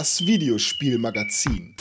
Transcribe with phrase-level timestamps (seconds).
[0.00, 1.76] das Videospielmagazin.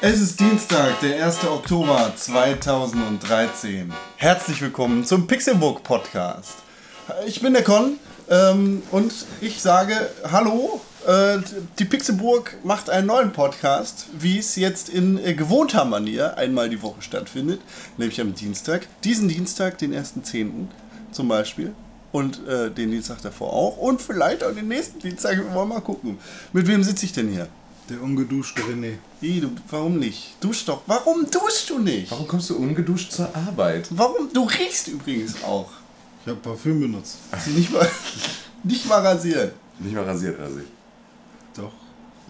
[0.00, 1.48] Es ist Dienstag, der 1.
[1.48, 3.92] Oktober 2013.
[4.14, 6.58] Herzlich willkommen zum Pixelbook Podcast.
[7.26, 7.98] Ich bin der Con
[8.30, 10.80] ähm, und ich sage Hallo.
[11.08, 11.38] Äh,
[11.78, 16.82] die Pixelburg macht einen neuen Podcast, wie es jetzt in äh, gewohnter Manier einmal die
[16.82, 17.62] Woche stattfindet,
[17.96, 18.86] nämlich am Dienstag.
[19.04, 20.66] Diesen Dienstag, den 1.10.
[21.10, 21.72] zum Beispiel.
[22.12, 23.78] Und äh, den Dienstag davor auch.
[23.78, 25.38] Und vielleicht auch den nächsten Dienstag.
[25.38, 26.18] Wir wollen mal gucken.
[26.52, 27.48] Mit wem sitze ich denn hier?
[27.88, 28.94] Der ungeduschte René.
[29.22, 30.34] Wie, du, warum nicht?
[30.40, 30.82] Dusch doch.
[30.86, 32.10] Warum duschst du nicht?
[32.10, 33.88] Warum kommst du ungeduscht zur Arbeit?
[33.90, 34.30] Warum?
[34.34, 35.70] Du riechst übrigens auch.
[36.22, 37.16] Ich habe Parfüm benutzt.
[37.30, 37.88] Also nicht mal,
[38.62, 39.54] nicht mal rasiert.
[39.78, 40.66] Nicht mal rasiert er sich.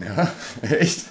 [0.05, 0.33] Ja,
[0.63, 1.07] echt?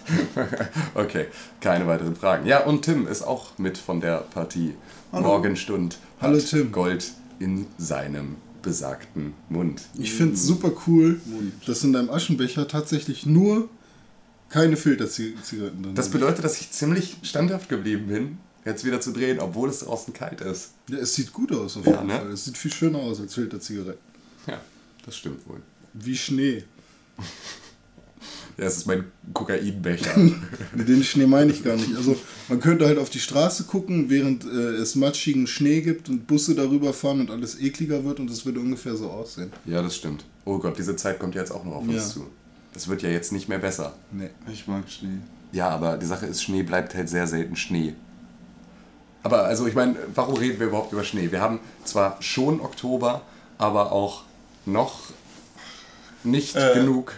[0.96, 1.28] okay,
[1.62, 2.46] keine weiteren Fragen.
[2.46, 4.76] Ja, und Tim ist auch mit von der Partie.
[5.12, 5.98] Morgenstund.
[6.20, 6.72] hat Hallo, Tim.
[6.72, 9.82] Gold in seinem besagten Mund.
[9.98, 11.22] Ich finde es super cool,
[11.66, 13.70] dass in deinem Aschenbecher tatsächlich nur
[14.50, 16.14] keine Filterzigaretten drin Das sind.
[16.14, 20.42] bedeutet, dass ich ziemlich standhaft geblieben bin, jetzt wieder zu drehen, obwohl es draußen kalt
[20.42, 20.72] ist.
[20.90, 22.20] Ja, es sieht gut aus auf Ja, jeden ne?
[22.20, 22.32] Fall.
[22.32, 24.00] Es sieht viel schöner aus als Filterzigaretten.
[24.48, 24.60] Ja,
[25.06, 25.62] das stimmt wohl.
[25.94, 26.64] Wie Schnee.
[28.58, 30.16] Ja, es ist mein Kokainbecher.
[30.74, 31.96] Den Schnee meine ich gar nicht.
[31.96, 32.16] Also
[32.50, 36.56] man könnte halt auf die Straße gucken, während äh, es matschigen Schnee gibt und Busse
[36.56, 39.52] darüber fahren und alles ekliger wird und es würde ungefähr so aussehen.
[39.66, 40.26] ja, das stimmt.
[40.46, 42.02] Oh Gott, diese Zeit kommt jetzt auch noch auf uns Ja.
[42.02, 42.28] zu.
[42.74, 43.94] Das wird ja jetzt nicht mehr besser.
[44.12, 44.30] Nee.
[44.52, 45.18] Ich mag Schnee.
[45.52, 47.94] Ja, aber die Sache ist, Schnee bleibt halt sehr selten Schnee.
[49.24, 51.32] Aber also ich meine, warum reden wir überhaupt über Schnee?
[51.32, 53.22] Wir haben zwar schon Oktober,
[53.58, 54.24] aber auch
[54.66, 55.10] noch
[56.24, 56.74] nicht Äh.
[56.76, 57.14] genug.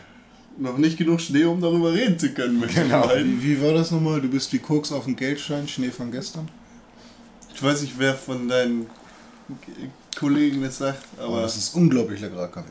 [0.59, 2.61] Noch nicht genug Schnee, um darüber reden zu können.
[2.73, 3.09] Genau.
[3.15, 4.19] Wie, wie war das nochmal?
[4.21, 6.49] Du bist wie Koks auf dem Geldschein, Schnee von gestern?
[7.53, 8.87] Ich weiß nicht, wer von deinen
[10.17, 12.69] Kollegen das sagt, Aber aber das ist unglaublich leckerer Kaffee.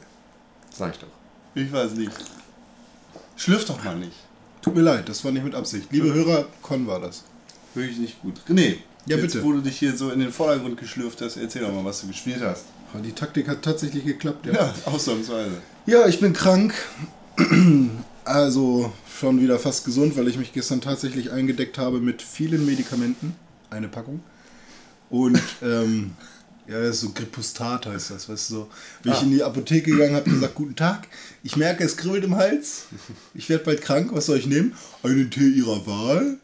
[0.74, 1.08] Sag ich doch.
[1.54, 2.12] ich weiß nicht.
[3.36, 4.12] Schlürf doch mal nicht.
[4.60, 5.88] Tut mir leid, das war nicht mit Absicht.
[5.90, 7.24] Liebe Hörer, Con war das.
[7.74, 8.40] Wirklich nicht gut.
[8.48, 9.44] René, Ja, jetzt bitte.
[9.44, 12.08] wo du dich hier so in den Vordergrund geschlürft hast, erzähl doch mal, was du
[12.08, 12.64] gespielt hast.
[12.92, 14.52] Aber Die Taktik hat tatsächlich geklappt, ja.
[14.52, 15.62] Ja, ausnahmsweise.
[15.86, 16.74] Ja, ich bin krank.
[18.24, 23.34] Also schon wieder fast gesund, weil ich mich gestern tatsächlich eingedeckt habe mit vielen Medikamenten.
[23.70, 24.20] Eine Packung.
[25.08, 26.12] Und ähm,
[26.68, 28.68] ja, das ist so Gripustat heißt das, weißt du so.
[29.02, 31.08] Bin ich in die Apotheke gegangen, habe gesagt, guten Tag.
[31.42, 32.84] Ich merke, es kribbelt im Hals.
[33.32, 34.10] Ich werde bald krank.
[34.12, 34.74] Was soll ich nehmen?
[35.02, 36.36] Einen Tee Ihrer Wahl.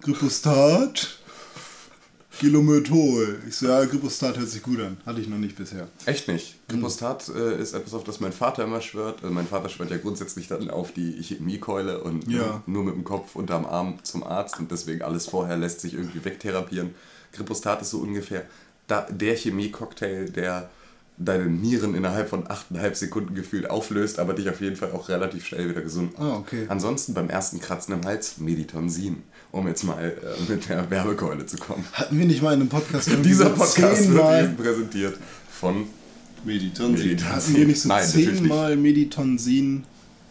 [0.00, 1.18] Gripustat.
[2.38, 3.38] Gilomethol.
[3.48, 4.96] Ich so, ja, Gripustat hört sich gut an.
[5.06, 5.88] Hatte ich noch nicht bisher.
[6.04, 6.52] Echt nicht.
[6.68, 6.80] Hm.
[6.80, 9.22] Glyphosat äh, ist etwas, auf das mein Vater immer schwört.
[9.22, 12.62] Also mein Vater schwört ja grundsätzlich dann auf die Chemiekeule und Ja.
[12.66, 16.24] nur, mit dem Kopf unterm Arm zum Arzt und deswegen alles vorher lässt sich irgendwie
[16.24, 16.94] wegtherapieren.
[17.32, 18.44] Glyphosat ist so ungefähr
[18.86, 20.70] da, der Chemiecocktail, der
[21.18, 25.46] deine Nieren innerhalb von 8,5 Sekunden gefühlt auflöst, aber dich auf jeden Fall auch relativ
[25.46, 26.22] schnell wieder gesund macht.
[26.22, 26.66] Ah, okay.
[26.68, 31.56] Ansonsten beim ersten Kratzen im Hals Meditonsin, um jetzt mal äh, mit der Werbekeule zu
[31.56, 31.84] kommen.
[31.92, 35.16] Hatten wir nicht mal in einem Podcast irgendwie Dieser Podcast wird zehnmal Ihnen präsentiert
[35.50, 35.86] von
[36.44, 37.06] Meditonsin.
[37.06, 37.34] Meditonsin.
[37.34, 39.84] Hatten wir nicht so Nein, zehnmal Meditonsin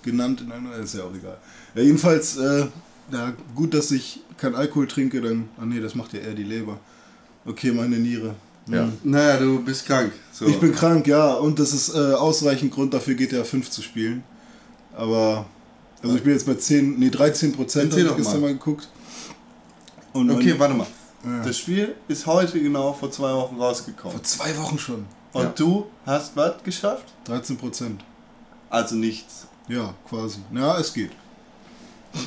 [0.03, 1.38] genannt in einer, ist ja auch egal.
[1.73, 2.67] Ja, jedenfalls, äh,
[3.12, 6.44] ja, gut, dass ich kein Alkohol trinke, dann, ah nee, das macht ja eher die
[6.44, 6.79] Leber.
[7.44, 8.35] Okay, meine Niere.
[8.67, 8.91] Ja.
[9.03, 10.12] Naja, du bist krank.
[10.38, 10.46] So.
[10.47, 14.22] Ich bin krank, ja, und das ist äh, ausreichend Grund dafür, GTA 5 zu spielen.
[14.94, 15.46] Aber,
[16.03, 18.47] also ich bin jetzt bei 10, nee, 13 Prozent, habe ich gestern mal.
[18.47, 18.90] mal geguckt.
[20.12, 20.88] Und Okay, mein- warte mal.
[21.23, 21.41] Ja.
[21.41, 24.11] Das Spiel ist heute genau vor zwei Wochen rausgekommen.
[24.17, 25.05] vor zwei Wochen schon.
[25.32, 25.53] Und Ja.
[25.55, 27.05] du hast was geschafft?
[27.23, 28.03] 13 Prozent.
[28.70, 29.47] Also nichts.
[29.70, 30.40] Ja, quasi.
[30.53, 31.11] Ja, es geht.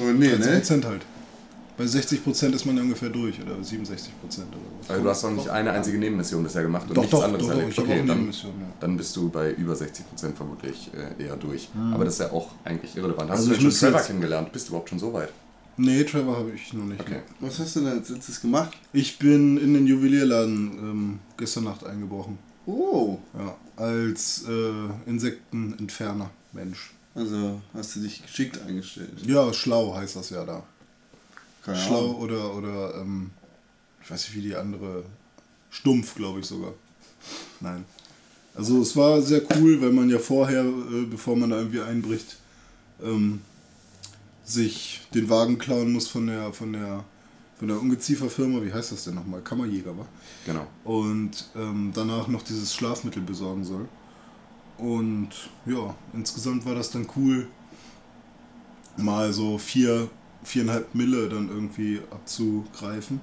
[0.01, 0.59] Oh, nee, 13 ne?
[0.61, 1.03] Prozent halt.
[1.77, 4.78] Bei 60 Prozent ist man ja ungefähr durch, oder 67 Prozent oder was.
[4.89, 7.43] Also du hast noch nicht eine einzige Nebenmission bisher gemacht und Doch, nichts doch, anderes
[7.47, 7.73] doch, doch, erlebt.
[7.73, 8.33] ich habe okay, auch dann,
[8.81, 11.69] dann bist du bei über 60% vermutlich äh, eher durch.
[11.93, 13.31] Aber das ist ja auch eigentlich irrelevant.
[13.31, 14.53] Hast Also du denn schon Trevor jetzt- kennengelernt?
[14.53, 15.31] Bist du überhaupt schon so weit?
[15.77, 17.01] Nee, Trevor habe ich noch nicht.
[17.01, 17.21] Okay.
[17.41, 18.77] Was hast du denn als letztes gemacht?
[18.93, 22.39] Ich bin in den Juwelierladen ähm, gestern Nacht eingebrochen.
[22.67, 26.93] Oh, Ja, als äh, Insektenentferner, Mensch.
[27.15, 29.11] also hast du dich geschickt eingestellt.
[29.25, 30.63] Ja, schlau heißt das ja da.
[31.65, 32.17] Keine Schlau Ahnung.
[32.17, 33.31] oder, oder ähm,
[34.09, 35.05] ich weiß nicht, wie die andere
[35.69, 36.73] Stumpf, glaube ich sogar.
[37.61, 37.85] Nein.
[38.55, 42.39] Also es war sehr cool, weil man ja vorher, äh, bevor man da irgendwie einbricht,
[43.03, 43.43] ähm,
[44.47, 47.05] sich den Wagen klauen muss von der, von der,
[47.59, 49.43] von der Ungezieferfirma, wie heißt das denn nochmal?
[49.43, 50.09] Kammerjäger, war?
[50.47, 50.67] Genau.
[50.85, 53.87] Und ähm, danach noch dieses Schlafmittel besorgen soll.
[54.79, 57.47] Und ja, insgesamt war das dann cool,
[58.97, 60.09] mal so vier,
[60.45, 63.21] viereinhalb Mille dann irgendwie abzugreifen,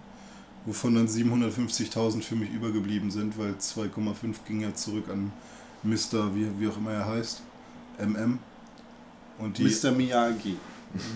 [0.65, 5.31] wovon dann 750.000 für mich übergeblieben sind, weil 2,5 ging ja zurück an
[5.83, 7.41] Mr., wie, wie auch immer er heißt,
[7.99, 8.39] MM.
[9.37, 9.91] Und die Mr.
[9.91, 10.57] Miyagi.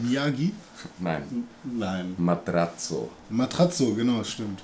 [0.04, 0.54] Miyagi?
[1.00, 1.48] Nein.
[1.64, 2.16] Nein.
[2.18, 3.10] Matrazzo.
[3.30, 4.62] Matrazzo, genau, stimmt.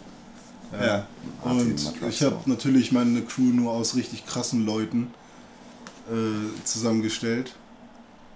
[0.74, 1.08] Ja.
[1.44, 2.08] Martin Und Matrazzo.
[2.08, 5.08] ich habe natürlich meine Crew nur aus richtig krassen Leuten
[6.10, 7.56] äh, zusammengestellt.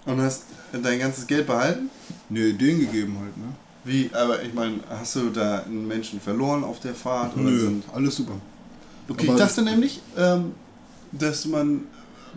[0.06, 1.90] Und hast dein ganzes Geld behalten?
[2.30, 3.54] Ne, Ideen gegeben halt, ne?
[3.84, 4.10] Wie?
[4.14, 7.34] Aber ich meine, hast du da einen Menschen verloren auf der Fahrt?
[7.36, 8.34] Oder Nö, sind alles super.
[9.08, 10.54] Okay, Aber- ich dachte nämlich, ähm,
[11.12, 11.82] dass man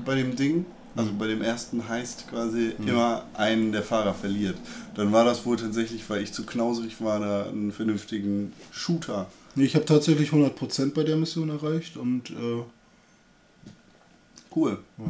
[0.04, 0.64] bei dem Ding,
[0.96, 4.56] also bei dem ersten Heist quasi, immer einen der Fahrer verliert.
[4.94, 9.26] Dann war das wohl tatsächlich, weil ich zu knauserig war, da einen vernünftigen Shooter.
[9.54, 12.62] Nee, ich habe tatsächlich 100% bei der Mission erreicht und äh,
[14.54, 14.78] Cool.
[14.98, 15.04] ja.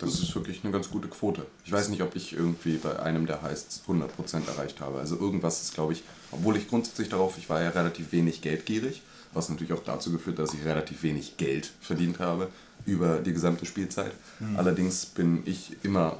[0.00, 1.46] Das ist wirklich eine ganz gute Quote.
[1.64, 4.98] Ich weiß nicht, ob ich irgendwie bei einem der Heists 100% erreicht habe.
[4.98, 6.02] Also irgendwas ist, glaube ich,
[6.32, 9.02] obwohl ich grundsätzlich darauf, ich war ja relativ wenig geldgierig,
[9.34, 12.48] was natürlich auch dazu geführt, dass ich relativ wenig Geld verdient habe
[12.86, 14.12] über die gesamte Spielzeit.
[14.56, 16.18] Allerdings bin ich immer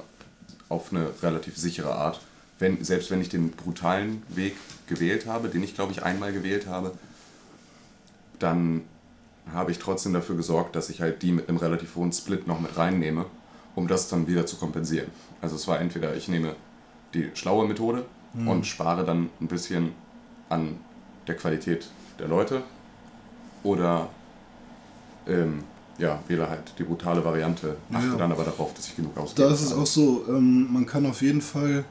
[0.69, 2.21] auf eine relativ sichere Art,
[2.59, 4.55] wenn, selbst wenn ich den brutalen Weg
[4.87, 6.91] gewählt habe, den ich glaube ich einmal gewählt habe,
[8.37, 8.83] dann
[9.51, 12.59] habe ich trotzdem dafür gesorgt, dass ich halt die mit einem relativ hohen Split noch
[12.59, 13.25] mit reinnehme,
[13.75, 15.07] um das dann wieder zu kompensieren.
[15.41, 16.55] Also es war entweder ich nehme
[17.13, 18.05] die schlaue Methode
[18.45, 19.91] und spare dann ein bisschen
[20.49, 20.77] an
[21.27, 21.87] der Qualität
[22.19, 22.63] der Leute
[23.63, 24.07] oder
[25.27, 25.63] ähm,
[25.97, 28.15] ja, wähle halt die brutale Variante, achte Ja.
[28.15, 29.47] dann aber darauf, dass ich genug ausgebe.
[29.47, 31.83] Da ist es auch so, ähm, man kann auf jeden Fall,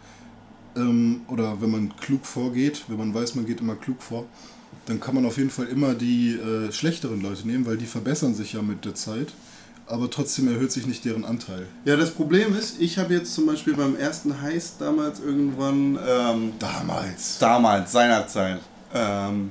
[0.77, 4.25] ähm, oder wenn man klug vorgeht, wenn man weiß, man geht immer klug vor,
[4.87, 8.35] dann kann man auf jeden Fall immer die äh, schlechteren Leute nehmen, weil die verbessern
[8.35, 9.33] sich ja mit der Zeit,
[9.91, 11.67] aber trotzdem erhöht sich nicht deren Anteil.
[11.85, 16.53] Ja, das Problem ist, ich habe jetzt zum Beispiel beim ersten Heist damals irgendwann, ähm,
[16.59, 17.39] Damals.
[17.39, 18.61] damals, seinerzeit,
[18.95, 19.51] ähm,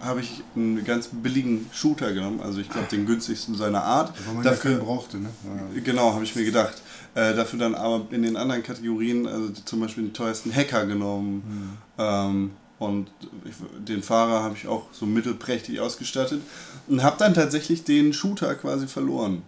[0.00, 4.12] habe ich einen ganz billigen Shooter genommen, also ich glaube den günstigsten seiner Art.
[4.26, 5.30] Weil man Dafür, ja brauchte, ne?
[5.74, 5.80] Ja.
[5.82, 6.74] Genau, habe ich mir gedacht.
[7.14, 11.78] Äh, dafür dann aber in den anderen Kategorien, also zum Beispiel den teuersten Hacker genommen.
[11.96, 13.10] Ähm, und
[13.44, 13.54] ich,
[13.86, 16.40] den Fahrer habe ich auch so mittelprächtig ausgestattet.
[16.88, 19.42] Und habe dann tatsächlich den Shooter quasi verloren.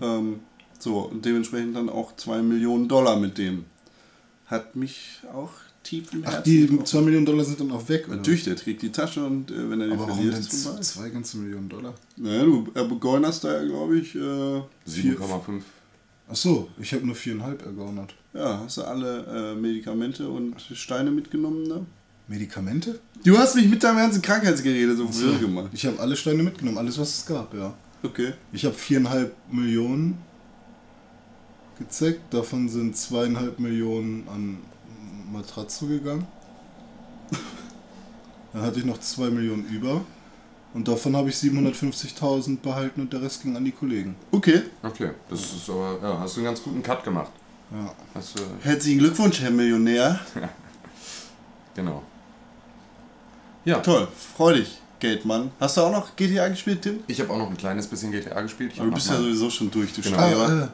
[0.00, 0.40] Ähm,
[0.78, 3.64] so, und dementsprechend dann auch 2 Millionen Dollar mit dem.
[4.46, 5.50] Hat mich auch
[5.82, 6.86] tief im Ach, Herzen die getroffen.
[6.86, 8.16] 2 Millionen Dollar sind dann auch weg, oder?
[8.16, 10.52] Natürlich, der trägt die Tasche und äh, wenn er die Aber warum verliert, denn ist
[10.52, 10.80] es vorbei.
[10.80, 11.94] zwei ganze Millionen Dollar?
[12.16, 15.62] Naja, du begeunerst da ja, glaube ich, äh, 7,5.
[16.28, 18.14] Ach so, ich habe nur viereinhalb ergaunert.
[18.34, 21.86] Ja, hast du alle äh, Medikamente und Steine mitgenommen, ne?
[22.32, 22.98] Medikamente?
[23.24, 25.70] Du hast mich mit deinem ganzen Krankheitsgerede so wirr gemacht.
[25.74, 27.74] Ich habe alle Steine mitgenommen, alles was es gab, ja.
[28.02, 28.32] Okay.
[28.52, 30.16] Ich habe viereinhalb Millionen
[31.78, 34.58] gezeckt, davon sind zweieinhalb Millionen an
[35.30, 36.26] Matratze gegangen.
[38.54, 40.02] Dann hatte ich noch zwei Millionen über
[40.72, 44.16] und davon habe ich 750.000 behalten und der Rest ging an die Kollegen.
[44.30, 44.62] Okay.
[44.82, 47.30] Okay, das ist aber, ja, hast du einen ganz guten Cut gemacht.
[47.70, 47.94] Ja.
[48.14, 50.18] Hast du, Herzlichen Glückwunsch, Herr Millionär.
[51.74, 52.02] genau.
[53.64, 55.52] Ja, Toll, freu dich, Geldmann.
[55.60, 57.00] Hast du auch noch GTA gespielt, Tim?
[57.06, 58.72] ich habe auch noch ein kleines bisschen GTA gespielt.
[58.74, 60.18] Ich Aber du bist ja sowieso schon durch, du Genau.
[60.18, 60.68] Ah, äh,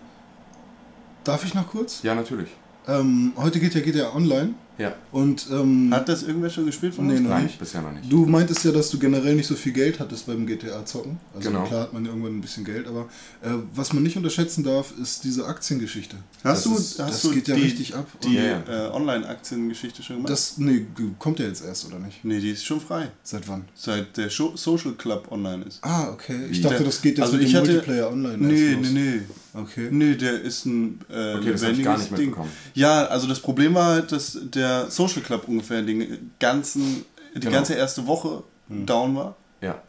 [1.24, 2.02] darf ich noch kurz?
[2.02, 2.48] Ja, natürlich.
[2.86, 4.94] Ähm, heute geht ja GTA Online Ja.
[5.12, 7.22] und ähm, Hat das irgendwer schon gespielt von Nee, uns?
[7.22, 7.58] noch Nein, nicht.
[7.58, 8.10] bisher noch nicht.
[8.12, 11.18] Du meintest ja, dass du generell nicht so viel Geld hattest beim GTA zocken.
[11.34, 11.64] Also Genau.
[11.64, 13.02] klar hat man ja irgendwann ein bisschen Geld, aber
[13.42, 16.16] äh, was man nicht unterschätzen darf, ist diese Aktiengeschichte.
[16.44, 18.06] Hast Das du, ist- hast das du geht ja die, richtig ab.
[18.22, 20.30] die Ja, Äh, Online-Aktiengeschichte schon gemacht?
[20.30, 20.86] Das nee,
[21.18, 22.24] kommt ja jetzt erst oder nicht?
[22.24, 23.10] nee, die ist schon frei.
[23.22, 23.64] Seit wann?
[23.74, 25.78] Seit der Social Club online ist.
[25.82, 26.46] Ah, okay.
[26.50, 26.62] Ich Wie?
[26.62, 28.36] dachte, das geht jetzt Also mit ich dem hatte- Multiplayer Online.
[28.38, 28.90] Nee, erst los.
[28.92, 29.20] nee, nee.
[29.62, 29.88] Okay.
[29.90, 32.34] Nee, der ist ein äh, Okay, das hab ich gar nicht Ding.
[32.74, 37.52] Ja, also das Problem war halt, dass der Social Club ungefähr den ganzen, die Genau.
[37.52, 39.36] ganze erste Woche down war.
[39.60, 39.82] Ja.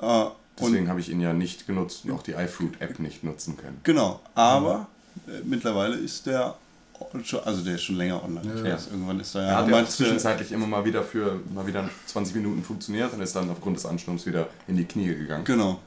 [0.00, 3.78] Äh, Deswegen habe ich ihn ja nicht genutzt und auch die iFruit-App nicht nutzen können.
[3.82, 4.86] genau, aber
[5.28, 6.54] äh, mittlerweile ist der
[7.24, 8.66] schon, also der ist schon länger online.
[8.66, 8.74] Ja.
[8.74, 9.56] Weiß, irgendwann ist er ja.
[9.58, 13.36] hat ja du- zwischenzeitlich immer mal wieder für mal wieder 20 Minuten funktioniert und ist
[13.36, 15.44] dann aufgrund des Ansturms wieder in die Knie gegangen.
[15.44, 15.78] Genau.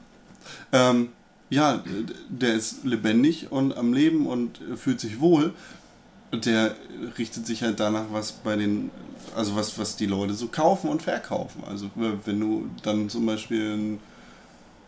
[0.72, 1.08] Ähm,
[1.50, 1.82] ja,
[2.28, 5.52] der ist lebendig und am Leben und äh, fühlt sich wohl.
[6.32, 6.76] Der
[7.18, 8.90] richtet sich halt danach, was bei den,
[9.34, 11.64] also was, was die Leute so kaufen und verkaufen.
[11.66, 14.00] Also wenn du dann zum Beispiel ein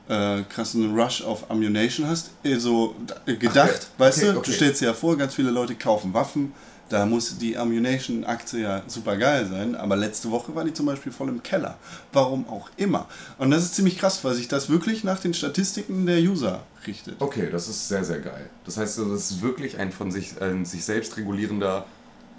[0.08, 2.94] äh, krassen Rush auf Ammunition hast, äh, so
[3.26, 4.38] äh, gedacht, weißt okay, du?
[4.38, 4.50] okay.
[4.50, 6.52] Du stellst dir ja vor, ganz viele Leute kaufen Waffen,
[6.92, 11.10] da muss die Ammunition-Aktie ja super geil sein, aber letzte Woche war die zum Beispiel
[11.10, 11.78] voll im Keller.
[12.12, 13.08] Warum auch immer.
[13.38, 17.16] Und das ist ziemlich krass, weil sich das wirklich nach den Statistiken der User richtet.
[17.20, 18.50] Okay, das ist sehr, sehr geil.
[18.66, 21.86] Das heißt, das ist wirklich ein von sich, ein sich selbst regulierender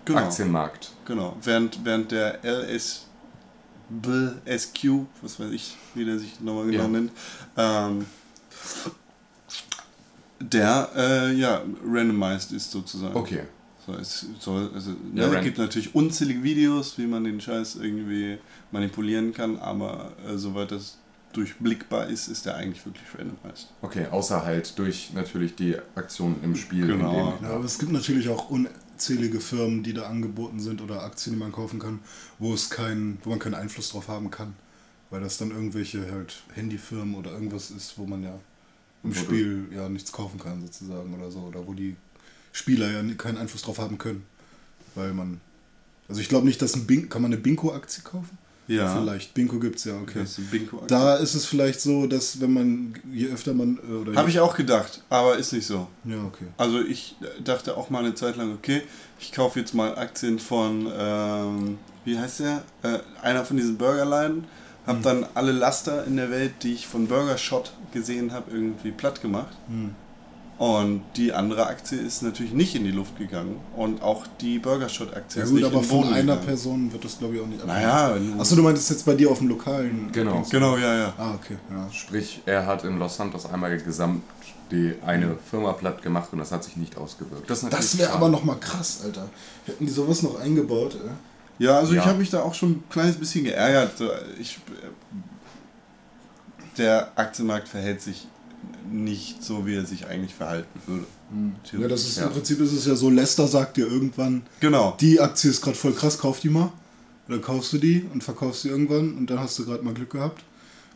[0.05, 0.19] Genau.
[0.19, 0.91] Aktienmarkt.
[1.05, 3.05] Genau, während, während der LS
[4.45, 6.89] SQ, was weiß ich, wie der sich nochmal genau Ja.
[6.89, 7.11] nennt,
[7.57, 8.05] ähm,
[10.41, 13.15] der äh, ja randomized ist sozusagen.
[13.15, 13.43] Okay.
[13.85, 18.37] So, es soll, also, Ja, ne, gibt natürlich unzählige Videos, wie man den Scheiß irgendwie
[18.71, 20.97] manipulieren kann, aber äh, soweit das
[21.33, 23.67] durchblickbar ist, ist der eigentlich wirklich randomized.
[23.81, 26.83] Okay, außer halt durch natürlich die Aktionen im Spiel.
[26.89, 27.37] in Genau.
[27.41, 31.39] Ja, aber es gibt natürlich auch unzählige Firmen, die da angeboten sind oder Aktien, die
[31.39, 31.99] man kaufen kann,
[32.39, 34.53] wo es kein, wo man keinen Einfluss drauf haben kann.
[35.09, 38.39] Weil das dann irgendwelche halt Handyfirmen oder irgendwas ist, wo man ja
[39.03, 41.39] im Wo du- Spiel ja nichts kaufen kann sozusagen oder so.
[41.39, 41.95] Oder wo die
[42.53, 44.23] Spieler ja keinen Einfluss drauf haben können.
[44.95, 45.41] Weil man.
[46.07, 48.37] Also ich glaube nicht, dass ein Bing, kann man eine Binko-Aktie kaufen?
[48.67, 48.95] Ja.
[48.95, 49.33] Vielleicht.
[49.33, 50.23] Binko gibt's ja, okay.
[50.23, 50.39] Ist
[50.87, 54.39] Da ist es vielleicht so, dass wenn man, je öfter man, äh, oder Habe ich
[54.39, 55.87] auch gedacht, aber ist nicht so.
[56.05, 56.45] Ja, okay.
[56.57, 58.83] Also ich dachte auch mal eine Zeit lang, okay,
[59.19, 62.63] ich kaufe jetzt mal Aktien von, ähm, wie heißt der?
[62.83, 64.45] Äh, einer von diesen Burgerläden.
[64.85, 68.91] Hab dann alle Laster in der Welt, die ich von Burger Shot gesehen habe, irgendwie
[68.91, 69.55] platt gemacht.
[69.67, 69.95] Hm.
[70.63, 73.59] Und die andere Aktie ist natürlich nicht in die Luft gegangen.
[73.75, 76.13] Und auch die Burger Shot Aktie Ja ist gut, nicht aber in den von Boden
[76.13, 76.45] einer gegangen.
[76.45, 79.29] Person wird das glaube ich auch nicht Naja, du- Achso, du meintest jetzt bei dir
[79.29, 80.09] auf dem lokalen.
[80.13, 80.33] Genau.
[80.35, 80.49] Dings.
[80.51, 81.13] Genau, ja, ja.
[81.17, 81.57] Ah, okay.
[81.69, 81.91] Ja.
[81.91, 84.23] Sprich, er hat in Los Santos einmal gesamt
[84.71, 87.49] die eine Firma platt gemacht und das hat sich nicht ausgewirkt.
[87.49, 89.29] Das, Das wäre aber nochmal krass, Alter.
[89.65, 91.11] Hätten die sowas noch eingebaut, ey?
[91.65, 92.05] Ja, also ich Ja.
[92.05, 93.91] habe mich da auch schon ein kleines bisschen geärgert.
[94.39, 94.59] Ich,
[96.77, 98.27] der Aktienmarkt verhält sich
[98.91, 101.05] nicht so, wie er sich eigentlich verhalten würde.
[101.81, 102.27] Ja, das ist Ja.
[102.27, 104.95] im Prinzip ist es ja so, Lester sagt dir irgendwann, Genau.
[104.99, 106.71] die Aktie ist gerade voll krass, kauf die mal.
[107.27, 110.11] Dann kaufst du die und verkaufst sie irgendwann und dann hast du gerade mal Glück
[110.11, 110.43] gehabt.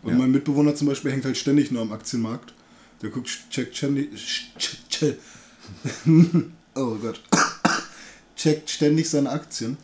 [0.04, 0.18] Und Ja.
[0.18, 2.54] mein Mitbewohner zum Beispiel hängt halt ständig nur am Aktienmarkt.
[3.02, 4.52] Der guckt, checkt ständig.
[6.76, 7.22] oh Gott.
[8.36, 9.78] checkt ständig seine Aktien.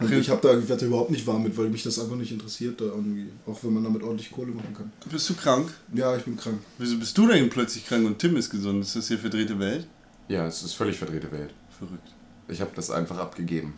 [0.00, 2.16] Und ich, hab da, ich werde da überhaupt nicht warm mit, weil mich das einfach
[2.16, 3.26] nicht interessiert, da irgendwie.
[3.46, 4.90] Auch wenn man damit ordentlich Kohle machen kann.
[5.10, 5.72] Bist du krank?
[5.92, 6.58] Ja, ich bin krank.
[6.78, 8.82] Wieso bist du denn plötzlich krank und Tim ist gesund?
[8.82, 9.86] Ist das hier verdrehte Welt?
[10.28, 11.52] Ja, es ist völlig verdrehte Welt.
[11.78, 12.08] Verrückt.
[12.48, 13.74] Ich habe das einfach abgegeben.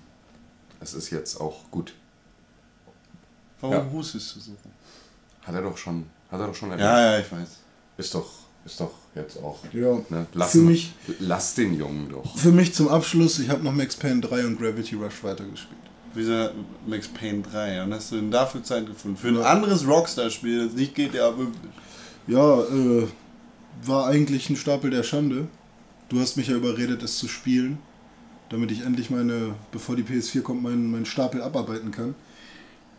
[0.80, 1.92] Es ist jetzt auch gut.
[3.60, 3.90] Warum Ja.
[3.92, 4.52] hustest du so?
[5.42, 6.84] Hat er doch schon, hat er doch schon erwähnt.
[6.86, 7.48] Ja, ja, ich weiß.
[7.96, 8.30] Ist doch,
[8.64, 9.58] ist doch jetzt auch.
[9.72, 9.98] Ja.
[10.08, 10.26] Ne?
[10.34, 12.36] Lass, Für mich- lass den Jungen doch.
[12.36, 15.78] Für mich zum Abschluss, ich habe noch Max Payne 3 und Gravity Rush weitergespielt.
[16.14, 16.50] Wieso
[16.86, 17.82] Max Payne 3?
[17.84, 19.16] Und hast du denn dafür Zeit gefunden?
[19.16, 19.42] Für ein Ja.
[19.42, 21.56] anderes Rockstar-Spiel, das nicht GTA wirklich.
[22.26, 23.06] Ja, äh,
[23.84, 25.48] war eigentlich ein Stapel der Schande.
[26.08, 27.78] Du hast mich ja überredet, es zu spielen,
[28.50, 32.14] damit ich endlich meine, bevor die PS4 kommt, meinen, meinen Stapel abarbeiten kann.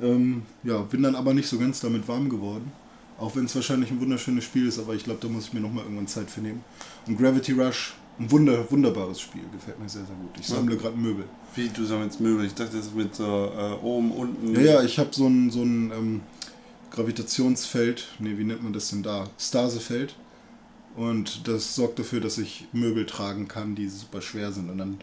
[0.01, 2.72] Ähm, ja, bin dann aber nicht so ganz damit warm geworden.
[3.20, 5.60] Auch wenn es wahrscheinlich ein wunderschönes Spiel ist, aber ich glaube, da muss ich mir
[5.62, 6.63] nochmal irgendwann Zeit für nehmen.
[7.08, 10.29] Und Gravity Rush, ein wunder, wunderbares Spiel, gefällt mir sehr, sehr gut.
[10.39, 11.25] Ich sammle gerade Möbel.
[11.55, 12.46] Wie, du sammelst Möbel?
[12.46, 14.53] Ich dachte, das ist mit so äh, oben, unten.
[14.55, 16.22] Ja, ja, ich habe so ein, so ein ähm,
[16.91, 19.29] Gravitationsfeld, nee, wie nennt man das denn da?
[19.39, 20.15] Stasefeld.
[20.96, 24.70] Und das sorgt dafür, dass ich Möbel tragen kann, die super schwer sind.
[24.70, 25.00] Und dann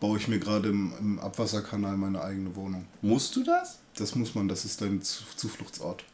[0.00, 2.86] baue ich mir gerade im, im Abwasserkanal meine eigene Wohnung.
[3.02, 3.78] Musst du das?
[3.98, 6.04] Das muss man, das ist dein Zu- Zufluchtsort.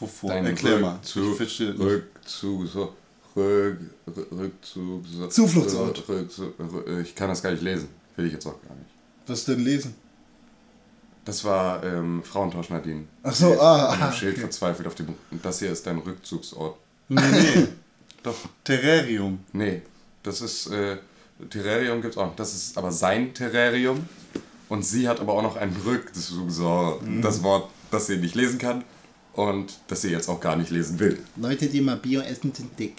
[0.00, 0.32] Wovor?
[0.32, 0.98] Erklär mal.
[1.00, 1.78] Das nicht.
[1.78, 2.94] Rückzug, so.
[3.36, 5.26] Rück, Rück- Rückzug, so.
[5.28, 6.08] Zufluchtsort.
[6.08, 7.88] Rückzug, Rück- ich kann das gar nicht lesen.
[8.16, 8.90] Will ich jetzt auch gar nicht.
[9.26, 9.94] Was denn lesen?
[11.24, 13.04] Das war ähm, Frauentausch Nadine.
[13.22, 14.40] Ach so, ah, ah, Schild okay.
[14.42, 15.08] verzweifelt auf dem.
[15.30, 16.76] Und das hier ist dein Rückzugsort.
[17.08, 17.68] Nee, nee.
[18.22, 18.34] Doch.
[18.64, 19.40] Terrarium.
[19.52, 19.82] Nee,
[20.22, 20.66] das ist.
[20.68, 20.98] Äh,
[21.48, 22.34] Terrarium gibt's auch.
[22.36, 24.06] Das ist aber sein Terrarium.
[24.68, 27.02] Und sie hat aber auch noch ein Rückzugsort.
[27.02, 27.22] Mhm.
[27.22, 28.84] Das Wort, das sie nicht lesen kann.
[29.34, 31.18] Und das sie jetzt auch gar nicht lesen will.
[31.36, 32.96] Leute, die mal Bio essen, sind dick.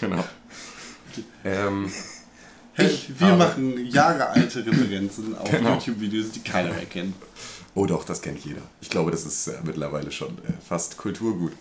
[0.00, 0.24] Genau.
[1.44, 1.90] Ähm,
[2.76, 5.74] Ich, wir machen jahrealte Referenzen auf Genau.
[5.74, 7.14] YouTube-Videos, die keiner mehr kennt.
[7.74, 8.60] oh doch, das kennt jeder.
[8.80, 11.52] Ich glaube, das ist äh, mittlerweile schon äh, fast Kulturgut.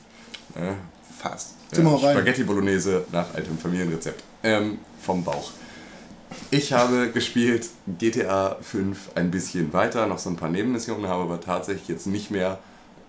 [0.53, 0.73] Äh,
[1.19, 1.53] Fast.
[1.73, 1.97] Rein.
[1.97, 4.23] Spaghetti Bolognese nach altem Familienrezept.
[4.43, 5.49] Ähm, vom Bauch.
[6.51, 11.41] Ich habe gespielt GTA 5 ein bisschen weiter, noch so ein paar Nebenmissionen, habe aber
[11.41, 12.59] tatsächlich jetzt nicht mehr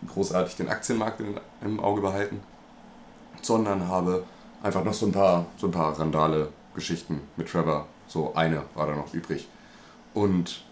[0.07, 2.41] großartig den Aktienmarkt in, im Auge behalten,
[3.43, 4.25] sondern habe
[4.63, 7.87] einfach noch so ein paar, so ein paar Randale-Geschichten mit Trevor.
[8.07, 9.49] So eine war da noch übrig.
[10.15, 10.63] Und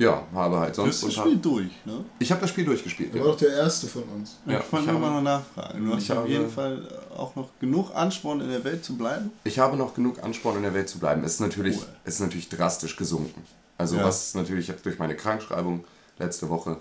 [0.00, 1.02] Ja, habe halt Du sonst.
[1.02, 2.04] hast das Spiel durch, ne?
[2.20, 3.12] Ich habe das Spiel durchgespielt.
[3.12, 3.26] Der Ja.
[3.26, 4.36] war doch der erste von uns.
[4.46, 5.84] Ja, ich wollte ich nur mal habe- noch nachfragen.
[5.84, 9.32] Du hast auf jeden Fall auch noch genug Ansporn in der Welt zu bleiben.
[9.42, 11.24] Ich habe noch genug Ansporn in der Welt zu bleiben.
[11.24, 11.86] Es ist natürlich, Cool.
[12.04, 13.42] es ist natürlich drastisch gesunken.
[13.76, 14.04] Also Ja.
[14.04, 15.84] was natürlich jetzt durch meine Krankschreibung
[16.20, 16.76] letzte Woche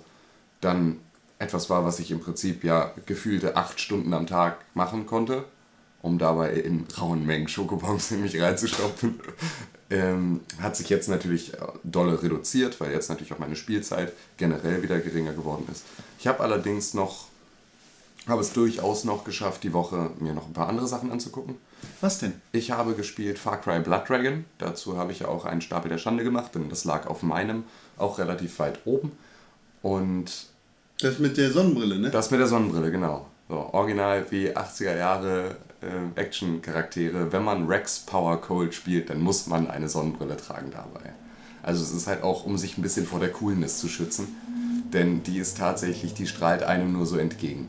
[0.61, 0.99] dann
[1.39, 5.45] etwas war, was ich im Prinzip ja gefühlte acht Stunden am Tag machen konnte,
[6.01, 9.19] um dabei in rauen Mengen Schokobons in mich reinzustopfen,
[9.89, 14.81] ähm, hat sich jetzt natürlich äh, dolle reduziert, weil jetzt natürlich auch meine Spielzeit generell
[14.81, 15.83] wieder geringer geworden ist.
[16.19, 17.27] Ich habe allerdings noch,
[18.27, 21.55] habe es durchaus noch geschafft, die Woche mir noch ein paar andere Sachen anzugucken.
[22.01, 22.33] Was denn?
[22.51, 24.45] Ich habe gespielt Far Cry Blood Dragon.
[24.57, 27.63] Dazu habe ich ja auch einen Stapel der Schande gemacht, denn das lag auf meinem
[27.97, 29.11] auch relativ weit oben.
[29.83, 30.47] Und
[30.99, 32.09] Das mit der Sonnenbrille, ne?
[32.09, 33.27] das mit der Sonnenbrille, genau.
[33.49, 37.31] So, original wie 80er Jahre äh, Action-Charaktere.
[37.31, 41.13] Wenn man Rex Power Cold spielt, dann muss man eine Sonnenbrille tragen dabei.
[41.63, 44.27] Also es ist halt auch, um sich ein bisschen vor der Coolness zu schützen.
[44.91, 47.67] Denn die ist tatsächlich, die strahlt einem nur so entgegen.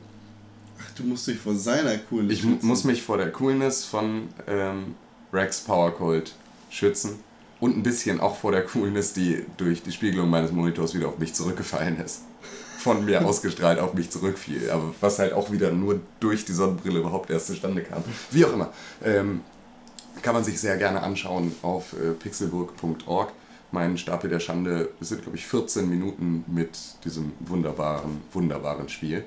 [0.81, 4.29] Ach, du musst dich vor seiner coolen Ich mu- muss mich vor der Coolness von
[4.47, 4.95] ähm,
[5.33, 6.33] Rex Power Cold
[6.71, 7.19] schützen
[7.61, 11.19] und ein bisschen auch vor der Coolness, die durch die Spiegelung meines Monitors wieder auf
[11.19, 12.23] mich zurückgefallen ist.
[12.79, 14.71] Von mir ausgestrahlt auf mich zurückfiel.
[14.71, 18.05] Aber was halt auch wieder nur durch die Sonnenbrille überhaupt erst zustande kam.
[18.31, 18.73] Wie auch immer.
[19.05, 19.41] Ähm,
[20.23, 23.33] kann man sich sehr gerne anschauen auf äh, pixelburg.org.
[23.71, 26.71] Mein Stapel der Schande sind, glaube ich, 14 Minuten mit
[27.05, 29.25] diesem wunderbaren, wunderbaren Spiel.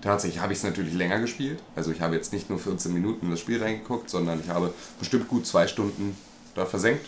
[0.00, 1.62] Tatsächlich habe ich es natürlich länger gespielt.
[1.76, 4.72] Also ich habe jetzt nicht nur 14 Minuten in das Spiel reingeguckt, sondern ich habe
[4.98, 6.16] bestimmt gut zwei Stunden
[6.54, 7.04] da versenkt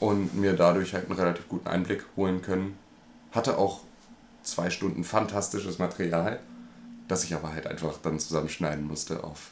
[0.00, 2.76] und mir dadurch halt einen relativ guten Einblick holen können.
[3.30, 3.80] Hatte auch
[4.50, 6.40] zwei Stunden fantastisches Material,
[7.08, 9.50] das ich aber halt einfach dann zusammenschneiden musste auf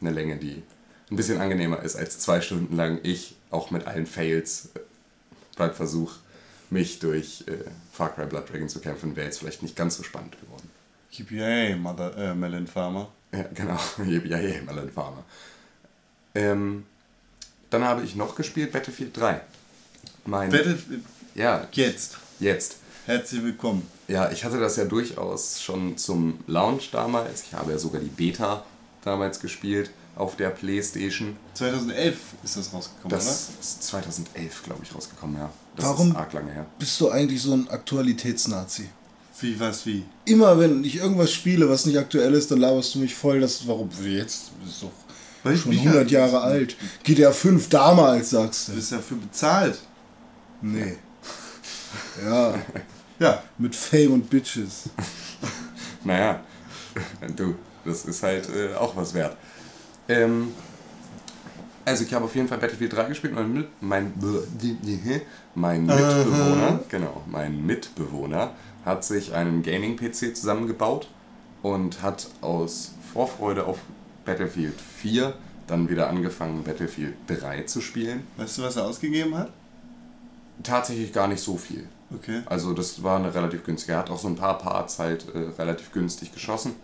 [0.00, 0.62] eine Länge, die
[1.10, 4.80] ein bisschen angenehmer ist als zwei Stunden lang ich, auch mit allen Fails äh,
[5.56, 6.12] beim Versuch,
[6.70, 10.02] mich durch äh, Far Cry Blood Dragon zu kämpfen, wäre jetzt vielleicht nicht ganz so
[10.02, 10.68] spannend geworden.
[11.10, 13.08] Yippee, Mother, äh, Melon Farmer.
[13.32, 13.78] Ja, genau.
[14.04, 15.24] Ja, ja, Melon Farmer.
[16.34, 16.84] Ähm,
[17.70, 19.40] dann habe ich noch gespielt Battlefield 3.
[20.26, 21.02] Mein, Battlefield,
[21.34, 22.18] ja, jetzt.
[22.40, 22.78] jetzt.
[23.06, 23.86] Herzlich willkommen.
[24.08, 27.44] Ja, ich hatte das ja durchaus schon zum Launch damals.
[27.44, 28.64] Ich habe ja sogar die Beta
[29.04, 31.36] damals gespielt auf der Playstation.
[31.54, 35.50] 2011 ist das rausgekommen, Das ist 2011, glaube ich, rausgekommen, ja.
[35.76, 36.10] Das Warum?
[36.10, 36.66] ist arg lange her.
[36.78, 38.82] Bist du eigentlich so ein Aktualitätsnazi?
[38.82, 38.90] oder?
[39.40, 40.04] Wie, was, wie?
[40.24, 43.68] Immer wenn ich irgendwas spiele, was nicht aktuell ist, dann laberst du mich voll, dass
[43.68, 44.90] warum jetzt das ist doch
[45.44, 46.74] Weil schon mich 100 ja- Jahre alt.
[47.04, 48.78] GTA 5 damals sagst Du du.
[48.78, 49.78] bist dafür bezahlt.
[50.62, 50.96] Nee.
[52.24, 52.54] Ja,
[53.18, 53.42] Ja.
[53.58, 54.90] mit Fame und Bitches.
[56.04, 56.40] Naja,
[57.34, 59.36] du, das ist halt äh, auch was wert.
[60.08, 60.52] Ähm,
[61.84, 63.34] also ich habe auf jeden Fall Battlefield 3 gespielt.
[63.34, 64.12] Mein, Mit- mein,
[65.56, 68.52] mein Mitbewohner, genau, mein Mitbewohner
[68.84, 71.08] hat sich einen Gaming-PC zusammengebaut
[71.62, 73.78] und hat aus Vorfreude auf
[74.24, 75.34] Battlefield 4
[75.66, 78.24] dann wieder angefangen, Battlefield 3 zu spielen.
[78.36, 79.50] Weißt du, was er ausgegeben hat?
[80.62, 81.88] Tatsächlich gar nicht so viel.
[82.14, 82.42] Okay.
[82.46, 83.92] Also das war eine relativ günstige.
[83.92, 86.74] Er hat auch so ein paar Parts halt äh, relativ günstig geschossen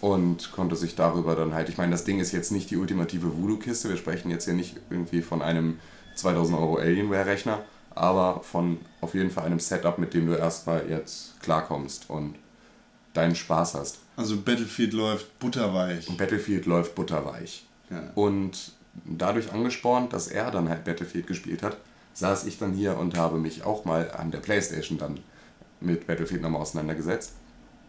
[0.00, 3.36] und konnte sich darüber dann halt, ich meine, das Ding ist jetzt nicht die ultimative
[3.36, 5.78] Voodoo-Kiste, wir sprechen jetzt hier nicht irgendwie von einem
[6.16, 7.60] 2000 Euro Alienware-Rechner,
[7.94, 12.34] aber von auf jeden Fall einem Setup, mit dem du erstmal jetzt klarkommst und
[13.14, 13.98] deinen Spaß hast.
[14.16, 16.08] Also Battlefield läuft butterweich.
[16.08, 17.66] Und Battlefield läuft butterweich.
[17.90, 18.02] Ja.
[18.14, 18.72] Und
[19.04, 21.76] dadurch angespornt, dass er dann halt Battlefield gespielt hat,
[22.18, 25.20] saß ich dann hier und habe mich auch mal an der Playstation dann
[25.80, 27.32] mit Battlefield nochmal auseinandergesetzt.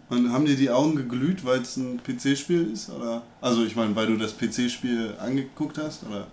[0.09, 2.89] Und haben dir die Augen geglüht, weil es ein PC-Spiel ist?
[2.89, 3.23] Oder?
[3.41, 6.03] Also ich meine, weil du das PC-Spiel angeguckt hast?
[6.03, 6.27] Oder?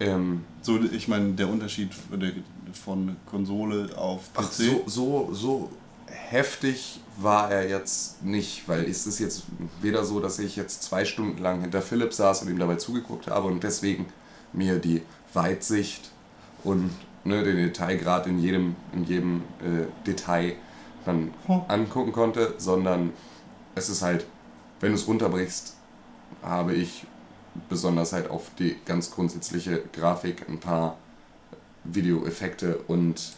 [0.00, 1.90] Ähm, So, ich meine, der Unterschied
[2.72, 4.38] von Konsole auf PC.
[4.38, 5.70] ach, so, so, so
[6.06, 9.44] heftig war er jetzt nicht, weil es ist jetzt
[9.80, 13.28] weder so, dass ich jetzt zwei Stunden lang hinter Philipp saß und ihm dabei zugeguckt
[13.28, 14.06] habe und deswegen
[14.52, 16.10] mir die Weitsicht
[16.64, 16.90] und
[17.24, 20.54] ne, den Detailgrad in jedem, in jedem äh, Detail
[21.04, 21.32] dann
[21.68, 23.12] angucken konnte, sondern
[23.74, 24.26] es ist halt,
[24.80, 25.76] wenn du es runterbrichst,
[26.42, 27.06] habe ich
[27.68, 30.96] besonders halt auf die ganz grundsätzliche Grafik ein paar
[31.84, 33.34] Videoeffekte und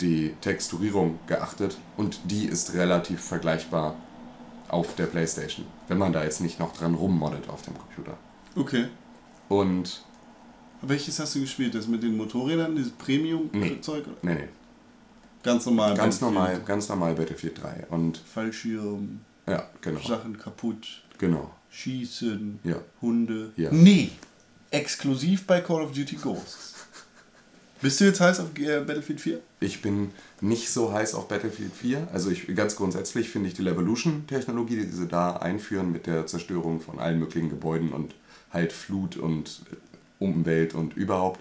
[0.00, 3.94] die Texturierung geachtet und die ist relativ vergleichbar
[4.68, 8.16] auf der Playstation, wenn man da jetzt nicht noch dran rummoddet auf dem Computer.
[8.54, 8.86] Okay.
[9.48, 10.04] Und
[10.82, 11.74] Welches hast du gespielt?
[11.74, 14.04] Das mit den Motorrädern, dieses Premium-Zeug?
[14.22, 14.48] nee, nee,
[15.42, 15.94] Ganz normal.
[15.96, 22.76] ganz normal, ganz normal Battlefield 3 und Fallschirm, ja, genau, Sachen kaputt, genau, Schießen, ja,
[23.00, 23.52] Hunde.
[23.56, 23.70] Ja.
[23.72, 24.10] Nee.
[24.70, 26.74] Exklusiv bei Call of Duty Ghosts.
[27.80, 29.40] Bist du jetzt heiß auf äh, Battlefield 4?
[29.60, 30.10] Ich bin
[30.40, 32.08] nicht so heiß auf Battlefield 4.
[32.12, 36.80] Also ich, ganz grundsätzlich finde ich die Levolution-Technologie, die sie da einführen mit der Zerstörung
[36.80, 38.14] von allen möglichen Gebäuden und
[38.50, 39.62] halt Flut und
[40.18, 41.40] Umwelt und überhaupt,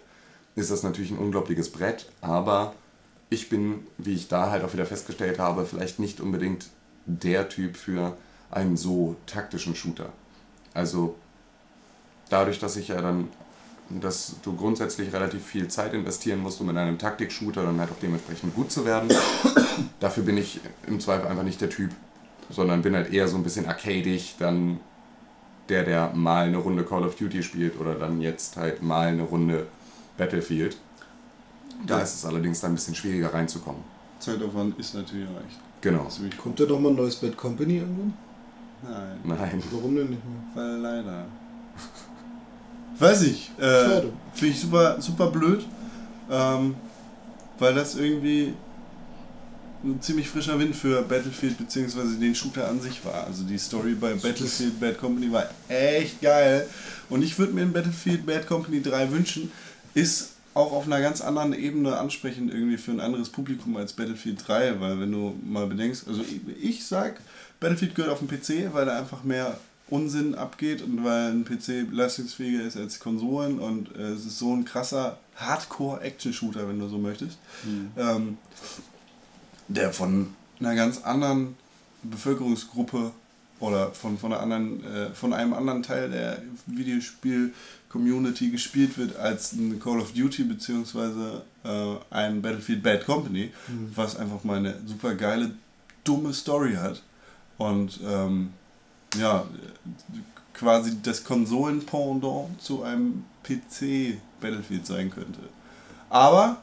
[0.56, 2.10] ist das natürlich ein unglaubliches Brett.
[2.22, 2.74] Aber
[3.30, 6.68] ich bin, wie ich da halt auch wieder festgestellt habe, vielleicht nicht unbedingt
[7.06, 8.18] der Typ für
[8.52, 10.10] einen so taktischen Shooter.
[10.74, 11.16] Also
[12.30, 13.30] dadurch, dass ich ja dann,
[13.90, 18.00] dass du grundsätzlich relativ viel Zeit investieren musst, um in einem Taktik-Shooter dann halt auch
[18.02, 19.10] dementsprechend gut zu werden,
[20.00, 21.92] dafür bin ich im Zweifel einfach nicht der Typ,
[22.50, 24.80] sondern bin halt eher so ein bisschen arcadig, dann
[25.70, 29.24] der, der mal eine Runde Call of Duty spielt oder dann jetzt halt mal eine
[29.24, 29.68] Runde
[30.18, 30.78] Battlefield.
[31.86, 33.82] Da ist es allerdings dann ein bisschen schwieriger reinzukommen.
[34.20, 35.60] Zeitaufwand ist natürlich recht.
[35.82, 36.08] Genau.
[36.42, 38.14] Kommt da doch mal ein neues Bad Company irgendwann?
[38.84, 39.64] Nein, Nein.
[39.72, 40.42] Warum denn nicht mehr?
[40.56, 41.26] weil leider.
[43.00, 43.52] Weiß ich.
[43.58, 44.14] Äh, Schade.
[44.34, 45.66] Finde ich super, super blöd.
[46.30, 46.76] Ähm,
[47.60, 48.54] weil das irgendwie
[49.84, 52.20] ein ziemlich frischer Wind für Battlefield bzw.
[52.20, 53.26] den Shooter an sich war.
[53.26, 56.68] Also die Story bei Battlefield Bad Company war echt geil.
[57.10, 59.52] Und ich würde mir in Battlefield Bad Company 3 wünschen,
[59.94, 64.48] ist auch auf einer ganz anderen Ebene ansprechend irgendwie für ein anderes Publikum als Battlefield
[64.48, 67.22] 3, weil wenn du mal bedenkst, also ich, ich sag,
[67.60, 69.60] Battlefield gehört auf den PC, weil da einfach mehr
[69.90, 74.54] Unsinn abgeht und weil ein PC leistungsfähiger ist als Konsolen und äh, es ist so
[74.54, 77.38] ein krasser Hardcore-Action-Shooter, wenn du so möchtest,
[77.96, 78.38] ähm,
[79.68, 81.56] der von einer ganz anderen
[82.04, 83.12] Bevölkerungsgruppe
[83.60, 89.54] oder von, von, einer anderen, äh, von einem anderen Teil der Videospiel-Community gespielt wird als
[89.54, 93.52] ein Call of Duty beziehungsweise äh, ein Battlefield Bad Company,
[93.96, 95.52] was einfach mal eine super geile,
[96.04, 97.02] dumme Story hat
[97.58, 98.54] und ähm,
[99.18, 99.46] ja,
[100.54, 105.40] quasi das Konsolen-Pendant zu einem PC-Battlefield sein könnte.
[106.10, 106.58] Aber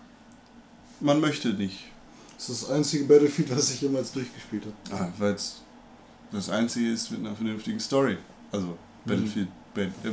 [1.01, 1.85] man möchte nicht,
[2.47, 5.03] Das ist das einzige Battlefield, was ich jemals durchgespielt habe.
[5.03, 5.63] Ah, weil es
[6.31, 8.19] das einzige ist mit einer vernünftigen Story.
[8.53, 8.77] Also
[9.07, 9.49] Battlefield.
[9.73, 10.11] Bad, äh,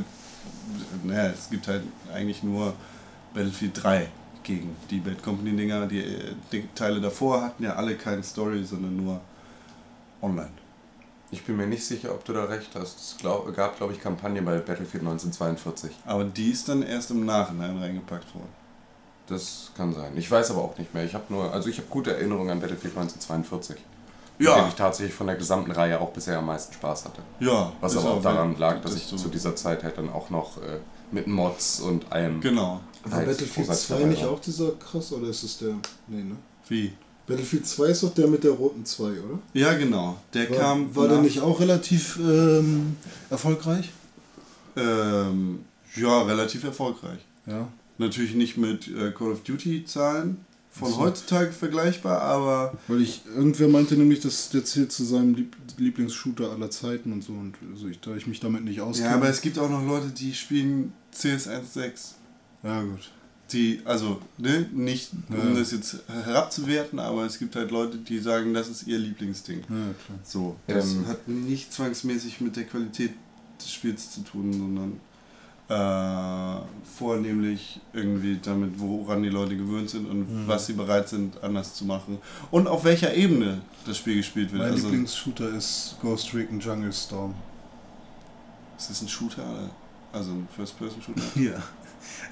[1.03, 2.73] naja, es gibt halt eigentlich nur
[3.33, 4.07] Battlefield 3
[4.43, 5.87] gegen die Bad Company Dinger.
[5.87, 9.19] Die, äh, die Teile davor hatten ja alle keine Story, sondern nur
[10.21, 10.53] online.
[11.31, 12.97] Ich bin mir nicht sicher, ob du da recht hast.
[12.97, 15.91] Es glaub, gab, glaube ich, Kampagnen bei Battlefield 1942.
[16.05, 18.60] Aber die ist dann erst im Nachhinein reingepackt worden.
[19.27, 20.11] Das kann sein.
[20.17, 21.05] Ich weiß aber auch nicht mehr.
[21.05, 23.77] Ich habe nur, also ich habe gute Erinnerungen an Battlefield 1942.
[24.39, 24.55] Ja.
[24.55, 27.21] Mit dem ich tatsächlich von der gesamten Reihe auch bisher am meisten Spaß hatte.
[27.39, 30.09] Ja, Was aber auch daran lag, dass das ich so- zu dieser Zeit halt dann
[30.09, 30.79] auch noch äh,
[31.11, 32.41] mit Mods und allem.
[32.41, 32.81] Genau.
[33.03, 34.31] War halt Battlefield großartig 2 dabei nicht war.
[34.31, 35.75] auch dieser krass oder ist es der.
[36.07, 36.35] Nee, ne?
[36.67, 36.93] Wie?
[37.27, 39.39] Battlefield 2 ist doch der mit der roten 2, oder?
[39.53, 40.17] Ja, genau.
[40.33, 40.95] Der War, kam.
[40.95, 42.97] war der nach- nicht auch relativ ähm,
[43.29, 43.91] erfolgreich?
[44.75, 47.19] Ähm, ja, relativ erfolgreich.
[47.45, 47.67] Ja.
[48.01, 50.37] Natürlich nicht mit äh, Call of Duty Zahlen
[50.71, 50.97] von So.
[50.99, 56.51] heutzutage vergleichbar, aber Weil ich, irgendwer meinte nämlich, dass der zählt zu seinem Lieb Lieblingsshooter
[56.51, 57.33] aller Zeiten und so.
[57.33, 59.09] Und also ich, da ich mich damit nicht auskenne.
[59.09, 62.11] ja, aber es gibt auch noch Leute, die spielen CS 1.6.
[62.63, 63.09] ja, gut.
[63.51, 65.59] Die, also, ne, nicht um Ja.
[65.59, 69.59] das jetzt herabzuwerten, aber es gibt halt Leute, die sagen, das ist ihr Lieblingsding.
[69.59, 70.19] Ja, klar.
[70.23, 71.07] So, das Ähm.
[71.07, 73.11] hat nicht zwangsmäßig mit der Qualität
[73.59, 74.93] des Spiels zu tun, sondern
[75.71, 76.61] äh,
[76.97, 81.85] vornehmlich irgendwie damit, woran die Leute gewöhnt sind und was sie bereit sind, anders zu
[81.85, 82.17] machen.
[82.51, 84.61] Und auf welcher Ebene das Spiel gespielt wird.
[84.61, 87.33] Mein Also, Lieblingsshooter ist Ghost Recon Jungle Storm.
[88.77, 89.69] ist das ein Shooter?
[90.11, 91.21] Also ein First-Person-Shooter?
[91.41, 91.61] Ja.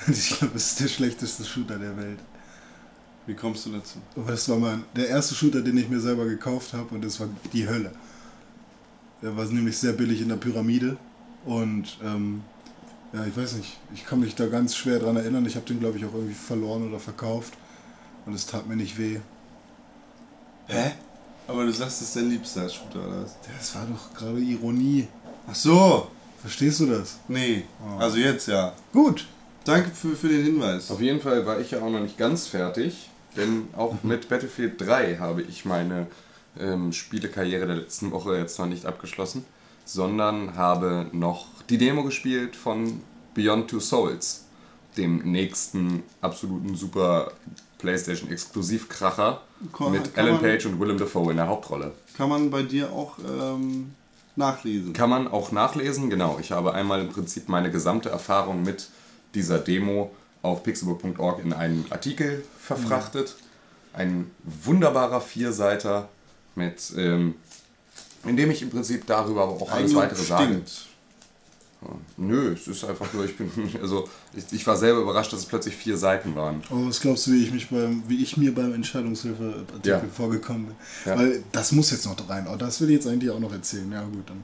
[0.07, 2.19] Und ich glaube, es ist der schlechteste Shooter der Welt.
[3.27, 3.99] Wie kommst du dazu?
[4.15, 7.19] Aber das war mein, der erste Shooter, den ich mir selber gekauft habe und das
[7.19, 7.91] war die Hölle.
[9.21, 10.97] Der war nämlich sehr billig in der Pyramide
[11.45, 12.41] und ähm,
[13.13, 15.45] ja, ich weiß nicht, ich kann mich da ganz schwer dran erinnern.
[15.45, 17.53] Ich habe den, glaube ich, auch irgendwie verloren oder verkauft
[18.25, 19.19] und es tat mir nicht weh.
[20.67, 20.91] Hä?
[21.47, 23.35] Aber du sagst, das ist dein liebster Shooter, oder was?
[23.57, 25.07] Das war doch gerade Ironie.
[25.47, 26.11] Ach so!
[26.41, 27.17] Verstehst du das?
[27.27, 27.63] Nee.
[27.81, 27.99] Oh.
[27.99, 28.73] Also jetzt ja.
[28.93, 29.25] Gut.
[29.65, 30.89] Danke für, für den Hinweis.
[30.89, 34.79] Auf jeden Fall war ich ja auch noch nicht ganz fertig, denn auch mit Battlefield
[34.79, 36.07] 3 habe ich meine
[36.59, 39.45] ähm, Spielekarriere der letzten Woche jetzt noch nicht abgeschlossen,
[39.93, 43.01] sondern habe noch die Demo gespielt von
[43.33, 44.45] Beyond Two Souls,
[44.97, 47.31] dem nächsten absoluten super
[47.79, 49.41] PlayStation Exklusivkracher
[49.89, 51.93] mit Alan man- Page und Willem Dafoe in der Hauptrolle.
[52.15, 53.95] Kann man bei dir auch ähm,
[54.35, 54.93] nachlesen.
[54.93, 56.37] Kann man auch nachlesen, genau.
[56.39, 58.89] Ich habe einmal im Prinzip meine gesamte Erfahrung mit
[59.33, 60.11] dieser Demo
[60.43, 63.35] auf pixelbook.org in einen Artikel verfrachtet.
[63.93, 66.09] Ein wunderbarer Vierseiter,
[66.55, 67.35] mit, ähm,
[68.25, 70.45] in dem ich im Prinzip darüber aber auch alles weitere sage.
[70.45, 70.71] stinkt.
[72.17, 73.49] Nö, es ist einfach nur, ich bin,
[73.81, 76.61] also ich, ich war selber überrascht, dass es plötzlich vier Seiten waren.
[76.69, 80.01] Aber was glaubst du, wie ich, mich beim, wie ich mir beim Entscheidungshilfe-Artikel Ja.
[80.13, 80.75] vorgekommen bin?
[81.05, 81.17] Ja.
[81.17, 82.47] Weil das muss jetzt noch rein.
[82.51, 83.89] Oh, das will ich jetzt eigentlich auch noch erzählen.
[83.93, 84.27] Ja, gut.
[84.29, 84.43] Dann,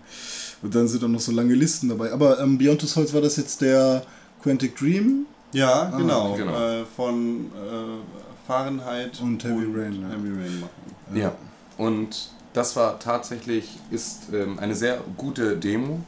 [0.62, 2.14] und dann sind dann noch so lange Listen dabei.
[2.14, 4.04] Aber ähm, Beyond Two Souls war das jetzt der
[4.42, 5.26] Quantic Dream?
[5.52, 6.36] Ja, genau.
[6.36, 6.58] genau.
[6.58, 10.08] Äh, von äh, Fahrenheit Und Heavy Rain, ja.
[10.10, 11.18] Heavy Rain machen.
[11.18, 11.36] Ja.
[11.78, 16.02] Und das war tatsächlich, ist ähm, eine sehr gute Demo,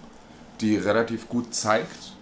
[0.61, 2.13] die relativ gut zeigt,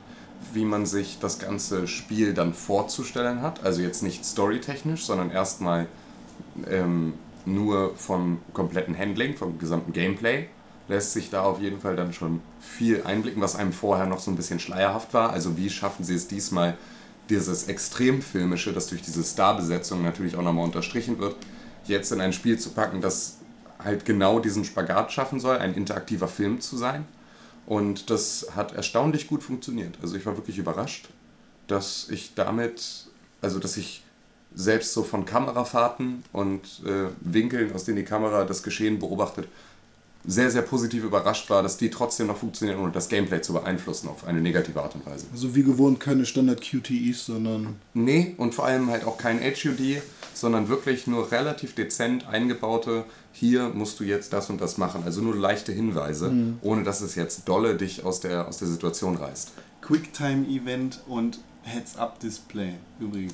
[0.54, 3.64] wie man sich das ganze Spiel dann vorzustellen hat.
[3.64, 5.88] Also jetzt nicht storytechnisch, sondern erstmal
[6.70, 7.14] ähm,
[7.46, 10.48] nur vom kompletten Handling, vom gesamten Gameplay
[10.88, 14.30] lässt sich da auf jeden Fall dann schon viel einblicken, was einem vorher noch so
[14.32, 15.32] ein bisschen schleierhaft war.
[15.32, 16.78] Also wie schaffen sie es diesmal,
[17.30, 21.36] dieses Extremfilmische, das durch diese Starbesetzung natürlich auch nochmal unterstrichen wird,
[21.86, 23.38] jetzt in ein Spiel zu packen, das
[23.86, 27.06] halt genau diesen Spagat schaffen soll, ein interaktiver Film zu sein.
[27.66, 29.98] Und das hat erstaunlich gut funktioniert.
[30.02, 31.10] Also ich war wirklich überrascht,
[31.68, 33.08] dass ich damit,
[33.42, 34.04] also dass ich
[34.54, 39.48] selbst so von Kamerafahrten und äh, Winkeln, aus denen die Kamera das Geschehen beobachtet,
[40.28, 44.08] sehr, sehr positiv überrascht war, dass die trotzdem noch funktionieren, ohne das Gameplay zu beeinflussen
[44.08, 45.26] auf eine negative Art und Weise.
[45.32, 50.02] Also wie gewohnt keine Standard-QTEs, sondern Nee, und vor allem halt auch kein HUD,
[50.34, 55.04] sondern wirklich nur relativ dezent eingebaute, hier musst du jetzt das und das machen.
[55.06, 59.16] Also nur leichte Hinweise, ohne dass es jetzt dolle dich aus der, aus der Situation
[59.18, 59.52] reißt.
[59.82, 63.34] Quicktime-Event und Heads-Up-Display übrigens.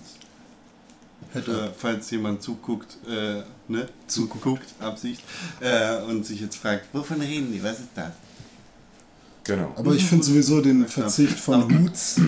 [1.33, 3.87] Äh, falls jemand zuguckt, äh, ne?
[4.07, 5.21] Zuguckt, Absicht,
[5.61, 8.11] äh, und sich jetzt fragt, wovon reden die, was ist das?
[9.43, 9.73] Genau.
[9.75, 10.87] Aber ich finde sowieso den Ja.
[10.87, 12.19] Verzicht von Hoots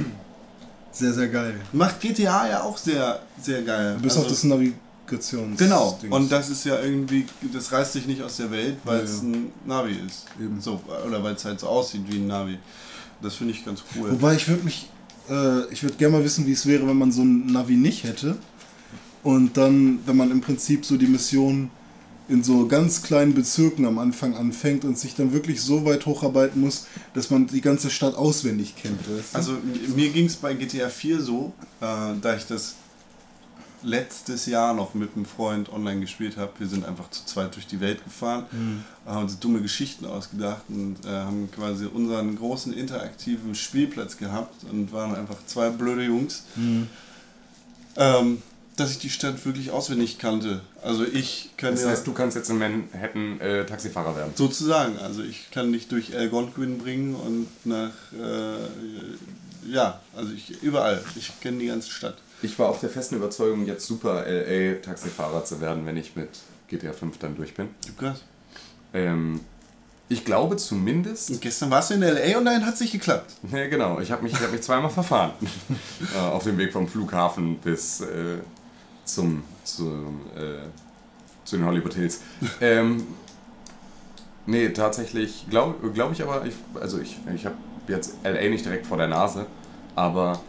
[0.91, 1.55] sehr, sehr geil.
[1.71, 3.97] Macht GTA ja auch sehr, sehr geil.
[4.01, 5.57] Bis Also- auf das Navigations.
[5.59, 6.13] Genau, Dings.
[6.15, 9.17] und das ist ja irgendwie, das reißt dich nicht aus der Welt, weil Ja, es
[9.17, 9.27] ja.
[9.27, 10.25] ein Navi ist.
[10.39, 10.59] Eben.
[10.61, 12.57] So, oder weil es halt so aussieht wie ein Navi.
[13.21, 14.11] Das finde ich ganz cool.
[14.11, 14.89] Wobei ich würde mich,
[15.29, 18.03] äh, ich würde gerne mal wissen, wie es wäre, wenn man so ein Navi nicht
[18.05, 18.37] hätte.
[19.23, 21.69] Und dann, wenn man im Prinzip so die Mission
[22.27, 26.61] in so ganz kleinen Bezirken am Anfang anfängt und sich dann wirklich so weit hocharbeiten
[26.61, 28.99] muss, dass man die ganze Stadt auswendig kennt.
[29.33, 29.57] Also
[29.95, 31.85] mir ging es bei GTA 4 so, äh,
[32.21, 32.75] da ich das
[33.83, 36.51] letztes Jahr noch mit einem Freund online gespielt habe.
[36.57, 38.45] Wir sind einfach zu zweit durch die Welt gefahren,
[39.05, 44.93] haben uns dumme Geschichten ausgedacht und äh, haben quasi unseren großen interaktiven Spielplatz gehabt und
[44.93, 46.43] waren einfach zwei blöde Jungs.
[47.97, 48.41] Ähm,
[48.75, 50.61] dass ich die Stadt wirklich auswendig kannte.
[50.81, 54.33] Also ich kann Das ja heißt, du kannst jetzt in Manhattan äh, Taxifahrer werden.
[54.35, 61.01] sozusagen, also ich kann dich durch Algonquin bringen und nach äh, ja, also ich überall.
[61.15, 62.17] Ich kenne die ganze Stadt.
[62.41, 66.29] Ich war auch der festen Überzeugung, jetzt super LA-Taxifahrer zu werden, wenn ich mit
[66.67, 67.69] GTA 5 dann durch bin.
[67.97, 68.21] Krass.
[68.93, 69.39] Ähm,
[70.09, 71.29] ich glaube zumindest.
[71.29, 73.31] Und gestern warst du in LA und dann hat es nicht geklappt.
[73.51, 73.99] Ja, genau.
[74.01, 75.31] Ich habe mich, ich hab mich zweimal verfahren.
[76.15, 78.39] äh, auf dem Weg vom Flughafen bis äh,
[79.05, 80.63] zum, zum, äh,
[81.45, 82.21] zu den Hollywood Hills.
[82.61, 83.05] Ähm,
[84.45, 87.55] nee, tatsächlich glaube glaub ich aber, ich, also ich, ich habe
[87.87, 89.45] jetzt LA nicht direkt vor der Nase,
[89.95, 90.39] aber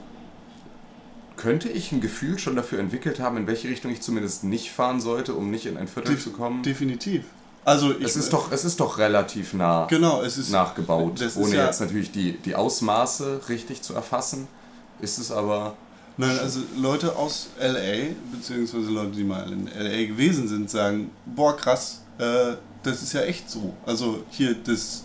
[1.36, 5.00] könnte ich ein Gefühl schon dafür entwickelt haben, in welche Richtung ich zumindest nicht fahren
[5.00, 6.62] sollte, um nicht in ein Viertel zu kommen?
[6.62, 7.24] Definitiv.
[7.64, 11.56] Also ich, Es ist doch, es ist doch relativ nah genau, es ist nachgebaut, ohne
[11.56, 14.46] ja- jetzt natürlich die, die Ausmaße richtig zu erfassen.
[15.00, 15.74] Ist es aber.
[16.16, 21.56] Nein, also Leute aus LA, beziehungsweise Leute, die mal in LA gewesen sind, sagen, boah
[21.56, 23.74] krass, äh, das ist ja echt so.
[23.84, 25.02] Also hier das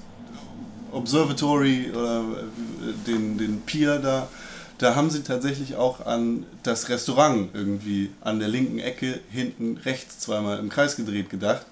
[0.92, 4.28] Observatory oder äh, den, den Pier da,
[4.78, 10.20] da haben sie tatsächlich auch an das Restaurant irgendwie an der linken Ecke hinten rechts
[10.20, 11.66] zweimal im Kreis gedreht gedacht.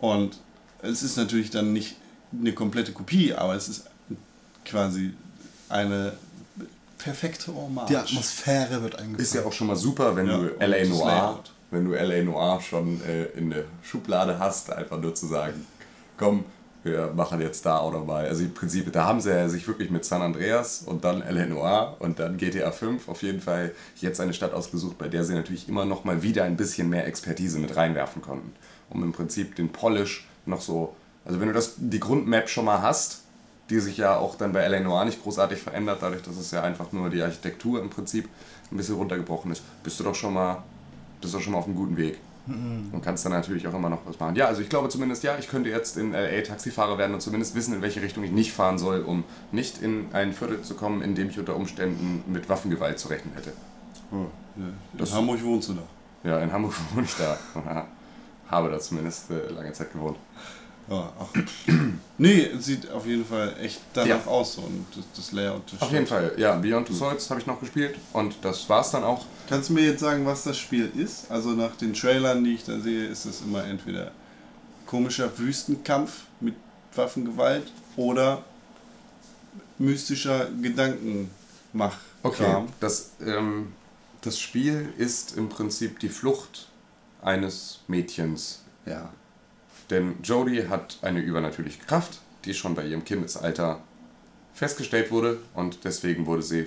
[0.00, 0.38] Und
[0.82, 1.96] es ist natürlich dann nicht
[2.38, 3.84] eine komplette Kopie, aber es ist
[4.64, 5.14] quasi
[5.68, 6.12] eine
[7.04, 7.88] perfekte Hommage.
[7.88, 9.20] die Atmosphäre wird eingefangen.
[9.20, 11.40] Ist ja auch schon mal super, wenn Ja, du LA Noir,
[11.70, 15.66] wenn du LA Noir schon äh, in der Schublade hast, einfach nur zu sagen,
[16.16, 16.44] komm,
[16.82, 18.26] wir machen jetzt da auch noch mal.
[18.26, 21.46] Also im Prinzip, da haben sie ja sich wirklich mit San Andreas und dann LA
[21.46, 25.34] Noir und dann GTA 5 auf jeden Fall jetzt eine Stadt ausgesucht, bei der sie
[25.34, 28.52] natürlich immer noch mal wieder ein bisschen mehr Expertise mit reinwerfen konnten.
[28.90, 32.82] Um im Prinzip den Polish noch so, also wenn du das, die Grundmap schon mal
[32.82, 33.23] hast,
[33.70, 36.62] die sich ja auch dann bei LA Noir nicht großartig verändert, dadurch, dass es ja
[36.62, 38.28] einfach nur die Architektur im Prinzip
[38.70, 40.62] ein bisschen runtergebrochen ist, bist du doch schon mal,
[41.20, 42.18] bist du doch schon mal auf einem guten Weg.
[42.46, 44.36] Und kannst dann natürlich auch immer noch was machen.
[44.36, 47.54] Ja, also ich glaube zumindest, ja, ich könnte jetzt in LA Taxifahrer werden und zumindest
[47.54, 51.00] wissen, in welche Richtung ich nicht fahren soll, um nicht in ein Viertel zu kommen,
[51.00, 53.54] in dem ich unter Umständen mit Waffengewalt zu rechnen hätte.
[54.12, 54.64] Oh, ja.
[54.66, 55.82] In Das- Hamburg wohnst du da.
[56.28, 57.38] Ja, in Hamburg wohne ich da.
[58.50, 60.18] Habe da zumindest äh, lange Zeit gewohnt.
[60.90, 61.28] Ja, ach.
[62.18, 64.30] nee, sieht auf jeden Fall echt danach Ja.
[64.30, 65.62] aus so und das, das Layout.
[65.72, 68.90] Das Auf jeden Fall, ja, Beyond Two Souls habe ich noch gespielt und das war's
[68.90, 69.24] dann auch.
[69.48, 71.30] Kannst du mir jetzt sagen, was das Spiel ist?
[71.30, 74.12] Also nach den Trailern, die ich da sehe, ist es immer entweder
[74.86, 76.54] komischer Wüstenkampf mit
[76.94, 78.44] Waffengewalt oder
[79.78, 81.96] mystischer Gedankenmach.
[82.22, 83.72] Okay, das, ähm,
[84.20, 86.68] das Spiel ist im Prinzip die Flucht
[87.22, 88.62] eines Mädchens.
[88.86, 89.10] Ja.
[89.90, 93.80] Denn Jodie hat eine übernatürliche Kraft, die schon bei ihrem Kindesalter
[94.54, 96.66] festgestellt wurde und deswegen wurde sie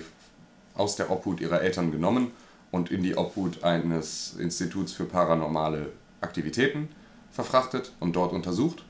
[0.74, 2.30] aus der Obhut ihrer Eltern genommen
[2.70, 6.88] und in die Obhut eines Instituts für paranormale Aktivitäten
[7.32, 8.84] verfrachtet und dort untersucht.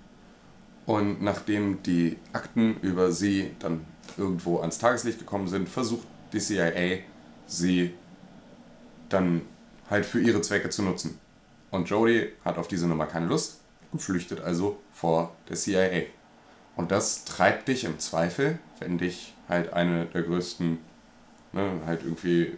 [0.84, 3.84] Und nachdem die Akten über sie dann
[4.16, 6.98] irgendwo ans Tageslicht gekommen sind, versucht die CIA,
[7.46, 7.94] sie
[9.08, 9.42] dann
[9.90, 11.18] halt für ihre Zwecke zu nutzen.
[11.70, 13.58] Und Jodie hat auf diese Nummer keine Lust
[13.92, 16.02] und flüchtet also vor der CIA.
[16.76, 20.78] Und das treibt dich im Zweifel, wenn dich halt eine der größten,
[21.52, 22.56] ne, halt irgendwie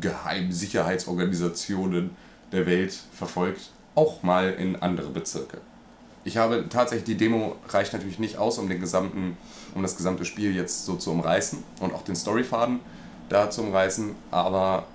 [0.00, 2.10] Geheimsicherheitsorganisationen
[2.52, 5.58] der Welt verfolgt, auch mal in andere Bezirke.
[6.24, 9.36] Ich habe tatsächlich, die Demo reicht natürlich nicht aus, um den gesamten,
[9.74, 12.80] um das gesamte Spiel jetzt so zu umreißen und auch den Storyfaden
[13.28, 14.86] da zu umreißen, aber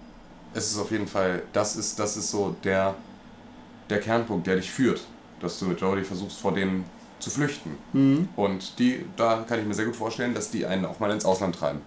[0.53, 2.95] es ist auf jeden Fall, das ist, das ist so der,
[3.89, 5.01] der Kernpunkt, der dich führt,
[5.39, 6.85] dass du mit Jodie versuchst, vor denen
[7.19, 8.27] zu flüchten.
[8.35, 11.25] Und die, da kann ich mir sehr gut vorstellen, dass die einen auch mal ins
[11.25, 11.81] Ausland treiben.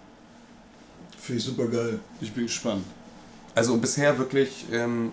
[1.18, 2.00] Finde ich super geil.
[2.20, 2.84] Ich bin gespannt.
[3.54, 5.12] Also bisher wirklich ähm,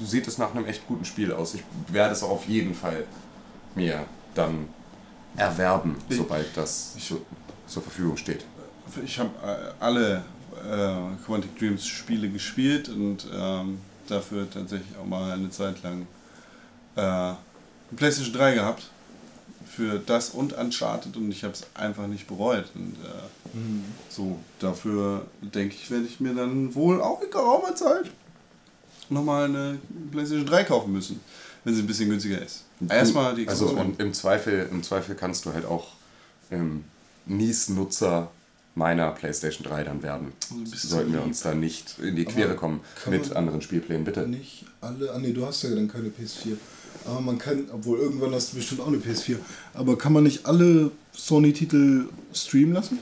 [0.00, 1.54] sieht es nach einem echt guten Spiel aus.
[1.54, 3.04] Ich werde es auch auf jeden Fall
[3.74, 4.68] mir dann
[5.36, 7.20] erwerben, Ich- sobald das zu,
[7.66, 8.44] zur Verfügung steht.
[9.04, 9.30] Ich habe
[9.80, 10.22] alle
[10.62, 16.04] äh, Quantic Dreams Spiele gespielt und ähm, dafür tatsächlich auch mal eine Zeit lang äh,
[16.96, 17.36] eine
[17.96, 18.90] PlayStation 3 gehabt.
[19.66, 22.66] Für das und Uncharted und ich habe es einfach nicht bereut.
[22.76, 23.58] Und äh,
[24.08, 28.10] so, dafür denke ich, werde ich mir dann wohl auch in geraumer Zeit
[29.08, 29.78] nochmal eine
[30.12, 31.18] PlayStation 3 kaufen müssen,
[31.64, 32.64] wenn sie ein bisschen günstiger ist.
[32.88, 33.90] Erstmal die Also Xbox One.
[33.90, 35.88] und im Zweifel, im Zweifel kannst du halt auch
[36.52, 36.84] ähm,
[37.26, 38.30] Nies-Nutzer
[38.76, 40.32] meiner PlayStation 3 dann werden.
[40.72, 44.20] Also Sollten wir uns da nicht in die Quere kommen mit anderen Spielplänen, bitte.
[44.28, 45.12] Nicht alle.
[45.12, 46.56] Ah, nee, du hast ja dann keine PS4.
[47.06, 49.36] Aber man kann, obwohl irgendwann hast du bestimmt auch eine PS4.
[49.74, 52.98] Aber kann man nicht alle Sony-Titel streamen lassen?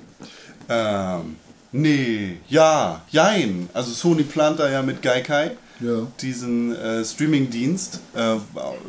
[0.68, 1.36] Ähm,
[1.72, 3.68] nee, ja, jein.
[3.74, 6.06] Also Sony plant da ja mit Gaikai Ja.
[6.20, 8.36] diesen äh, Streaming-Dienst, äh,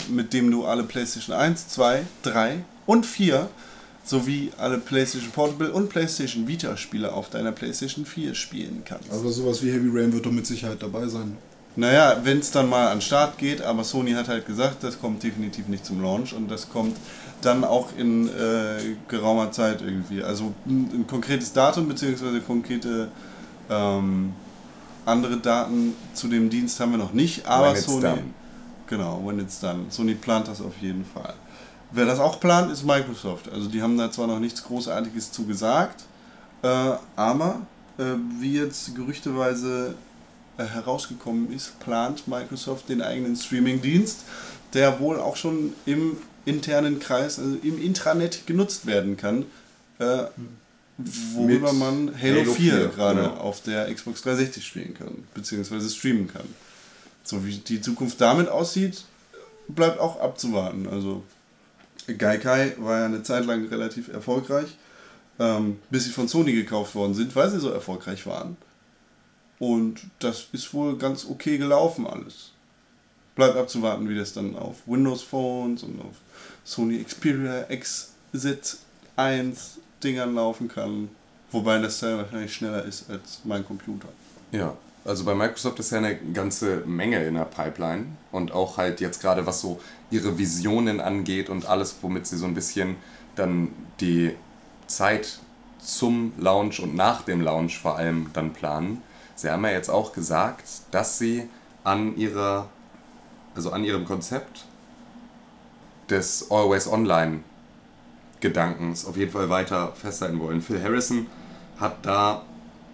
[0.10, 3.50] mit dem du alle PlayStation 1, 2, 3 und 4
[4.06, 9.10] sowie alle PlayStation Portable und PlayStation Vita-Spiele auf deiner PlayStation 4 spielen kannst.
[9.12, 11.38] Aber sowas wie Heavy Rain wird doch mit Sicherheit dabei sein.
[11.76, 15.00] Naja, wenn es dann mal an den Start geht, aber Sony hat halt gesagt, das
[15.00, 16.98] kommt definitiv nicht zum Launch und das kommt
[17.42, 20.24] dann auch in äh, geraumer Zeit irgendwie.
[20.24, 22.40] Also ein, konkretes Datum bzw.
[22.42, 23.10] konkrete
[23.70, 24.34] ähm,
[25.06, 28.02] andere Daten zu dem Dienst haben wir noch nicht, aber When Sony.
[28.02, 28.24] done.
[28.88, 29.86] Genau, when it's done.
[29.90, 31.34] Sony plant das auf jeden Fall.
[31.92, 33.52] Wer das auch plant, ist Microsoft.
[33.52, 36.04] Also die haben da zwar noch nichts Großartiges zu gesagt,
[36.62, 36.68] äh,
[37.16, 37.62] aber
[37.98, 38.04] äh,
[38.40, 39.96] wie jetzt gerüchteweise
[40.58, 44.20] herausgekommen ist, plant Microsoft den eigenen Streaming-Dienst,
[44.74, 49.46] der wohl auch schon im internen Kreis, also im Intranet genutzt werden kann,
[50.00, 50.26] äh,
[50.98, 53.34] worüber Mit man Halo, Halo 4, 4, gerade genau.
[53.36, 56.46] auf der Xbox 360 spielen kann, beziehungsweise streamen kann.
[57.24, 59.06] So wie die Zukunft damit aussieht,
[59.68, 60.88] bleibt auch abzuwarten.
[60.88, 61.24] Also
[62.18, 64.68] Gaikai war ja eine Zeit lang relativ erfolgreich,
[65.40, 68.58] ähm, bis sie von Sony gekauft worden sind, weil sie so erfolgreich waren.
[69.60, 72.52] Und das ist wohl ganz okay gelaufen alles.
[73.36, 76.16] Bleibt abzuwarten, wie das dann auf Windows Phones und auf
[76.64, 78.78] Sony Xperia XZ1
[80.04, 81.10] Dingern laufen kann.
[81.52, 84.10] Wobei das Teil wahrscheinlich schneller ist als mein Computer.
[84.52, 89.02] Ja, also bei Microsoft ist ja eine ganze Menge in der Pipeline und auch halt
[89.02, 92.96] jetzt gerade was so ihre Visionen angeht und alles, womit sie so ein bisschen
[93.36, 94.36] dann die
[94.88, 95.40] Zeit
[95.80, 99.02] zum Launch und nach dem Launch vor allem dann planen.
[99.36, 101.50] Sie haben ja jetzt auch gesagt, dass sie
[101.84, 102.70] an ihrer,
[103.56, 104.66] also an ihrem Konzept
[106.10, 107.40] des Always Online
[108.40, 110.62] Gedankens auf jeden Fall weiter festhalten wollen.
[110.62, 111.28] Phil Harrison
[111.80, 112.44] hat da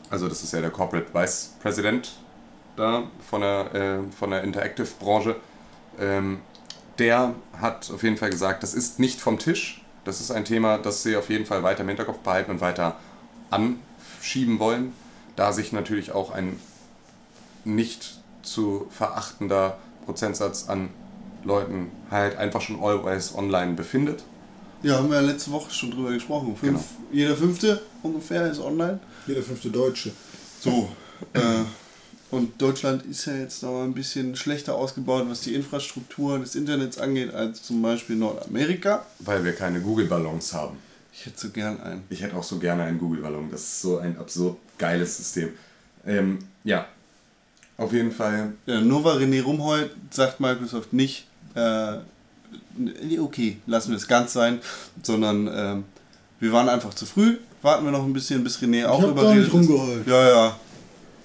[0.09, 2.11] also das ist ja der Corporate Vice President
[2.75, 5.35] da von der, äh, von der Interactive-Branche,
[5.99, 6.39] ähm,
[6.97, 9.83] der hat auf jeden Fall gesagt, das ist nicht vom Tisch.
[10.05, 12.95] Das ist ein Thema, das sie auf jeden Fall weiter im Hinterkopf behalten und weiter
[13.51, 14.93] anschieben wollen,
[15.39, 16.59] da sich natürlich auch ein
[17.63, 20.89] nicht zu verachtender Prozentsatz an
[21.45, 24.21] Leuten halt einfach schon always online befindet.
[24.83, 26.57] Ja, haben wir ja letzte Woche schon drüber gesprochen.
[26.57, 26.83] Fünf, Genau.
[27.13, 28.99] Jeder fünfte ungefähr ist online.
[29.27, 30.11] Jeder fünfte Deutsche.
[30.59, 30.89] So.
[31.31, 31.39] Äh,
[32.31, 36.97] und Deutschland ist ja jetzt noch ein bisschen schlechter ausgebaut, was die Infrastruktur des Internets
[36.97, 39.05] angeht, als zum Beispiel Nordamerika.
[39.19, 40.77] Weil wir keine Google-Ballons haben.
[41.19, 42.03] Ich hätte so gern einen.
[42.09, 43.51] Ich hätte auch so gerne einen Google-Ballon.
[43.51, 45.49] Das ist so ein absurd geiles System.
[46.05, 46.87] Ähm, ja,
[47.75, 48.53] auf jeden Fall.
[48.65, 51.97] Ja, nur weil René rumheult, sagt Microsoft nicht, äh,
[53.19, 54.59] okay, lassen wir es ganz sein,
[55.03, 55.83] sondern ähm,
[56.39, 57.37] wir waren einfach zu früh.
[57.61, 59.53] Warten wir noch ein bisschen, bis René auch hab gar nicht ist.
[59.53, 60.07] rumgeheult.
[60.07, 60.59] Ja, ja.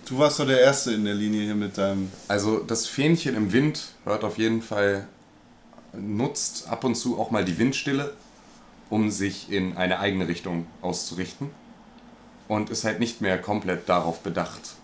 [0.08, 2.10] Du warst doch der Erste in der Linie hier mit deinem.
[2.26, 5.06] Also das Fähnchen im Wind hört auf jeden Fall,
[5.92, 8.12] nutzt ab und zu auch mal die Windstille,
[8.90, 11.50] um sich in eine eigene Richtung auszurichten.
[12.46, 14.74] Und ist halt nicht mehr komplett darauf bedacht,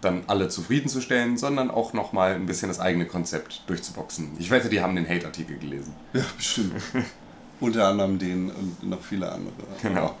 [0.00, 4.32] dann alle zufriedenzustellen, sondern auch nochmal ein bisschen das eigene Konzept durchzuboxen.
[4.38, 5.94] Ich wette, die haben den Hate-Artikel gelesen.
[6.12, 6.82] Ja, bestimmt.
[7.60, 9.54] Unter anderem den und noch viele andere.
[9.82, 10.16] Genau.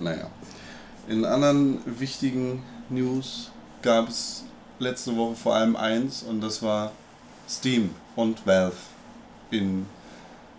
[0.00, 0.28] Naja.
[1.08, 3.50] In anderen wichtigen News
[3.82, 4.44] gab es
[4.78, 6.92] letzte Woche vor allem eins und das war
[7.46, 8.76] Steam und Valve
[9.50, 9.84] in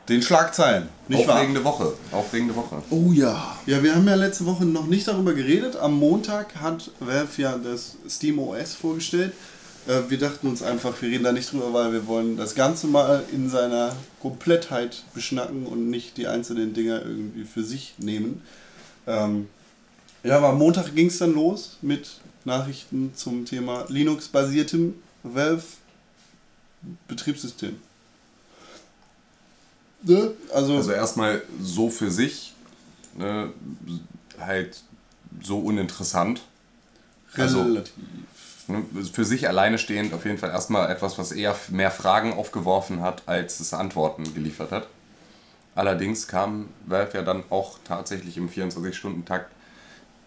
[0.10, 0.90] den Schlagzeilen.
[1.08, 1.38] Nicht wahr?
[1.38, 1.94] Aufregende Woche.
[2.12, 2.82] Aufregende Woche.
[2.90, 3.58] Oh ja.
[3.66, 5.76] Ja, wir haben ja letzte Woche noch nicht darüber geredet.
[5.76, 9.34] Am Montag hat Valve ja das Steam OS vorgestellt.
[9.88, 12.88] Äh, Wir dachten uns einfach, wir reden da nicht drüber, weil wir wollen das Ganze
[12.88, 18.42] mal in seiner Komplettheit beschnacken und nicht die einzelnen Dinger irgendwie für sich nehmen.
[19.08, 19.48] Ähm,
[20.24, 27.76] ja, aber am Montag ging es dann los mit Nachrichten zum Thema Linux-basiertem Valve-Betriebssystem.
[30.06, 30.32] Ne?
[30.54, 32.54] Also, Also erstmal so für sich,
[33.18, 33.50] ne,
[34.40, 34.82] halt
[35.42, 36.42] so uninteressant.
[37.36, 37.94] also- relativ.
[38.68, 43.02] Ne, Für sich alleine stehend auf jeden Fall erstmal etwas, was eher mehr Fragen aufgeworfen
[43.02, 44.88] hat, als es Antworten geliefert hat.
[45.76, 49.52] Allerdings kam Valve ja dann auch tatsächlich im 24-Stunden-Takt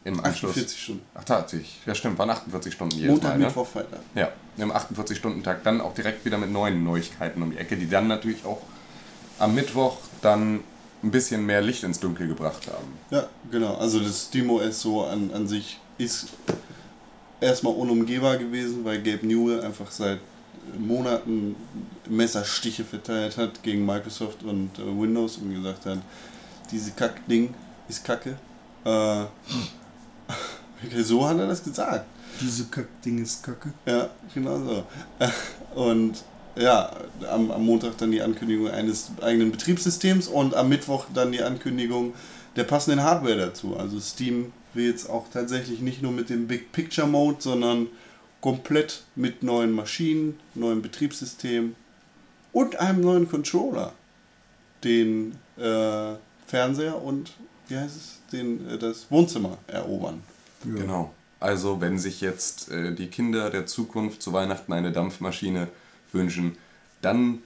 [0.04, 0.50] im Anschluss.
[0.52, 1.02] 48 Stunden.
[1.14, 1.80] Ach, tatsächlich.
[1.86, 3.38] Ja, stimmt, waren 48 Stunden jedes Montag, Mal.
[3.38, 3.44] Ne?
[3.46, 4.00] Mittwoch, Freitag.
[4.14, 8.06] Ja, im 48-Stunden-Takt dann auch direkt wieder mit neuen Neuigkeiten um die Ecke, die dann
[8.06, 8.60] natürlich auch
[9.38, 10.60] am Mittwoch dann
[11.02, 12.92] ein bisschen mehr Licht ins Dunkel gebracht haben.
[13.10, 13.76] Ja, genau.
[13.76, 16.28] Also das SteamOS so an, an sich ist
[17.40, 20.18] erstmal unumgehbar gewesen, weil Gabe Newell einfach seit
[20.76, 21.54] Monaten
[22.08, 25.98] Messerstiche verteilt hat gegen Microsoft und äh, Windows und gesagt hat,
[26.70, 27.54] diese Kack-Ding
[27.88, 28.36] ist Kacke.
[28.84, 29.24] Äh,
[31.02, 32.04] so hat er das gesagt.
[32.40, 33.72] Diese Kackding ist kacke.
[33.84, 34.84] Ja, genau so.
[35.74, 36.22] Und
[36.56, 36.90] ja,
[37.30, 42.14] am, am Montag dann die Ankündigung eines eigenen Betriebssystems und am Mittwoch dann die Ankündigung
[42.56, 43.76] der passenden Hardware dazu.
[43.76, 47.88] Also Steam will jetzt auch tatsächlich nicht nur mit dem Big Picture Mode, sondern
[48.40, 51.74] komplett mit neuen Maschinen, neuem Betriebssystem
[52.52, 53.92] und einem neuen Controller
[54.84, 56.14] den äh,
[56.46, 57.32] Fernseher und
[57.68, 60.22] wie heißt es, den, äh, das Wohnzimmer erobern.
[60.64, 60.82] Ja.
[60.82, 61.14] Genau.
[61.40, 65.68] Also wenn sich jetzt äh, die Kinder der Zukunft zu Weihnachten eine Dampfmaschine
[66.18, 66.56] wünschen,
[67.00, 67.38] dann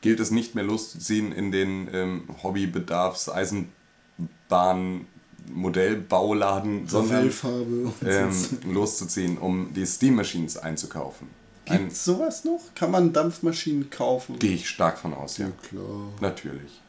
[0.00, 5.06] gilt es nicht mehr loszuziehen in den ähm, Hobbybedarfs Eisenbahn
[5.52, 7.32] Modellbauladen, sondern
[8.04, 8.32] ähm,
[8.66, 11.28] loszuziehen, um die Steam Machines einzukaufen.
[11.66, 12.60] Ein, Gibt sowas noch?
[12.74, 14.38] Kann man Dampfmaschinen kaufen?
[14.38, 15.46] Gehe ich stark von aus, ja.
[15.46, 16.12] Ja, klar.
[16.20, 16.80] Natürlich.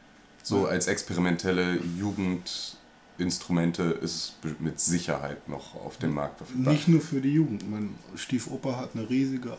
[0.44, 6.74] So als experimentelle Jugendinstrumente ist es mit Sicherheit noch auf dem Markt verfügbar.
[6.74, 7.70] Nicht nur für die Jugend.
[7.70, 9.54] Mein Stiefopa hat eine riesige äh,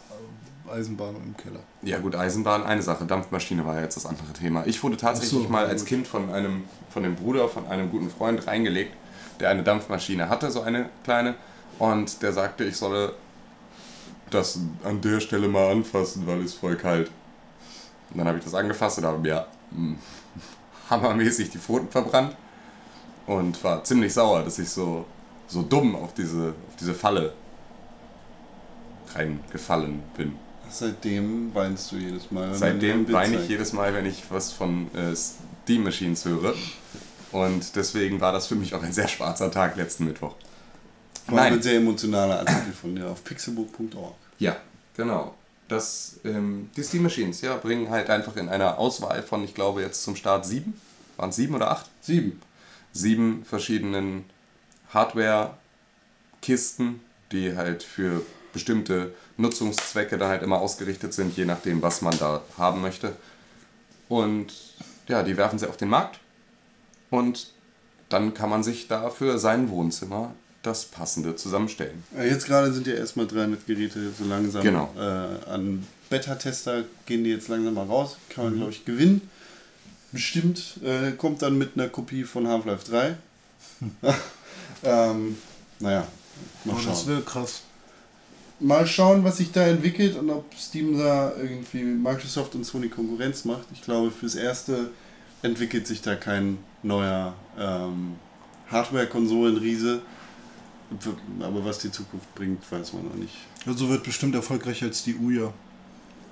[0.72, 1.60] Eisenbahn im Keller.
[1.82, 4.64] Ja gut, Eisenbahn eine Sache, Dampfmaschine war ja jetzt das andere Thema.
[4.66, 5.84] Ich wurde tatsächlich so, mal als.
[5.84, 8.94] Kind von einem, von dem Bruder, von einem guten Freund reingelegt,
[9.40, 11.34] der eine Dampfmaschine hatte, so eine kleine,
[11.78, 13.14] und der sagte, ich solle
[14.30, 17.10] das an der Stelle mal anfassen, weil es voll kalt.
[18.10, 19.94] Und dann habe ich das angefasst und habe mir mm,
[20.90, 22.36] hammermäßig die Pfoten verbrannt
[23.26, 25.04] und war ziemlich sauer, dass ich so,
[25.46, 27.32] so dumm auf diese, auf diese Falle
[29.14, 30.36] reingefallen bin.
[30.70, 32.54] Seitdem weinst du jedes Mal.
[32.54, 36.54] Seitdem ein weine ich jedes Mal, wenn ich was von äh, Steam Machines höre.
[37.32, 40.34] Und deswegen war das für mich auch ein sehr schwarzer Tag letzten Mittwoch.
[41.26, 41.62] War ein Nein.
[41.62, 44.14] sehr emotionaler Artikel von dir auf pixelbook.org.
[44.38, 44.56] Ja,
[44.96, 45.34] genau.
[45.68, 49.80] Das, ähm, die Steam Machines, ja, bringen halt einfach in einer Auswahl von, ich glaube,
[49.80, 50.78] jetzt zum Start sieben.
[51.16, 51.88] Waren es sieben oder acht?
[52.00, 52.40] Sieben.
[52.92, 54.24] Sieben verschiedenen
[54.92, 57.00] Hardware-Kisten,
[57.30, 62.40] die halt für bestimmte Nutzungszwecke dann halt immer ausgerichtet sind, je nachdem, was man da
[62.56, 63.14] haben möchte.
[64.08, 64.52] Und
[65.08, 66.18] ja, die werfen sie auf den Markt
[67.10, 67.48] und
[68.08, 70.32] dann kann man sich da für sein Wohnzimmer
[70.62, 72.04] das Passende zusammenstellen.
[72.16, 74.90] Ja, Jetzt gerade sind ja erstmal 300 Geräte so langsam Genau.
[74.96, 78.16] äh, an Beta-Tester gehen die jetzt langsam mal raus.
[78.28, 79.28] Kann man, glaube ich, gewinnen.
[80.12, 80.78] Bestimmt.
[80.84, 83.16] Äh, kommt dann mit einer Kopie von Half-Life 3.
[84.84, 85.38] ähm,
[85.80, 86.06] naja,
[86.64, 87.08] mal Oh, das schauen.
[87.08, 87.62] wäre krass.
[88.62, 93.44] Mal schauen, was sich da entwickelt und ob Steam da irgendwie Microsoft und Sony Konkurrenz
[93.44, 93.66] macht.
[93.72, 94.90] Ich glaube, fürs Erste
[95.42, 98.14] entwickelt sich da kein neuer ähm,
[98.70, 100.02] Hardware-Konsolen-Riese.
[101.40, 103.34] Aber was die Zukunft bringt, weiß man noch nicht.
[103.66, 105.52] Also wird bestimmt erfolgreicher als die Uja.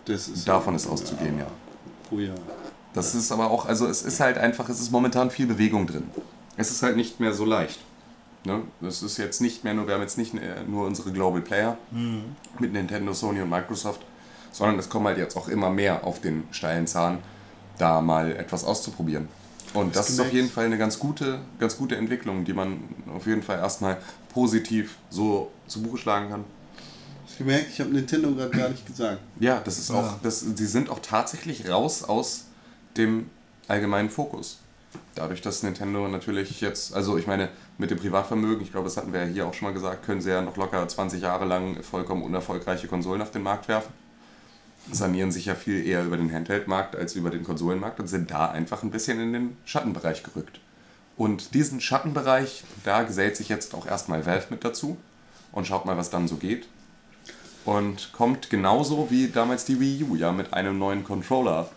[0.04, 1.46] Das ist Davon ist auszugehen, ja.
[2.10, 2.34] Oh ja.
[2.92, 6.04] Das ist aber auch, also es ist halt einfach, es ist momentan viel Bewegung drin.
[6.56, 7.78] Es ist halt nicht mehr so leicht.
[8.44, 8.62] Ne?
[8.80, 11.76] Das ist jetzt nicht mehr nur, wir haben jetzt nicht äh, nur unsere Global Player
[12.58, 14.00] mit Nintendo, Sony und Microsoft,
[14.52, 17.18] sondern es kommen halt jetzt auch immer mehr auf den steilen Zahn,
[17.78, 19.28] da mal etwas auszuprobieren.
[19.74, 22.78] Und das ist auf jeden Fall eine ganz gute, ganz gute Entwicklung, die man
[23.14, 23.98] auf jeden Fall erstmal
[24.32, 26.44] positiv so zu Buche schlagen kann.
[27.28, 29.20] Ich gemerkt, ich habe Nintendo gerade gar nicht gesagt.
[29.38, 30.20] Ja, das ist auch, Ja.
[30.22, 32.46] das, sie sind auch tatsächlich raus aus
[32.96, 33.30] dem
[33.68, 34.58] allgemeinen Fokus.
[35.14, 37.48] Dadurch, dass Nintendo natürlich jetzt, also ich meine,
[37.78, 40.20] mit dem Privatvermögen, ich glaube, das hatten wir ja hier auch schon mal gesagt, können
[40.20, 43.92] sie ja noch locker 20 Jahre lang vollkommen unerfolgreiche Konsolen auf den Markt werfen.
[44.90, 48.50] Sanieren sich ja viel eher über den Handheld-Markt als über den Konsolenmarkt und sind da
[48.50, 50.60] einfach ein bisschen in den Schattenbereich gerückt.
[51.16, 54.96] Und diesen Schattenbereich, da gesellt sich jetzt auch erstmal Valve mit dazu
[55.52, 56.66] und schaut mal, was dann so geht.
[57.64, 61.68] Und kommt genauso wie damals die Wii U, ja, mit einem neuen Controller,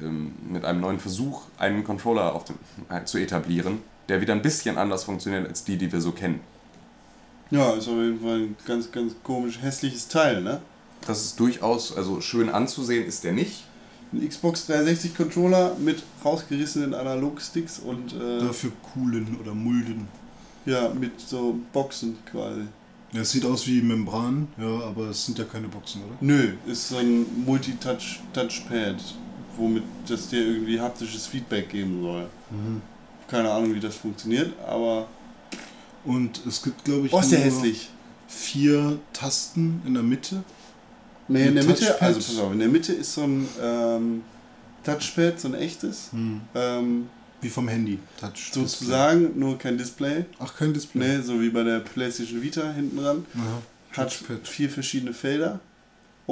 [0.00, 2.56] ähm, mit einem neuen Versuch, einen Controller auf den,
[2.88, 3.78] äh, zu etablieren,
[4.08, 6.40] der wieder ein bisschen anders funktioniert als die, die wir so kennen.
[7.50, 10.60] Ja, ist auf jeden Fall ein ganz, ganz komisch hässliches Teil, ne?
[11.06, 13.64] Das ist durchaus, also schön anzusehen ist der nicht.
[14.12, 20.06] Ein Xbox 360 Controller mit rausgerissenen Analogsticks und äh, Dafür coolen oder mulden.
[20.66, 22.62] ja, mit so Boxen quasi.
[23.12, 26.14] Ja, es sieht aus wie Membran, ja, aber es sind ja keine Boxen, oder?
[26.20, 28.96] Nö, ist so ein Multitouch-Touchpad,
[29.56, 32.26] womit das dir irgendwie haptisches Feedback geben soll.
[33.28, 35.06] Keine Ahnung, wie das funktioniert, aber.
[36.04, 37.88] Und es gibt, glaube ich, Oh, nur hässlich.
[38.26, 40.42] vier Tasten in der Mitte.
[41.28, 44.22] Nee, in der Mitte, also pass auf, in der Mitte ist so ein ähm,
[44.84, 46.10] Touchpad, so ein echtes.
[46.54, 47.08] Ähm,
[47.40, 47.98] Wie vom Handy.
[48.20, 48.50] Touch.
[48.52, 50.24] sozusagen, nur kein Display.
[50.40, 51.06] Ach, kein Display.
[51.18, 53.24] Ne, so wie bei der PlayStation Vita hinten dran.
[53.92, 54.46] Hat Touchpad.
[54.48, 55.60] vier verschiedene Felder.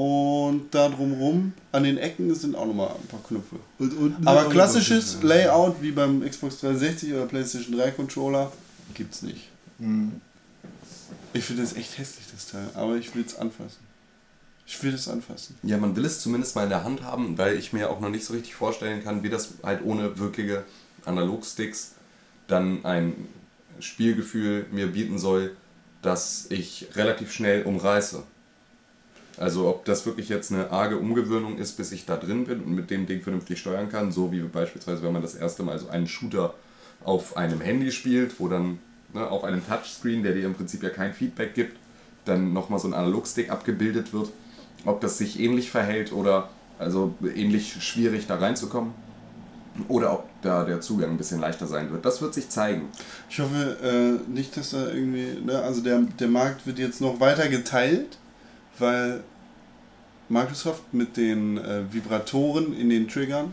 [0.00, 3.56] Und da drumrum, an den Ecken sind auch nochmal ein paar Knöpfe.
[3.78, 8.50] Und, und Aber klassisches und- Layout wie beim Xbox 360 oder PlayStation 3 Controller
[8.94, 9.48] gibt's nicht.
[9.78, 10.12] Mhm.
[11.34, 12.66] Ich finde das echt hässlich, das Teil.
[12.74, 13.76] Aber ich will es anfassen.
[14.66, 15.58] Ich will es anfassen.
[15.62, 18.08] Ja, man will es zumindest mal in der Hand haben, weil ich mir auch noch
[18.08, 20.64] nicht so richtig vorstellen kann, wie das halt ohne wirkliche
[21.04, 21.92] Analogsticks
[22.46, 23.28] dann ein
[23.80, 25.54] Spielgefühl mir bieten soll,
[26.00, 28.22] das ich relativ schnell umreiße.
[29.40, 32.74] Also ob das wirklich jetzt eine arge Umgewöhnung ist, bis ich da drin bin und
[32.74, 35.88] mit dem Ding vernünftig steuern kann, so wie beispielsweise, wenn man das erste Mal so
[35.88, 36.52] einen Shooter
[37.02, 38.80] auf einem Handy spielt, wo dann
[39.14, 41.78] ne, auf einem Touchscreen, der dir im Prinzip ja kein Feedback gibt,
[42.26, 44.28] dann nochmal so ein Analogstick abgebildet wird,
[44.84, 48.92] ob das sich ähnlich verhält oder also ähnlich schwierig da reinzukommen
[49.88, 52.04] oder ob da der Zugang ein bisschen leichter sein wird.
[52.04, 52.88] Das wird sich zeigen.
[53.30, 57.20] Ich hoffe äh, nicht, dass da irgendwie, ne, also der, der Markt wird jetzt noch
[57.20, 58.18] weiter geteilt,
[58.78, 59.22] weil
[60.30, 63.52] Microsoft mit den äh, Vibratoren in den Triggern,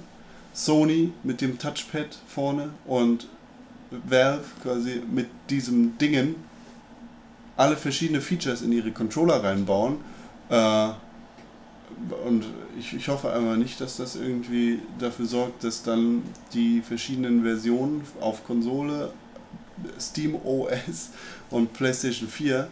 [0.54, 3.28] Sony mit dem Touchpad vorne und
[3.92, 6.36] Valve quasi mit diesem Dingen
[7.56, 9.98] alle verschiedene Features in ihre Controller reinbauen.
[10.50, 10.90] Äh,
[12.26, 12.46] und
[12.78, 16.22] ich, ich hoffe einfach nicht, dass das irgendwie dafür sorgt, dass dann
[16.54, 19.12] die verschiedenen Versionen auf Konsole,
[20.00, 21.10] Steam OS
[21.50, 22.68] und PlayStation 4 äh,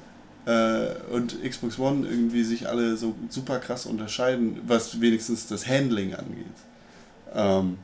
[1.12, 6.46] und Xbox One irgendwie sich alle so super krass unterscheiden, was wenigstens das Handling angeht.
[7.34, 7.78] Ähm,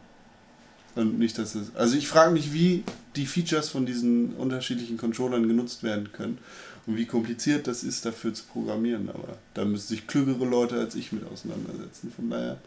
[0.96, 1.76] und nicht, dass es.
[1.76, 2.84] Also ich frage mich, wie
[3.16, 6.38] die Features von diesen unterschiedlichen Controllern genutzt werden können
[6.86, 9.10] und wie kompliziert das ist, dafür zu programmieren.
[9.10, 12.12] Aber da müssen sich klügere Leute als ich mit auseinandersetzen.
[12.16, 12.58] Von daher.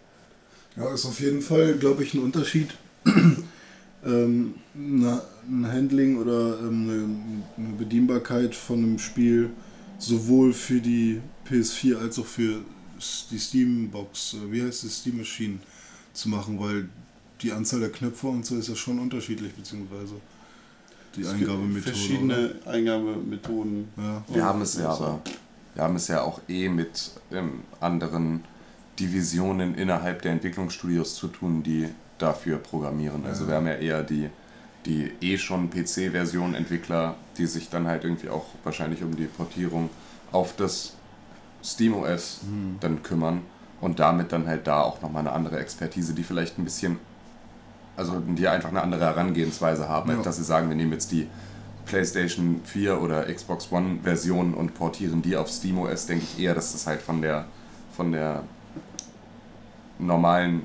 [0.77, 2.71] Ja, ist auf jeden Fall, glaube ich, ein Unterschied.
[4.05, 9.51] ähm, ein Handling oder ähm, eine Bedienbarkeit von einem Spiel
[9.99, 12.61] sowohl für die PS4 als auch für
[13.31, 15.59] die Steam-Box, äh, wie heißt es, Steam Machine
[16.13, 16.89] zu machen, weil
[17.43, 20.15] die Anzahl der Knöpfe und so ist ja schon unterschiedlich, beziehungsweise
[21.17, 21.83] die Es gibt Eingabemethode.
[21.83, 23.89] Verschiedene Eingabemethoden.
[23.97, 24.05] oder?
[24.07, 24.25] Ja.
[24.35, 25.05] Wir haben es ja so.
[25.05, 25.21] aber,
[25.75, 28.45] wir haben es ja auch eh mit ähm, anderen
[28.99, 31.89] Divisionen innerhalb der Entwicklungsstudios zu tun, die
[32.19, 33.27] dafür programmieren.
[33.27, 34.31] Also wir haben ja eher die
[34.87, 39.91] die eh schon PC-Version-Entwickler, die sich dann halt irgendwie auch wahrscheinlich um die Portierung
[40.33, 40.95] auf das
[41.63, 42.41] SteamOS
[42.81, 43.43] dann kümmern
[43.81, 46.99] und damit dann halt da auch nochmal eine andere Expertise, die vielleicht ein bisschen,
[47.97, 50.17] also die einfach eine andere Herangehensweise haben, Ja.
[50.23, 51.27] dass sie sagen, wir nehmen jetzt die
[51.87, 56.73] PlayStation 4 oder Xbox One Version und portieren die auf SteamOS, denke ich eher, dass
[56.73, 57.47] das halt von der
[57.97, 58.43] von der
[59.99, 60.63] normalen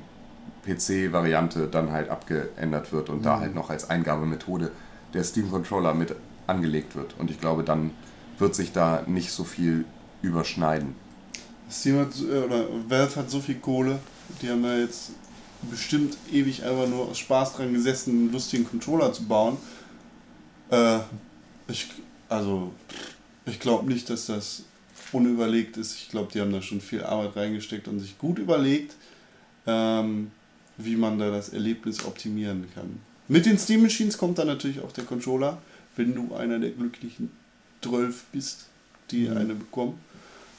[0.66, 4.70] PC-Variante dann halt abgeändert wird und da halt noch als Eingabemethode
[5.14, 6.14] der Steam-Controller mit
[6.46, 7.14] angelegt wird.
[7.18, 7.92] Und ich glaube, dann
[8.38, 9.84] wird sich da nicht so viel
[10.22, 10.94] überschneiden.
[11.70, 13.98] Steam hat, äh, oder Valve hat so viel Kohle,
[14.42, 15.12] die haben da jetzt
[15.70, 19.56] bestimmt ewig einfach nur aus Spaß dran gesessen, einen lustigen Controller zu bauen.
[20.70, 20.98] Äh,
[21.68, 21.88] ich,
[22.28, 22.72] also,
[23.46, 24.64] ich glaube nicht, dass das
[25.12, 25.96] unüberlegt ist.
[25.96, 28.94] Ich glaube, die haben da schon viel Arbeit reingesteckt und sich gut überlegt,
[29.66, 30.30] ähm,
[30.84, 33.00] wie man da das Erlebnis optimieren kann.
[33.28, 35.58] Mit den Steam Machines kommt dann natürlich auch der Controller,
[35.96, 37.30] wenn du einer der glücklichen
[37.82, 38.66] 12 bist,
[39.10, 39.98] die eine bekommen.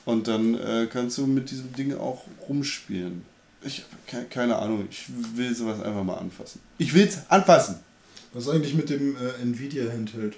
[0.05, 3.23] Und dann äh, kannst du mit diesem Ding auch rumspielen.
[3.63, 5.05] Ich habe keine Ahnung, ich
[5.35, 6.59] will sowas einfach mal anfassen.
[6.77, 7.75] Ich will's anfassen!
[8.33, 10.35] Was ist eigentlich mit dem äh, Nvidia Handheld?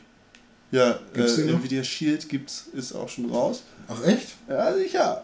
[0.71, 1.49] Ja, Gibt's äh?
[1.49, 3.63] Nvidia Shield gibt's, ist auch schon raus.
[3.87, 4.29] Ach echt?
[4.49, 5.23] Ja, sicher.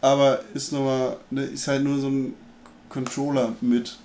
[0.00, 2.34] Aber ist nochmal, ne, ist halt nur so ein
[2.90, 3.96] Controller mit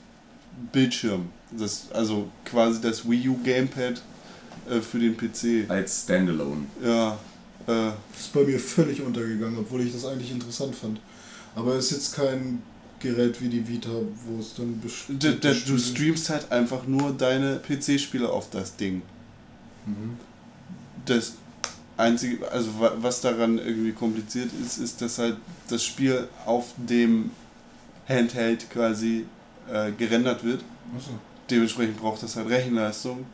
[0.71, 1.27] Bildschirm.
[1.51, 4.01] Das, also quasi das Wii U Gamepad
[4.69, 5.69] äh, für den PC.
[5.69, 6.65] Als Standalone.
[6.83, 7.13] Ja,
[7.67, 10.99] äh, Das ist bei mir völlig untergegangen, obwohl ich das eigentlich interessant fand.
[11.55, 12.61] Aber es ist jetzt kein
[12.99, 13.89] Gerät wie die Vita,
[14.25, 15.21] wo es dann bestimmt.
[15.21, 19.01] d- d- du streamst halt einfach nur deine PC-Spiele auf das Ding.
[19.85, 20.17] Mhm.
[21.05, 21.33] Das
[21.97, 25.37] einzige, also wa- was daran irgendwie kompliziert ist, ist, dass halt
[25.69, 27.31] das Spiel auf dem
[28.07, 29.25] Handheld quasi
[29.71, 30.63] äh, gerendert wird.
[30.95, 31.11] Achso.
[31.49, 33.25] Dementsprechend braucht das halt Rechenleistung.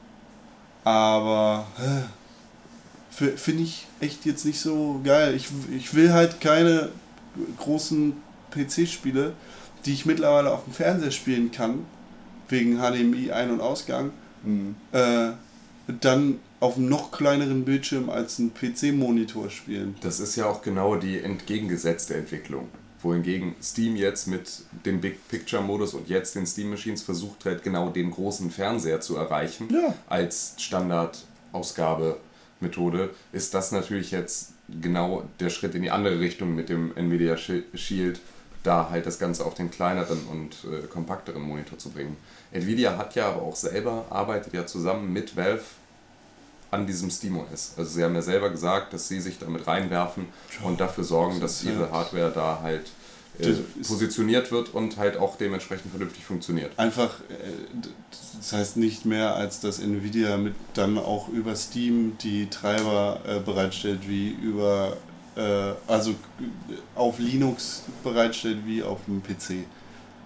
[0.84, 5.36] Aber äh, finde ich echt jetzt nicht so geil.
[5.36, 6.90] Ich, ich will halt keine
[7.58, 8.14] großen
[8.52, 9.34] PC-Spiele,
[9.86, 11.86] die ich mittlerweile auf dem Fernseher spielen kann,
[12.50, 14.12] wegen HDMI Ein- und Ausgang,
[14.44, 14.76] Mhm.
[14.92, 15.30] äh,
[16.00, 19.96] dann auf einem noch kleineren Bildschirm als ein PC-Monitor spielen.
[20.02, 22.68] Das ist ja auch genau die entgegengesetzte Entwicklung.
[23.04, 27.64] Wohingegen Steam jetzt mit dem Big Picture Modus und jetzt den Steam Machines versucht halt
[27.64, 29.94] genau den großen Fernseher zu erreichen Ja.
[30.08, 36.96] als Standardausgabemethode, ist das natürlich jetzt genau der Schritt in die andere Richtung mit dem
[36.96, 38.20] Nvidia Shi- Shield,
[38.64, 42.16] da halt das Ganze auf den kleineren und äh, kompakteren Monitor zu bringen.
[42.52, 45.64] Nvidia hat ja aber auch selber, arbeitet ja zusammen mit Valve
[46.72, 47.74] an diesem SteamOS.
[47.78, 50.28] Also sie haben ja selber gesagt, dass sie sich damit reinwerfen
[50.64, 52.92] und dafür sorgen, dass ihre Hardware da halt
[53.40, 53.54] äh,
[53.86, 56.78] positioniert wird und halt auch dementsprechend vernünftig funktioniert.
[56.78, 57.34] Einfach, äh,
[58.40, 63.40] das heißt nicht mehr, als dass Nvidia mit dann auch über Steam die Treiber äh,
[63.40, 64.98] bereitstellt, wie über,
[65.36, 66.16] äh, also äh,
[66.96, 69.66] auf Linux bereitstellt, wie auf dem PC.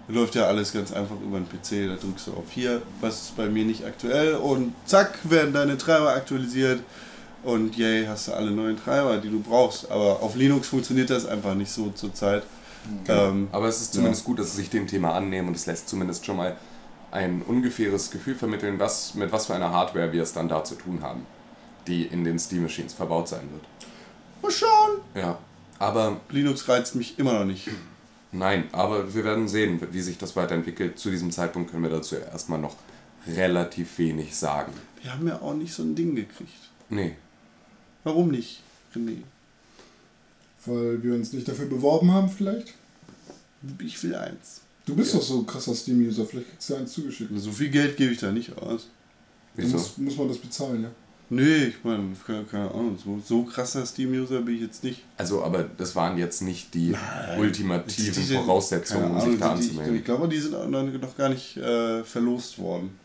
[0.08, 3.36] Läuft ja alles ganz einfach über den PC, da drückst du auf hier, was ist
[3.36, 6.80] bei mir nicht aktuell und zack, werden deine Treiber aktualisiert
[7.42, 9.90] und yay, hast du alle neuen Treiber, die du brauchst.
[9.90, 12.44] Aber auf Linux funktioniert das einfach nicht so zurzeit.
[13.08, 15.88] Ähm, Aber es ist zumindest gut, dass sie sich dem Thema annehmen und es lässt
[15.88, 16.56] zumindest schon mal
[17.10, 20.76] ein ungefähres Gefühl vermitteln, was, mit was für einer Hardware wir es dann da zu
[20.76, 21.26] tun haben,
[21.86, 23.64] die in den Steam Machines verbaut sein wird.
[24.42, 25.00] mal schauen.
[25.14, 25.38] Ja,
[25.78, 27.68] aber Linux reizt mich immer noch nicht.
[28.32, 30.98] Nein, aber wir werden sehen, wie sich das weiterentwickelt.
[30.98, 32.76] Zu diesem Zeitpunkt können wir dazu erstmal noch
[33.26, 34.72] relativ wenig sagen.
[35.02, 36.70] Wir haben ja auch nicht so ein Ding gekriegt.
[36.88, 37.16] Nee,
[38.06, 38.60] Warum nicht,
[38.94, 39.16] René?
[40.64, 42.74] Weil wir uns nicht dafür beworben haben, vielleicht?
[43.80, 44.60] Ich will eins.
[44.84, 47.32] Du bist doch so ein krasser Steam-User, vielleicht kriegst du eins zugeschickt.
[47.34, 48.86] So viel Geld gebe ich da nicht aus.
[49.56, 49.76] Wieso?
[49.76, 50.90] muss, muss man das bezahlen, ja?
[51.28, 55.02] Nee, ich meine, keine, keine Ahnung, so, so krasser Steam-User bin ich jetzt nicht.
[55.16, 56.94] Also, aber das waren jetzt nicht die
[57.36, 59.96] ultimativen Die- die- Voraussetzungen, um sich da anzumelden.
[59.96, 62.96] Ich glaube, die sind noch gar nicht äh, verlost worden.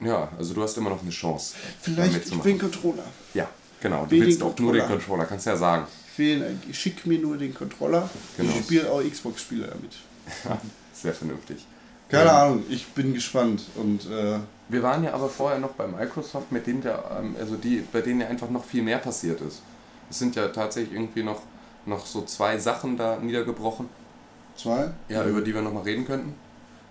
[0.00, 1.54] Ja, also du hast immer noch eine Chance.
[1.82, 3.04] Vielleicht, ich einen Controller.
[3.34, 3.48] Ja,
[3.80, 4.04] genau.
[4.04, 5.24] Du will willst auch nur den Controller.
[5.26, 5.86] Kannst ja sagen.
[6.12, 8.08] Ich, will, ich schick mir nur den Controller.
[8.38, 8.52] Genau.
[8.58, 9.96] Ich spiele auch Xbox-Spiele damit.
[10.94, 11.66] Sehr vernünftig.
[12.08, 12.44] Keine Ja.
[12.46, 13.62] Ahnung, ich bin gespannt.
[13.74, 14.38] Und äh,
[14.68, 18.00] Wir waren ja aber vorher noch bei Microsoft, mit denen der, ähm, also die, bei
[18.00, 19.62] denen ja einfach noch viel mehr passiert ist.
[20.10, 21.42] Es sind ja tatsächlich irgendwie noch,
[21.84, 23.88] noch so zwei Sachen da niedergebrochen,
[24.56, 24.90] zwei?
[25.08, 26.34] ja, über die wir nochmal reden könnten.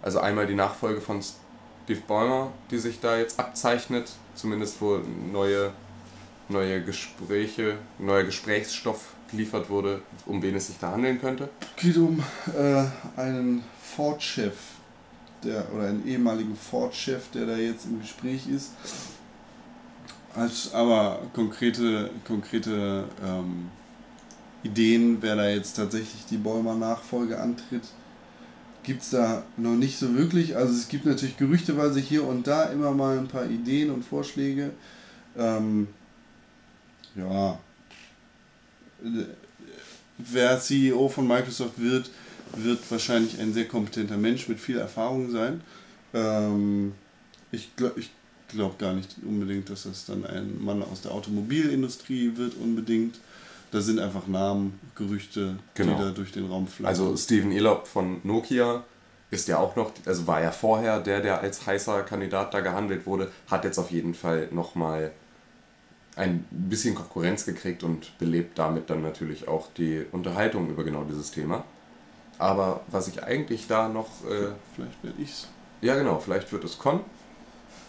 [0.02, 5.00] Also einmal die Nachfolge von Steve Ballmer, die sich da jetzt abzeichnet, zumindest wo
[5.32, 5.72] neue,
[6.50, 11.50] neue Gespräche, neuer Gesprächsstoff geliefert wurde, um wen es sich da handeln könnte.
[11.76, 12.24] geht um
[12.56, 12.84] äh,
[13.20, 14.54] einen Ford-Chef,
[15.46, 18.72] der oder einen ehemaligen Ford-Chef, der da jetzt im Gespräch ist.
[20.36, 23.70] Als, aber konkrete, konkrete ähm,
[24.64, 27.84] Ideen, wer da jetzt tatsächlich die Bäumer Nachfolge antritt,
[28.84, 30.56] gibt es da noch nicht so wirklich.
[30.56, 34.72] Also es gibt natürlich gerüchteweise hier und da immer mal ein paar Ideen und Vorschläge.
[35.38, 35.88] Ähm,
[37.16, 37.60] ja.
[40.18, 42.10] Wer CEO von Microsoft wird,
[42.56, 45.62] wird wahrscheinlich ein sehr kompetenter Mensch mit viel Erfahrung sein.
[46.14, 46.94] Ähm,
[47.52, 48.12] ich glaube ich
[48.48, 53.20] glaub gar nicht unbedingt, dass das dann ein Mann aus der Automobilindustrie wird unbedingt.
[53.72, 55.98] Da sind einfach Namen, Gerüchte, Genau.
[55.98, 56.88] die da durch den Raum fliegen.
[56.88, 58.84] Also Steven Elop von Nokia
[59.32, 63.06] ist ja auch noch, also war ja vorher der, der als heißer Kandidat da gehandelt
[63.06, 65.12] wurde, hat jetzt auf jeden Fall nochmal
[66.16, 71.32] ein bisschen Konkurrenz gekriegt und belebt damit dann natürlich auch die Unterhaltung über genau dieses
[71.32, 71.66] Thema.
[72.38, 75.48] Aber was ich eigentlich da noch, äh, Vielleicht werde ich's.
[75.82, 77.00] ja genau, vielleicht wird es Con.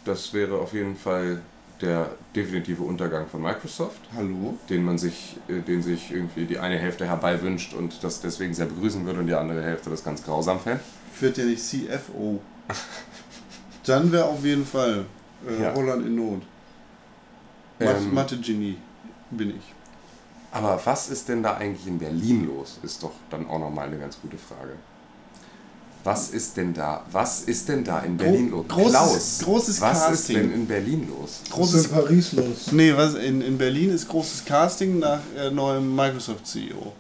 [0.05, 1.41] Das wäre auf jeden Fall
[1.81, 4.57] der definitive Untergang von Microsoft Hallo?
[4.71, 8.55] den man sich, äh, den sich irgendwie die eine Hälfte herbei wünscht und das deswegen
[8.55, 10.81] sehr begrüßen würde und die andere Hälfte das ganz grausam fände.
[11.21, 12.41] Wird ja nicht CFO.
[13.85, 15.05] Dann wäre auf jeden Fall
[15.47, 15.75] äh, Ja.
[15.75, 16.43] Holland in Not.
[17.79, 18.79] Ähm, Mathe-Genie
[19.31, 19.75] bin ich.
[20.53, 22.79] Aber was ist denn da eigentlich in Berlin los?
[22.83, 24.73] Ist doch dann auch nochmal eine ganz gute Frage.
[26.05, 27.03] Was ist denn da?
[27.11, 28.65] Was ist denn da in Berlin los?
[28.67, 30.37] großes- Klaus, großes was ist Casting.
[30.37, 31.41] denn in Berlin los?
[31.57, 32.73] Was ist in Paris los?
[32.73, 36.93] Nee, was in, in Berlin ist großes Casting nach äh, neuem Microsoft-CEO.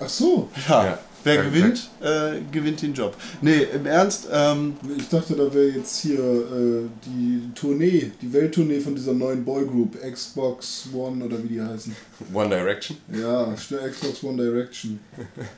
[0.00, 0.84] Ach so, Ja.
[0.84, 0.98] Ja.
[1.28, 3.14] Wer Ja, gewinnt, äh, gewinnt den Job.
[3.42, 8.80] Nee, im Ernst, ähm, ich dachte, da wäre jetzt hier äh, die Tournee, die Welttournee
[8.80, 11.94] von dieser neuen Boygroup, Xbox One oder wie die heißen.
[12.32, 12.96] One Direction?
[13.12, 14.98] Ja, schnell Xbox One Direction.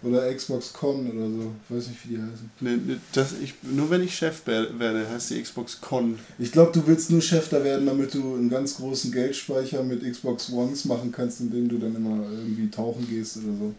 [0.03, 1.53] Oder Xbox Con oder so.
[1.69, 2.51] Ich weiß nicht, wie die heißen.
[2.61, 6.19] ne, ne, das, ich, nur wenn ich Chef wer- werde, heißt die Xbox Con.
[6.39, 10.03] Ich glaube, du willst nur Chef da werden, damit du einen ganz großen Geldspeicher mit
[10.03, 13.75] Xbox Ones machen kannst, in dem du dann immer irgendwie tauchen gehst oder so.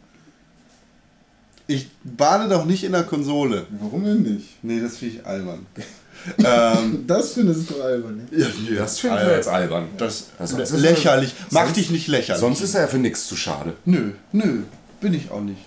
[1.67, 3.65] Ich bade doch nicht in der Konsole.
[3.79, 4.63] Warum denn nicht?
[4.63, 5.65] Nee, das finde ich albern.
[6.43, 8.17] ähm, Das findest du albern.
[8.17, 8.27] Ne?
[8.39, 8.47] ja,
[8.79, 9.29] Das finden Alter.
[9.29, 9.87] wir jetzt albern.
[9.97, 11.33] Das, Das sonst ist lächerlich.
[11.39, 12.39] er- Mach sonst- dich nicht lächerlich.
[12.41, 13.73] Sonst ist er ja für nichts zu schade.
[13.85, 14.63] Nö, nö,
[14.99, 15.61] bin ich auch nicht.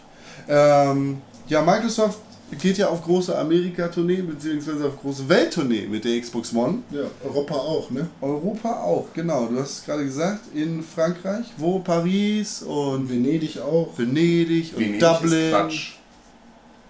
[0.49, 1.19] Ähm,
[1.49, 2.19] ja, Microsoft
[2.59, 6.79] geht ja auf große Amerika-Tournee beziehungsweise auf große Welttournee mit der Xbox One.
[6.91, 8.09] Ja, Europa auch, ne?
[8.21, 9.47] Europa auch, genau.
[9.47, 13.97] Du hast es gerade gesagt, in Frankreich, wo Paris und Venedig auch.
[13.97, 15.93] Venedig und Venedig Dublin, ist Quatsch.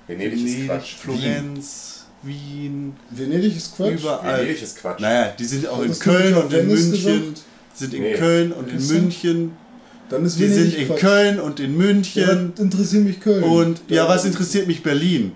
[0.07, 0.95] Venedig, ist Venedig, Quatsch.
[0.97, 4.01] Florenz, Wien, Venedig ist Quatsch.
[4.01, 4.39] überall.
[4.41, 5.01] Venedig ist Quatsch.
[5.01, 7.35] Naja, die sind auch in Köln und in München.
[7.75, 8.15] Sind in.
[8.17, 8.91] Köln und in Ist?
[8.93, 9.53] München.
[10.11, 11.01] Dann ist Die sind in Quatsch.
[11.01, 12.53] Köln und in Ja, München.
[12.55, 13.43] was interessiert mich Köln.
[13.43, 15.33] Und ja, was interessiert mich Berlin?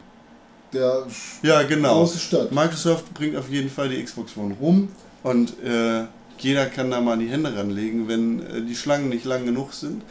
[0.72, 1.06] Der
[1.42, 2.00] Ja, genau.
[2.00, 2.52] große Stadt.
[2.52, 4.88] Microsoft bringt auf jeden Fall die Xbox One rum
[5.22, 6.04] und äh,
[6.38, 10.02] jeder kann da mal die Hände ranlegen, wenn äh, die Schlangen nicht lang genug sind.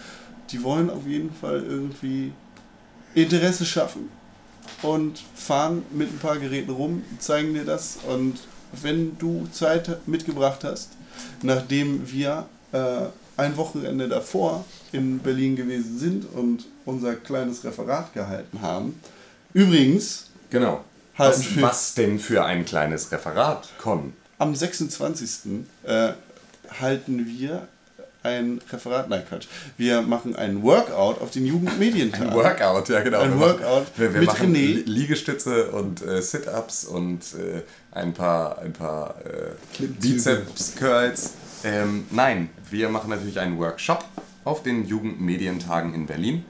[0.51, 2.31] Die wollen auf jeden Fall irgendwie
[3.13, 4.09] Interesse schaffen
[4.81, 8.39] und fahren mit ein paar Geräten rum, zeigen dir das und
[8.81, 10.89] wenn du Zeit mitgebracht hast,
[11.41, 13.05] nachdem wir äh,
[13.37, 18.99] ein Wochenende davor in Berlin gewesen sind und unser kleines Referat gehalten haben.
[19.53, 20.83] Übrigens, Genau.
[21.17, 24.13] Halten Was, was denn für ein kleines Referat, Con?
[24.37, 25.63] Am 26.
[25.83, 26.09] Äh,
[26.79, 27.67] halten wir
[28.23, 32.21] ein Referat, nein Quatsch, wir machen ein Workout auf den Jugendmedientag.
[32.29, 33.19] Ein Workout, ja genau.
[33.21, 34.65] Ein wir Workout machen, wir, wir mit machen René.
[34.65, 39.85] Li- Liegestütze und äh, Sit-Ups und äh, ein paar, ein paar äh.
[39.85, 41.31] Bizeps-Curls.
[41.63, 44.03] Ähm, nein, wir machen natürlich einen Workshop
[44.43, 46.45] auf den Jugendmedientagen in Berlin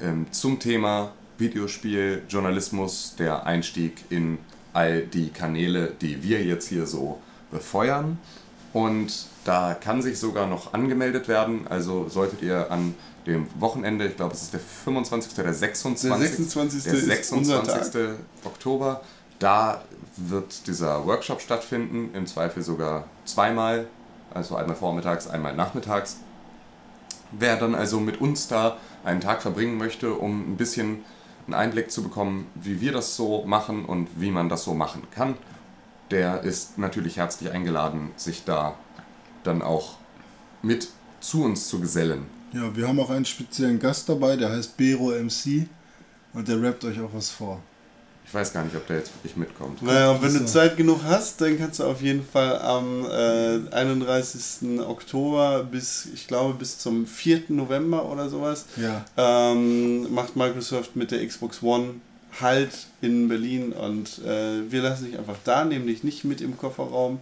[0.00, 4.38] ähm, zum Thema Videospiel, Journalismus, der Einstieg in
[4.72, 7.20] all die Kanäle, die wir jetzt hier so
[7.50, 8.18] befeuern.
[8.72, 11.66] Und da kann sich sogar noch angemeldet werden.
[11.68, 12.94] Also solltet ihr an
[13.26, 15.32] dem Wochenende, ich glaube es ist der 25.
[15.32, 16.10] oder der 26.
[16.10, 16.84] Der 26.
[16.84, 18.18] der ist unser 26.
[18.44, 19.00] Oktober,
[19.38, 19.82] da
[20.16, 23.86] wird dieser Workshop stattfinden, im Zweifel sogar zweimal,
[24.32, 26.18] also einmal vormittags, einmal nachmittags.
[27.32, 31.04] Wer dann also mit uns da einen Tag verbringen möchte, um ein bisschen
[31.46, 35.02] einen Einblick zu bekommen, wie wir das so machen und wie man das so machen
[35.10, 35.34] kann,
[36.10, 38.76] der ist natürlich herzlich eingeladen, sich da
[39.44, 39.96] dann auch
[40.62, 40.88] mit
[41.20, 42.26] zu uns zu gesellen.
[42.52, 45.68] Ja, wir haben auch einen speziellen Gast dabei, der heißt Bero MC
[46.32, 47.60] und der rappt euch auch was vor.
[48.36, 49.80] Ich weiß gar nicht, ob der jetzt wirklich mitkommt.
[49.82, 50.44] Naja, und wenn du So.
[50.44, 54.78] Zeit genug hast, dann kannst du auf jeden Fall am äh, 31.
[54.86, 57.44] Oktober bis, ich glaube, bis zum 4.
[57.48, 59.06] November oder sowas, Ja.
[59.16, 61.94] ähm, macht Microsoft mit der Xbox One
[62.38, 62.68] Halt
[63.00, 67.20] in Berlin und äh, wir lassen dich einfach da, nehmen dich nicht mit im Kofferraum.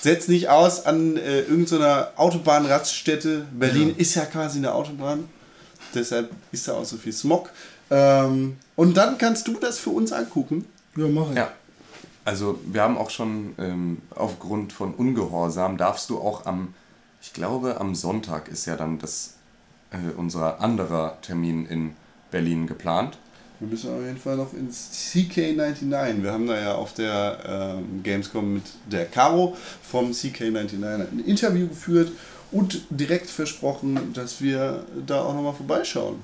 [0.00, 3.46] Setz nicht aus an äh, irgendeiner Autobahnraststätte.
[3.52, 3.94] Berlin Ja.
[3.98, 5.28] ist ja quasi eine Autobahn.
[5.94, 7.50] Deshalb ist da auch so viel Smog.
[7.90, 10.64] Ähm, und dann kannst du das für uns angucken.
[10.96, 11.36] Ja, mach ich.
[11.36, 11.52] Ja.
[12.24, 16.74] Also wir haben auch schon ähm, aufgrund von Ungehorsam darfst du auch am,
[17.22, 19.34] ich glaube am Sonntag ist ja dann das
[19.92, 21.94] äh, unser anderer Termin in
[22.30, 23.16] Berlin geplant.
[23.60, 26.22] Wir müssen auf jeden Fall noch ins CK99.
[26.22, 31.66] Wir haben da ja auf der ähm, Gamescom mit der Caro vom CK99 ein Interview
[31.66, 32.12] geführt
[32.52, 36.22] und direkt versprochen, dass wir da auch nochmal vorbeischauen.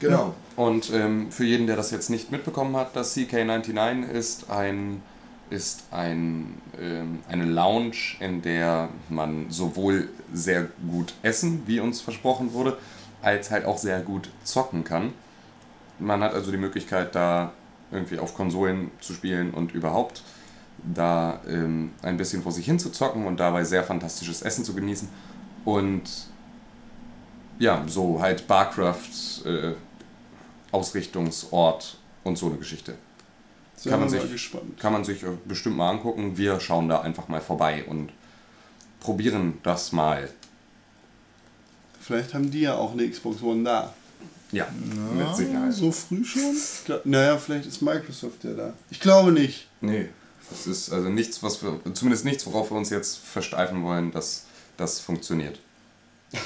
[0.00, 0.34] Genau.
[0.56, 5.02] Und ähm, für jeden, der das jetzt nicht mitbekommen hat, das CK99 ist ein
[5.50, 12.52] ist ein, ähm, eine Lounge, in der man sowohl sehr gut essen, wie uns versprochen
[12.52, 12.78] wurde,
[13.22, 15.12] als halt auch sehr gut zocken kann.
[15.98, 17.52] Man hat also die Möglichkeit, da
[17.92, 20.22] irgendwie auf Konsolen zu spielen und überhaupt
[20.82, 24.74] da ähm, ein bisschen vor sich hin zu zocken und dabei sehr fantastisches Essen zu
[24.74, 25.08] genießen.
[25.64, 26.02] Und
[27.58, 29.74] ja, so halt Barcraft, äh,
[30.72, 32.96] Ausrichtungsort und so eine Geschichte.
[33.76, 34.78] Sind Kann man sich- gespannt.
[34.80, 36.36] Kann man sich äh, bestimmt mal angucken.
[36.36, 38.10] Wir schauen da einfach mal vorbei und
[39.00, 40.30] probieren das mal.
[42.00, 43.92] Vielleicht haben die ja auch eine Xbox One da.
[44.52, 45.72] Ja, Ja, mit Sicherheit.
[45.72, 46.54] so früh schon?
[46.84, 48.72] Glaub, naja, vielleicht ist Microsoft ja da.
[48.90, 49.66] Ich glaube nicht.
[49.80, 50.08] Nee,
[50.50, 54.44] das ist also nichts, was wir, zumindest nichts, worauf wir uns jetzt versteifen wollen, dass
[54.76, 55.58] das funktioniert.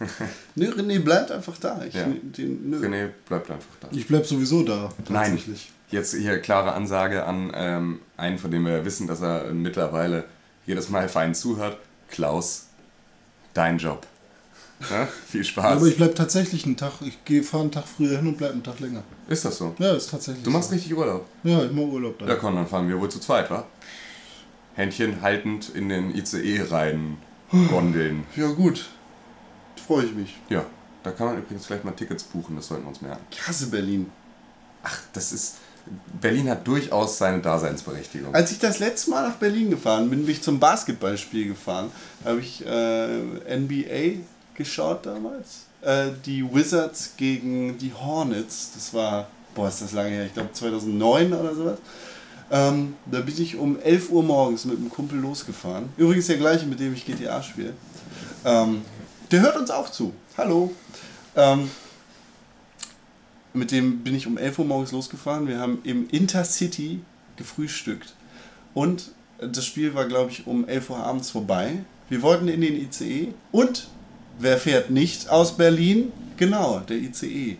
[0.54, 1.82] Nö, René bleibt einfach da.
[1.86, 2.04] Ich, Ja.
[2.06, 2.78] den, nö.
[2.80, 3.88] René bleibt einfach da.
[3.92, 5.70] Ich bleib sowieso da, Nein, tatsächlich.
[5.90, 10.24] jetzt hier klare Ansage an ähm, einen, von dem wir wissen, dass er mittlerweile
[10.66, 11.78] jedes Mal fein zuhört.
[12.10, 12.66] Klaus,
[13.54, 14.06] dein Job.
[14.90, 15.06] Ja?
[15.28, 15.76] Viel Ja, Spaß.
[15.76, 18.62] aber ich bleib tatsächlich einen Tag, ich fahre einen Tag früher hin und bleib einen
[18.64, 19.02] Tag länger.
[19.28, 19.74] ist das so?
[19.78, 20.74] Ja, ist tatsächlich Du machst so.
[20.74, 21.26] richtig Urlaub.
[21.44, 22.26] Ja, ich mach Urlaub da.
[22.26, 23.64] Ja, komm, dann fahren wir wohl zu zweit, wa?
[24.74, 27.18] Händchen haltend in den ICE rein,
[27.70, 28.24] Gondeln.
[28.34, 28.86] Ja, gut.
[29.86, 30.36] Freue ich mich.
[30.48, 30.64] Ja,
[31.02, 33.22] da kann man übrigens vielleicht mal Tickets buchen, das sollten wir uns merken.
[33.30, 34.10] Ich hasse Berlin.
[34.82, 35.56] Ach, das ist.
[36.18, 38.34] Berlin hat durchaus seine Daseinsberechtigung.
[38.34, 41.90] Als ich das letzte Mal nach Berlin gefahren bin, bin ich zum Basketballspiel gefahren.
[42.24, 44.24] Habe ich äh, NBA
[44.54, 45.66] geschaut damals.
[45.82, 48.70] Äh, die Wizards gegen die Hornets.
[48.74, 51.78] Das war, boah, ist das lange her, ich glaube 2009 oder sowas.
[52.50, 55.90] Ähm, da bin ich um 11 Uhr morgens mit einem Kumpel losgefahren.
[55.98, 57.74] Übrigens der gleiche, mit dem ich GTA spiele.
[58.44, 58.82] Ähm,
[59.34, 60.14] der hört uns auch zu.
[60.38, 60.72] Hallo.
[61.34, 61.68] Ähm,
[63.52, 65.48] mit dem bin ich um 11 Uhr morgens losgefahren.
[65.48, 67.00] Wir haben im Intercity
[67.34, 68.14] gefrühstückt.
[68.74, 69.10] Und
[69.40, 71.78] das Spiel war, glaube ich, um 11 Uhr abends vorbei.
[72.08, 73.34] Wir wollten in den ICE.
[73.50, 73.88] Und
[74.38, 76.12] wer fährt nicht aus Berlin?
[76.36, 77.56] Genau, der ICE.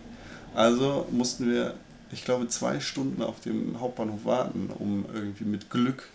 [0.53, 1.73] Also mussten wir,
[2.09, 6.07] ich glaube, zwei Stunden auf dem Hauptbahnhof warten, um irgendwie mit Glück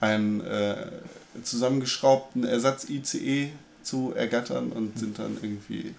[0.00, 0.86] einen äh,
[1.42, 3.50] zusammengeschraubten Ersatz-ICE
[3.86, 5.94] zu ergattern und sind dann irgendwie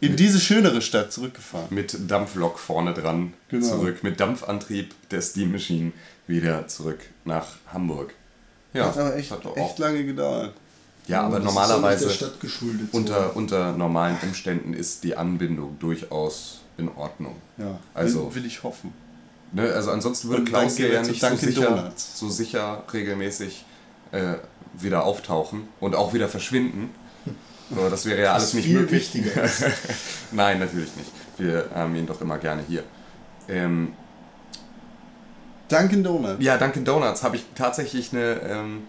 [0.00, 1.68] in diese schönere Stadt zurückgefahren.
[1.70, 3.66] Mit Dampflok vorne dran Genau.
[3.66, 5.92] zurück, mit Dampfantrieb der Steam Machine
[6.26, 8.14] wieder zurück nach Hamburg.
[8.74, 10.52] Ja, Hat aber echt, hat auch- echt lange gedauert.
[11.06, 12.88] ja aber Das ist normalerweise ja nicht der Stadt geschuldet.
[12.92, 12.98] so.
[12.98, 17.36] unter, unter normalen Umständen ist die Anbindung durchaus in Ordnung.
[17.56, 18.92] Ja, Also- will, will ich hoffen.
[19.52, 23.64] Ne, also ansonsten würde Klaus ja nicht so sicher, so sicher regelmäßig
[24.12, 24.34] äh,
[24.78, 26.90] wieder auftauchen und auch wieder verschwinden.
[27.74, 29.12] So, das wäre ja alles nicht viel möglich.
[29.14, 29.64] wichtiger ist.
[30.32, 31.10] Nein, natürlich nicht.
[31.38, 32.84] Wir haben ihn doch immer gerne hier.
[33.48, 33.92] Ähm,
[35.68, 36.42] Dunkin' Donuts.
[36.42, 38.86] ja, Dunkin' Donuts habe ich tatsächlich eine, ähm,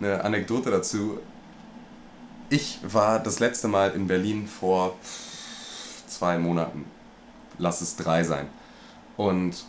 [0.00, 1.18] eine Anekdote dazu.
[2.50, 4.96] Ich war das letzte Mal in Berlin vor
[6.06, 6.84] zwei Monaten.
[7.58, 8.48] Lass es drei sein.
[9.16, 9.64] Und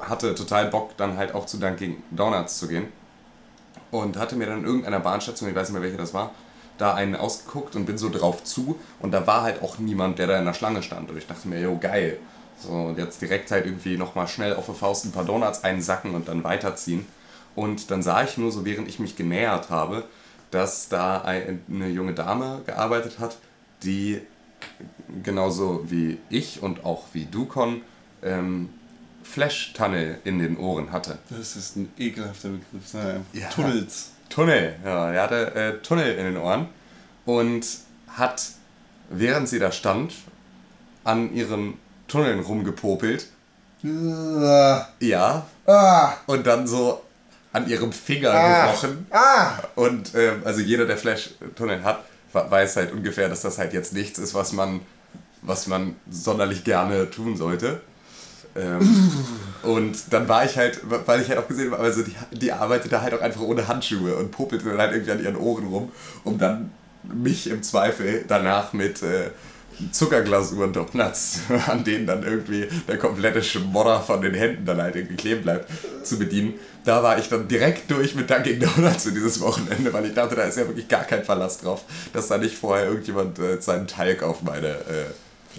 [0.00, 2.88] hatte total Bock, dann halt auch zu Dunkin' Donuts zu gehen.
[3.90, 6.32] Und hatte mir dann in irgendeiner Bahnstation, ich weiß nicht mehr welche das war,
[6.78, 8.78] da einen ausgeguckt und bin so drauf zu.
[9.00, 11.10] Und da war halt auch niemand, der da in der Schlange stand.
[11.10, 12.18] Und ich dachte mir, jo, geil.
[12.60, 16.14] So, und jetzt direkt halt irgendwie nochmal schnell auf der Faust ein paar Donuts einsacken
[16.14, 17.06] und dann weiterziehen.
[17.54, 20.04] Und dann sah ich nur so, während ich mich genähert habe,
[20.50, 23.36] dass da ein- eine junge Dame gearbeitet hat,
[23.82, 24.20] die
[25.22, 27.82] genauso wie ich und auch wie du, Con,
[28.22, 28.68] ähm,
[29.22, 31.18] Flash-Tunnel in den Ohren hatte.
[31.30, 32.86] Das ist ein ekelhafter Begriff.
[32.86, 33.48] Sag einfach Ja.
[33.48, 34.10] Tunnels.
[34.34, 36.66] Tunnel, ja, er hatte äh, Tunnel in den Ohren
[37.24, 37.64] und
[38.08, 38.42] hat,
[39.10, 40.12] während sie da stand,
[41.04, 41.74] an ihren
[42.08, 43.26] Tunneln rumgepopelt.
[43.84, 44.86] Ah.
[45.00, 45.46] Ja.
[45.66, 46.12] Ah.
[46.26, 47.02] Und dann so
[47.52, 48.66] an ihrem Finger Ah.
[48.66, 49.06] gerochen.
[49.10, 49.52] Ah.
[49.76, 52.00] Und ähm, also jeder, der Flash-Tunnel hat,
[52.32, 54.80] we- weiß halt ungefähr, dass das halt jetzt nichts ist, was man,
[55.42, 57.80] was man sonderlich gerne tun sollte.
[58.56, 59.10] Ähm,
[59.62, 62.92] und dann war ich halt, weil ich halt auch gesehen habe, also die, die arbeitet
[62.92, 65.92] halt auch einfach ohne Handschuhe und poppelte dann halt irgendwie an ihren Ohren rum,
[66.22, 66.70] um dann
[67.02, 69.30] mich im Zweifel danach mit äh,
[69.90, 74.96] Zuckerglasur und Donuts, an denen dann irgendwie der komplette Schmodder von den Händen dann halt
[74.96, 75.68] irgendwie kleben bleibt,
[76.04, 76.54] zu bedienen.
[76.84, 80.42] Da war ich dann direkt durch mit Dunkin' Donuts dieses Wochenende, weil ich dachte, da
[80.42, 81.82] ist ja wirklich gar kein Verlass drauf,
[82.12, 85.06] dass da nicht vorher irgendjemand äh, seinen Teig auf meine, äh,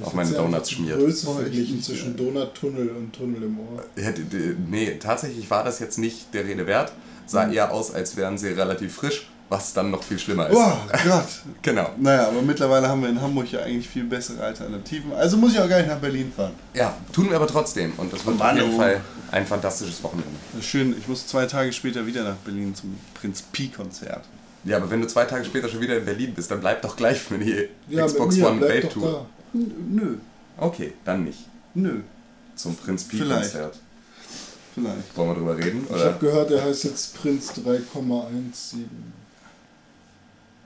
[0.01, 0.99] auf meine Donuts schmiert.
[0.99, 3.83] Größe verglichen zwischen Donut-Tunnel und Tunnel im Ohr.
[4.69, 6.91] Nee, tatsächlich war das jetzt nicht der Rede wert.
[7.25, 10.57] Sah eher aus, als wären sie relativ frisch, was dann noch viel schlimmer ist.
[10.57, 11.25] Oh Gott.
[11.61, 11.89] Genau.
[11.97, 15.11] Naja, aber mittlerweile haben wir in Hamburg ja eigentlich viel bessere Alternativen.
[15.13, 16.53] Also muss ich auch gar nicht nach Berlin fahren.
[16.75, 17.93] Ja, tun wir aber trotzdem.
[17.97, 18.77] Und das wird auf Mann, jeden oh.
[18.77, 20.29] Fall ein fantastisches Wochenende.
[20.61, 24.25] Schön, ich muss zwei Tage später wieder nach Berlin zum Prinz Pi-Konzert.
[24.63, 26.95] Ja, aber wenn du zwei Tage später schon wieder in Berlin bist, dann bleib doch
[26.95, 29.27] gleich für die Ja, Xbox One Welt Tour.
[29.89, 30.15] Nö,
[30.57, 31.39] Okay, dann nicht.
[31.73, 31.99] nö,
[32.55, 33.51] Zum Prinz Pi Vielleicht.
[33.53, 33.77] Konzert.
[34.73, 35.17] vielleicht.
[35.17, 35.83] Wollen wir drüber reden?
[35.85, 36.05] Ich Oder?
[36.05, 38.85] habe gehört, er heißt jetzt Prinz 3,17.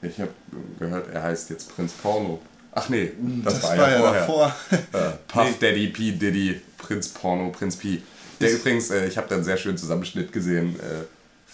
[0.02, 0.32] Ich habe
[0.80, 2.40] gehört, er heißt jetzt Prinz Porno.
[2.72, 3.12] Ach nee,
[3.44, 4.22] das, Das, war, war ja, ja vorher.
[4.22, 4.56] davor.
[5.02, 5.56] Äh, Puff Nee.
[5.60, 8.02] Daddy, P Diddy, Prinz Porno, Prinz Pi.
[8.40, 11.04] Der übrigens, äh, ich habe da einen sehr schönen Zusammenschnitt gesehen äh,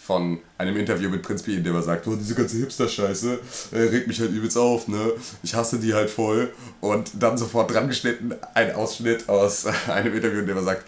[0.05, 3.39] von einem Interview mit Prinz Pi, in dem er sagt, oh, diese ganze Hipster-Scheiße
[3.71, 5.13] äh, regt mich halt übelst auf, ne?
[5.41, 6.53] Ich hasse die halt voll.
[6.79, 10.83] Und dann sofort dran geschnitten ein Ausschnitt aus einem Interview, in dem er sagt,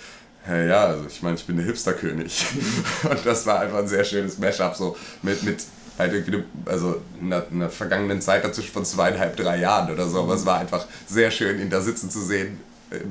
[0.46, 2.46] "Hä, ja, also ich meine, ich bin der Hipster-König.
[3.10, 5.64] Und das war einfach ein sehr schönes Mashup, so mit, mit
[5.98, 10.20] halt irgendwie eine, also einer, einer vergangenen Zeit dazwischen von zweieinhalb, drei Jahren oder so.
[10.20, 12.60] Aber es war einfach sehr schön, ihn da sitzen zu sehen.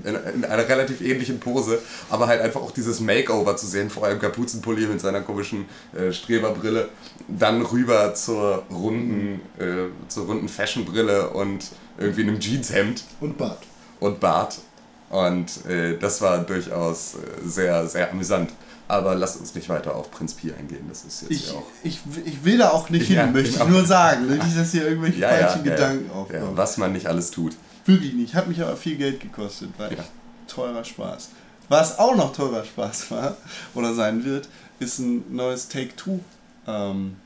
[0.04, 4.04] In, in einer relativ ähnlichen Pose, aber halt einfach auch dieses Makeover zu sehen, vor
[4.06, 6.88] allem Kapuzenpulli mit seiner komischen äh, Streberbrille,
[7.28, 11.66] dann rüber zur runden, äh, zur runden Fashionbrille und
[11.98, 13.58] irgendwie einem Jeanshemd Und Bart.
[14.00, 14.58] und Bart.
[15.10, 18.50] Und äh, das war durchaus äh, sehr, sehr amüsant.
[18.88, 21.64] Aber lasst uns nicht weiter auf Prinz Pi eingehen, das ist jetzt Ich, ja auch.
[21.82, 23.64] ich, ich will da auch nicht Ja, hin, möchte genau.
[23.64, 24.26] ich nur sagen.
[24.28, 26.50] Nicht, dass hier irgendwelche Ja, falschen ja, Gedanken aufkommen.
[26.56, 27.56] was man nicht alles tut.
[27.86, 28.34] Wirklich nicht.
[28.34, 29.70] Hat mich aber viel Geld gekostet.
[29.78, 29.98] War Ja.
[29.98, 30.10] echt
[30.48, 31.30] teurer Spaß.
[31.68, 33.36] Was auch noch teurer Spaß war
[33.74, 36.20] oder sein wird, ist ein neues Take-Two
[36.66, 37.16] ähm,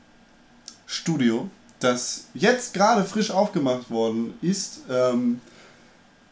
[0.85, 1.49] Studio,
[1.79, 5.41] das jetzt gerade frisch aufgemacht worden ist ähm,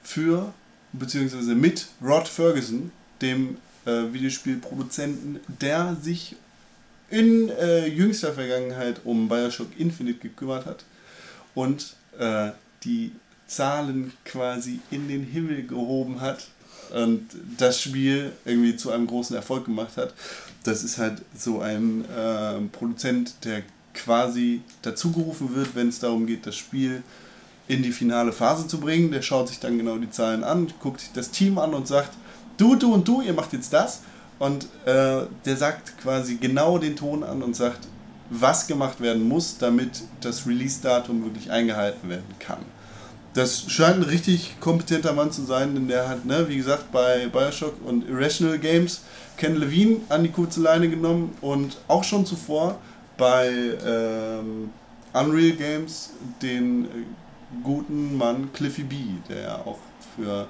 [0.03, 0.53] für
[0.93, 6.35] beziehungsweise mit Rod Ferguson, dem äh, Videospielproduzenten, der sich
[7.09, 10.83] in äh, jüngster Vergangenheit um Bioshock Infinite gekümmert hat
[11.55, 12.51] und äh,
[12.83, 13.11] die
[13.49, 16.47] Zahlen quasi in den Himmel gehoben hat
[16.93, 17.27] und
[17.57, 20.13] das Spiel irgendwie zu einem großen Erfolg gemacht hat.
[20.63, 26.45] Das ist halt so ein äh, Produzent, der quasi dazugerufen wird, wenn es darum geht,
[26.45, 27.03] das Spiel
[27.67, 29.11] in die finale Phase zu bringen.
[29.11, 32.11] Der schaut sich dann genau die Zahlen an, guckt sich das Team an und sagt,
[32.57, 34.01] du, du und du, ihr macht jetzt das.
[34.39, 37.87] Und äh, der sagt quasi genau den Ton an und sagt,
[38.29, 42.59] was gemacht werden muss, damit das Release-Datum wirklich eingehalten werden kann.
[43.39, 47.27] Das scheint ein richtig kompetenter Mann zu sein, denn der hat, ne, wie gesagt, bei
[47.27, 48.99] Bioshock und Irrational Games
[49.37, 52.79] Ken Levine an die kurze Leine genommen und auch schon zuvor
[53.15, 54.71] bei ähm,
[55.13, 56.09] Unreal Games
[56.41, 56.87] den äh,
[57.63, 58.95] guten Mann Cliffy B,
[59.29, 59.79] der ja auch
[60.17, 60.45] für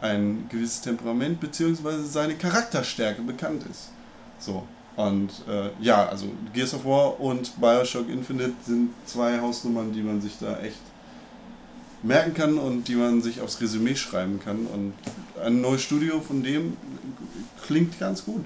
[0.00, 2.04] ein gewisses Temperament bzw.
[2.04, 3.90] seine Charakterstärke bekannt ist.
[4.38, 4.62] So.
[4.94, 10.20] Und äh, ja, also Gears of War und Bioshock Infinite sind zwei Hausnummern, die man
[10.20, 10.93] sich da echt
[12.04, 14.66] merken kann und die man sich aufs Resümee schreiben kann.
[14.66, 14.92] Und
[15.42, 16.76] ein neues Studio von dem
[17.66, 18.44] klingt ganz gut.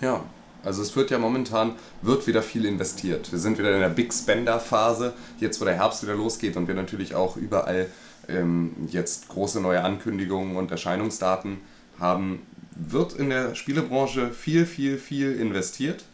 [0.00, 0.24] Ja,
[0.64, 3.30] also es wird ja momentan, wird wieder viel investiert.
[3.30, 6.66] Wir sind wieder in der Big Spender Phase, jetzt wo der Herbst wieder losgeht und
[6.66, 7.86] wir natürlich auch überall
[8.28, 11.58] ähm, jetzt große neue Ankündigungen und Erscheinungsdaten
[11.98, 12.42] haben,
[12.74, 16.04] wird in der Spielebranche viel, viel, viel investiert.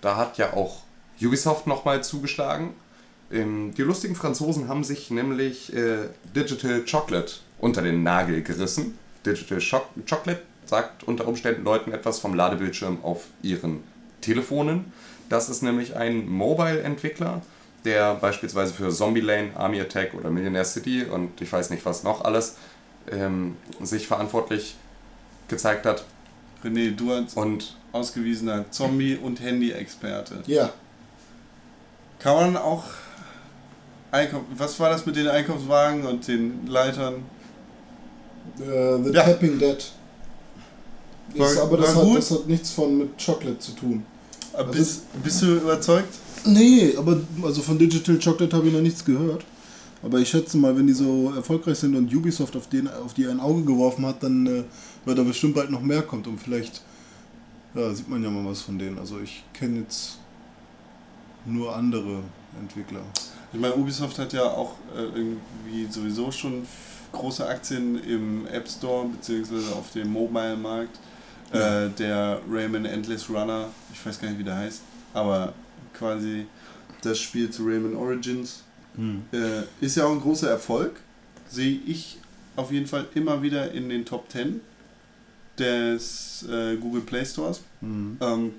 [0.00, 0.82] Da hat ja auch
[1.20, 2.70] Ubisoft nochmal zugeschlagen.
[3.34, 8.96] Ähm, die lustigen Franzosen haben sich nämlich äh, Digital Chocolate unter den Nagel gerissen.
[9.26, 13.82] Digital Choc Chocolate sagt unter Umständen Leuten etwas vom Ladebildschirm auf ihren
[14.20, 14.92] Telefonen.
[15.28, 17.42] Das ist nämlich ein Mobile-Entwickler,
[17.84, 22.04] der beispielsweise für Zombie Lane, Army Attack oder Millionaire City und ich weiß nicht was
[22.04, 22.56] noch alles
[23.10, 24.76] ähm, sich verantwortlich
[25.48, 26.04] gezeigt hat.
[26.62, 30.42] René, du als Und ausgewiesener Zombie- und Handy-Experte.
[30.46, 30.72] Ja,
[32.18, 32.84] Kann man auch.
[34.14, 37.14] Einkauf Was war das mit den Einkaufswagen und den Leitern?
[38.58, 39.24] äh, The Ja.
[39.24, 39.84] Tapping Dead.
[41.36, 44.04] War- Ist, aber das hat, das hat nichts von mit Chocolate zu tun.
[44.56, 46.14] Äh, Bist, bist du überzeugt?
[46.44, 49.44] Nee, aber also von Digital Chocolate habe ich noch nichts gehört.
[50.02, 53.26] Aber ich schätze mal, wenn die so erfolgreich sind und Ubisoft auf, den, auf die
[53.26, 54.62] ein Auge geworfen hat, dann äh,
[55.06, 56.82] wird da bestimmt bald noch mehr kommt und vielleicht
[57.74, 58.98] ja, sieht man ja mal was von denen.
[58.98, 60.18] Also ich kenne jetzt
[61.46, 62.20] nur andere
[62.60, 63.02] Entwickler.
[63.52, 66.66] Ich meine, Ubisoft hat ja auch äh, irgendwie sowieso schon
[67.12, 70.98] große Aktien im App Store beziehungsweise auf dem Mobile-Markt.
[71.52, 74.80] Äh, der Rayman Endless Runner, ich weiß gar nicht, wie der heißt,
[75.12, 75.52] aber
[75.92, 76.46] quasi
[77.02, 78.64] das Spiel zu Rayman Origins
[78.96, 81.00] äh, ist ja auch ein großer Erfolg.
[81.48, 82.18] Sehe ich
[82.56, 84.60] auf jeden Fall immer wieder in den Top 10
[85.58, 87.62] des äh, Google Play Stores.
[87.80, 88.16] Mhm.
[88.20, 88.52] Ähm,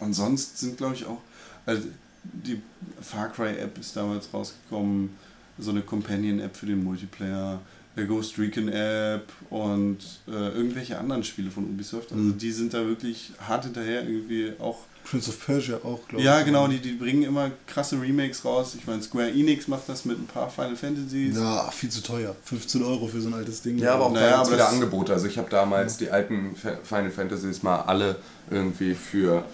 [0.00, 1.20] und sonst sind, glaube ich, auch.
[1.66, 1.82] Also
[2.24, 2.60] die
[3.00, 5.10] Far Cry App ist damals rausgekommen,
[5.58, 7.60] so eine Companion-App für den Multiplayer,
[7.96, 12.10] der Ghost Recon App und äh, irgendwelche anderen Spiele von Ubisoft.
[12.10, 12.38] Also Mhm.
[12.38, 14.78] die sind da wirklich hart hinterher, irgendwie auch.
[15.04, 16.24] Prince of Persia auch, glaube ich.
[16.24, 18.74] Ja, genau, die, die bringen immer krasse Remakes raus.
[18.76, 21.36] Ich meine, Square Enix macht das mit ein paar Final Fantasies.
[21.36, 22.34] Ja, viel zu teuer.
[22.44, 23.78] 15 Euro für so ein altes Ding.
[23.78, 25.12] Ja, aber auch Naja, aber wieder Angebote.
[25.12, 28.16] Also ich habe damals die alten Final Fantasies mal alle
[28.50, 29.44] irgendwie für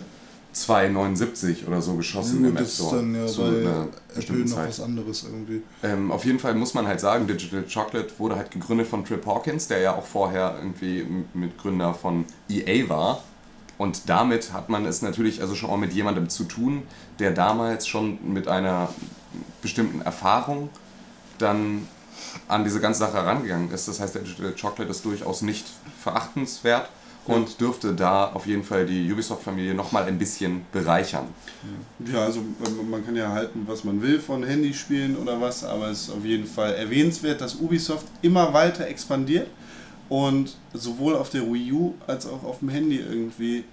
[0.54, 2.96] 2,79 oder so geschossen Ja, im App das ist Store.
[2.96, 4.68] dann ja zu einer Apple bestimmten noch Zeit.
[4.68, 5.62] was anderes irgendwie.
[5.82, 9.24] Ähm, auf jeden Fall muss man halt sagen, Digital Chocolate wurde halt gegründet von Trip
[9.26, 13.22] Hawkins, der ja auch vorher irgendwie Mitgründer von EA war.
[13.78, 16.82] Und damit hat man es natürlich also schon auch mit jemandem zu tun,
[17.18, 18.92] der damals schon mit einer
[19.62, 20.68] bestimmten Erfahrung
[21.38, 21.88] dann
[22.48, 23.88] an diese ganze Sache herangegangen ist.
[23.88, 25.64] Das heißt, der Digital Chocolate ist durchaus nicht
[26.02, 26.90] verachtenswert
[27.34, 31.26] und dürfte da auf jeden Fall die Ubisoft-Familie nochmal ein bisschen bereichern.
[32.10, 35.88] Ja, also ähm, man kann ja halten, was man will von Handyspielen oder was, aber
[35.88, 39.48] es ist auf jeden Fall erwähnenswert, dass Ubisoft immer weiter expandiert
[40.08, 43.64] und sowohl auf der Wii U als auch auf dem Handy irgendwie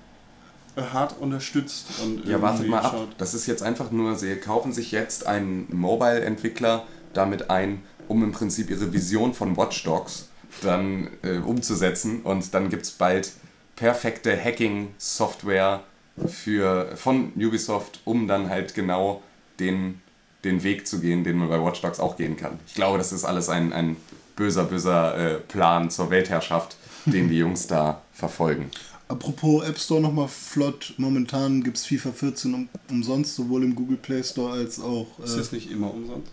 [0.76, 2.92] hart unterstützt und Ja, wartet mal ab.
[2.92, 3.10] schaut.
[3.18, 8.32] Das ist jetzt einfach nur, sie kaufen sich jetzt einen Mobile-Entwickler damit ein, um im
[8.32, 10.30] Prinzip ihre Vision von Watch Dogs
[10.62, 13.32] dann äh, umzusetzen und dann gibt es bald
[13.78, 15.84] perfekte Hacking-Software
[16.28, 19.22] für, von Ubisoft, um dann halt genau
[19.60, 20.02] den,
[20.44, 22.60] den Weg zu gehen, den man bei Watch Dogs auch gehen kann.
[22.68, 23.96] Ich glaube, das ist alles ein, ein
[24.36, 26.76] böser, böser äh, Plan zur Weltherrschaft,
[27.06, 28.70] den die Jungs da verfolgen.
[29.08, 30.94] Apropos App Store nochmal flott.
[30.98, 35.08] Momentan gibt es FIFA 14 um, umsonst, sowohl im Google Play Store als auch.
[35.24, 36.32] Ist Äh, das nicht immer umsonst?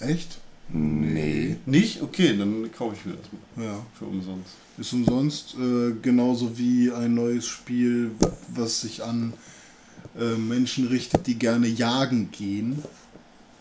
[0.00, 0.38] echt?
[0.72, 1.56] Nee.
[1.66, 2.02] Nicht?
[2.02, 3.86] Okay, dann kaufe ich mir das mal Ja.
[3.98, 4.50] für umsonst.
[4.78, 8.12] Ist umsonst, äh, genauso wie ein neues Spiel,
[8.54, 9.34] was sich an
[10.18, 12.82] äh, Menschen richtet, die gerne jagen gehen.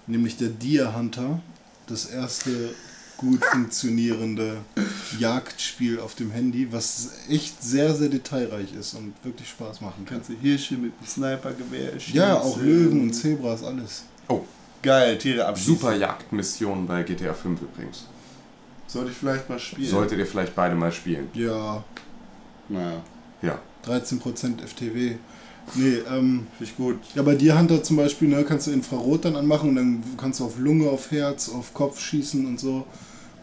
[0.08, 1.42] Nämlich der Deer Hunter.
[1.88, 2.74] Das erste
[3.18, 4.58] gut funktionierende
[5.20, 10.18] Jagdspiel auf dem Handy, was echt sehr, sehr detailreich ist und wirklich Spaß machen kann.
[10.18, 12.16] Kannst du Hirsche mit einem Snipergewehr schießen?
[12.20, 14.04] Ja, auch Löwen und Zebras, alles.
[14.28, 14.42] Oh,
[14.82, 15.76] Geil, Tiere abschießen.
[15.76, 18.06] super Jagdmission bei GTA 5 übrigens.
[18.88, 19.90] Sollte ich vielleicht mal spielen?
[19.90, 21.30] Solltet ihr vielleicht beide mal spielen.
[21.34, 21.84] Ja,
[22.70, 23.02] Naja,
[23.42, 23.60] Ja.
[23.86, 25.16] 13% FTW.
[25.76, 27.00] Nee, ähm, finde ich gut.
[27.16, 30.40] Ja, bei dir Hunter zum Beispiel, ne, kannst du Infrarot dann anmachen und dann kannst
[30.40, 32.86] du auf Lunge, auf Herz, auf Kopf schießen und so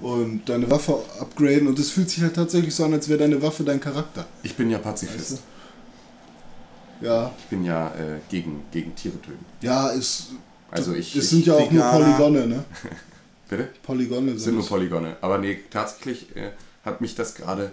[0.00, 3.40] und deine Waffe upgraden und es fühlt sich halt tatsächlich so an, als wäre deine
[3.42, 4.26] Waffe dein Charakter.
[4.42, 5.32] Ich bin ja Pazifist.
[5.32, 5.42] Weißt
[7.00, 9.44] Ja, Ich bin ja äh, gegen, gegen Tiere töten.
[9.60, 10.28] ja, es,
[10.70, 11.14] Also ich.
[11.16, 11.82] es ich sind ja auch nur.
[11.84, 12.64] Polygone, ne?
[13.48, 13.68] bitte?
[13.82, 14.66] Polygone Es sind sind nur.
[14.66, 15.16] Polygone.
[15.20, 16.50] Aber nee, tatsächlich äh,
[16.84, 17.72] hat mich das gerade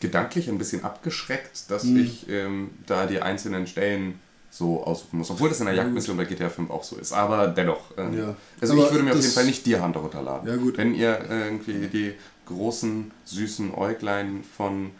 [0.00, 1.96] gedanklich ein bisschen abgeschreckt, dass Hm.
[2.04, 4.20] ich ähm, da die einzelnen Stellen
[4.50, 5.30] so aussuchen muss.
[5.30, 7.12] Obwohl das in der Ja, Jagdmission bei GTA 5 auch so ist.
[7.12, 7.80] Aber dennoch.
[7.98, 8.36] ähm, Ja.
[8.60, 10.48] Also Aber ich würde mir auf das- jeden Fall nicht Deer Hunter runterladen.
[10.48, 10.78] Ja, gut.
[10.78, 12.14] Wenn ihr äh, irgendwie die
[12.46, 14.90] großen, süßen Äuglein von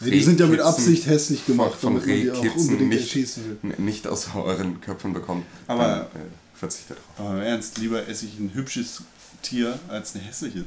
[0.00, 3.02] Ja, die sind ja mit Absicht hässlich gemacht, von damit man die auch unbedingt nicht,
[3.02, 3.74] erschießen will.
[3.78, 6.24] nicht aus euren Köpfen bekommt, Aber- dann äh,
[6.56, 7.26] verzichtet drauf.
[7.26, 9.02] Aber im Ernst, lieber esse ich ein hübsches
[9.42, 10.64] Tier als ein hässliches.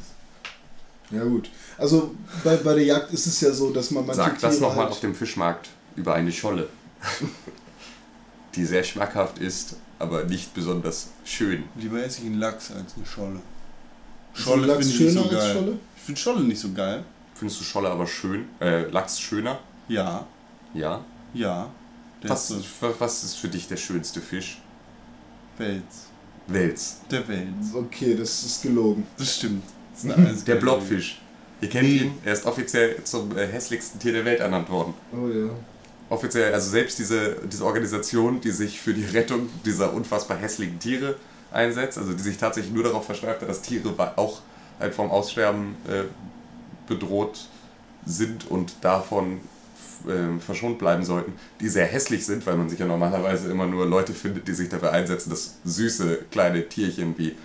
[1.11, 1.49] Ja gut.
[1.77, 4.69] Also bei, bei der Jagd ist es ja so, dass man manche Sag das Tiere
[4.69, 6.69] nochmal halt, auf dem Fischmarkt über eine Scholle,
[8.55, 11.63] die sehr schmackhaft ist, aber nicht besonders schön.
[11.75, 13.39] Lieber esse ich einen Lachs als eine Scholle.
[14.33, 15.53] Scholle finde ich nicht schöner so als geil.
[15.55, 15.79] Scholle?
[15.97, 17.03] Ich finde Scholle nicht so geil.
[17.35, 18.47] Findest du Scholle aber schön?
[18.59, 19.59] Äh, Lachs schöner?
[19.87, 20.27] Ja,
[20.73, 21.03] Ja.
[21.33, 21.69] ja.
[22.23, 22.53] Was,
[22.99, 24.61] was ist für dich der schönste Fisch?
[25.59, 26.07] Wels.
[26.47, 26.97] Wels.
[27.11, 27.75] Der Wels.
[27.75, 29.05] Okay, das ist gelogen.
[29.17, 29.63] Das stimmt.
[29.93, 31.21] Das ist Der Blobfisch.
[31.61, 34.93] Ihr kennt ihn, er ist offiziell zum äh, hässlichsten Tier der Welt ernannt worden.
[35.11, 35.49] Oh ja.
[36.09, 41.17] Offiziell, also selbst diese, diese Organisation, die sich für die Rettung dieser unfassbar hässlichen Tiere
[41.51, 44.39] einsetzt, also die sich tatsächlich nur darauf verschreibt, dass Tiere auch
[44.79, 46.03] halt vom Aussterben äh,
[46.87, 47.47] bedroht
[48.05, 49.41] sind und davon
[50.07, 53.85] ähm, verschont bleiben sollten, die sehr hässlich sind, weil man sich ja normalerweise immer nur
[53.85, 57.35] Leute findet, die sich dafür einsetzen, dass süße kleine Tierchen wie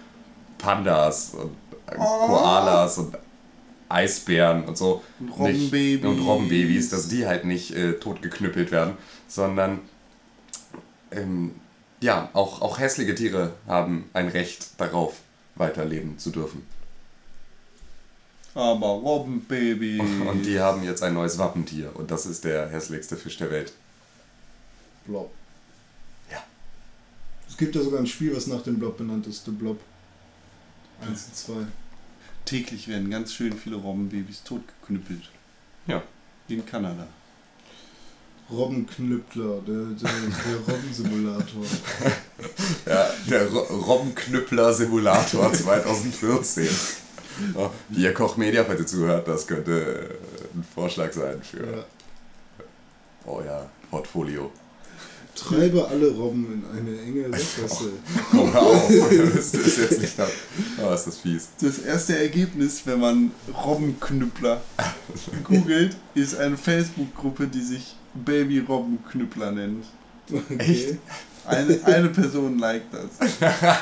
[0.59, 1.51] Pandas und
[1.87, 3.17] äh, Koalas und
[3.89, 5.03] Eisbären und so.
[5.21, 5.73] Und Robbenbabys.
[5.73, 8.95] Nicht- Und Robbenbabys, dass die halt nicht äh, totgeknüppelt werden,
[9.29, 9.81] sondern
[11.11, 11.53] ähm,
[12.01, 15.15] ja, auch, auch hässliche Tiere haben ein Recht darauf,
[15.55, 16.67] weiterleben zu dürfen.
[18.55, 20.01] Aber Robbenbaby.
[20.29, 23.73] Und die haben jetzt ein neues Wappentier und das ist der hässlichste Fisch der Welt.
[25.07, 25.31] Blob.
[26.31, 26.39] Ja.
[27.49, 29.81] Es gibt ja sogar ein Spiel, was nach dem Blob benannt ist, The Blob.
[31.01, 31.53] 1 und 2.
[32.45, 35.31] Täglich werden ganz schön viele Robbenbabys totgeknüppelt.
[35.87, 36.03] Ja.
[36.49, 37.07] In Kanada.
[38.51, 41.65] Robbenknüppler, der, der, der Robbensimulator.
[42.87, 46.69] Ja, der Ro Robbenknüppler-Simulator 2014.
[47.55, 49.73] Oh, hier Koch Media, falls ihr zuhört, das könnte
[50.53, 51.85] äh, ein Vorschlag sein für Ja.
[53.27, 54.51] euer Portfolio.
[55.35, 57.91] Treibe alle Robben in eine enge Sackgasse.
[58.31, 58.89] Komm hör auf,
[59.35, 60.29] das ist jetzt nicht da.
[60.81, 61.49] Oh, ist das fies.
[61.61, 63.33] Das erste Ergebnis, wenn man
[63.65, 64.61] Robbenknüppler
[65.45, 69.85] googelt, ist eine Facebook-Gruppe, die sich Baby Robbenknüppler nennt.
[70.33, 70.99] Okay.
[71.47, 73.29] Eine, eine Person liked das.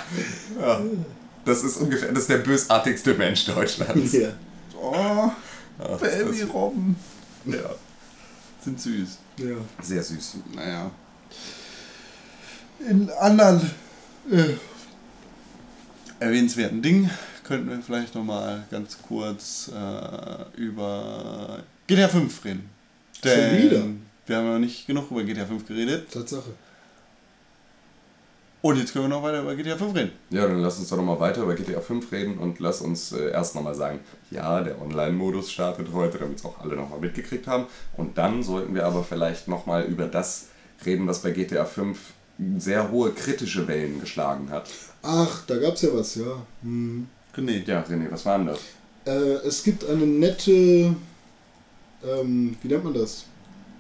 [0.59, 0.81] Ja.
[1.45, 4.13] Das ist ungefähr, das ist der bösartigste Mensch Deutschlands.
[4.13, 4.29] Ja.
[4.81, 5.31] Oh,
[5.79, 6.97] Ach, Baby das- Robben.
[7.45, 7.59] Ja,
[8.65, 9.19] Sind süß.
[9.39, 9.57] ja.
[9.83, 10.37] sehr süß.
[10.55, 10.91] Naja.
[12.89, 13.71] In anderen
[14.31, 14.55] äh,
[16.21, 17.11] erwähnenswerten Dingen
[17.45, 22.71] könnten wir vielleicht nochmal ganz kurz äh, über GTA 5 reden.
[23.23, 23.33] Schon
[23.63, 23.85] wieder?
[24.27, 26.11] Wir haben ja nicht genug über GTA 5 geredet.
[26.13, 26.55] Tatsache.
[28.63, 30.13] Und jetzt können wir noch weiter über GTA 5 reden.
[30.31, 33.31] Ja, dann lass uns doch nochmal weiter über GTA 5 reden und lass uns äh,
[33.31, 33.99] erst nochmal sagen,
[34.31, 37.67] ja, der Online-Modus startet heute, damit es auch alle nochmal mitgekriegt haben.
[37.97, 40.47] Und dann sollten wir aber vielleicht nochmal über das
[40.87, 41.99] reden, was bei GTA 5
[42.59, 44.71] sehr hohe kritische Wellen geschlagen hat.
[45.03, 46.47] Ach, da gab's ja was, ja.
[46.63, 47.09] Hm.
[47.37, 47.65] Nee.
[47.67, 48.61] Ja, René, was war denn das?
[49.07, 50.95] Äh, es gibt eine nette,
[52.05, 53.25] ähm, wie nennt man das?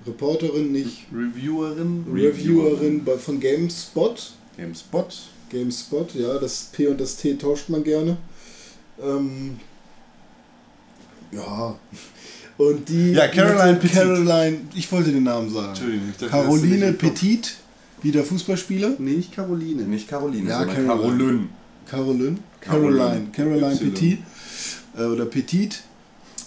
[0.05, 2.05] Reporterin, nicht Reviewerin.
[2.13, 4.33] Reviewerin bei, von GameSpot.
[4.57, 5.15] GameSpot.
[5.51, 8.17] GameSpot, ja, das P und das T tauscht man gerne.
[9.03, 9.59] Ähm,
[11.31, 11.77] ja.
[12.59, 13.13] Und die.
[13.13, 13.93] Ja, Caroline Petit.
[13.93, 15.69] Caroline, ich wollte den Namen sagen.
[15.69, 16.09] Entschuldigung.
[16.11, 16.93] ich dachte, Caroline.
[16.93, 17.55] Petit,
[18.03, 18.95] wieder Fußballspieler.
[18.99, 19.83] Nee, nicht Caroline.
[19.83, 21.49] Nicht Caroline, Ja, sondern Caroline.
[21.87, 22.39] Caroline.
[22.61, 23.27] Caroline.
[23.33, 23.33] Caroline.
[23.33, 23.77] Caroline.
[23.77, 24.19] Petit.
[24.97, 25.83] Äh, oder Petit.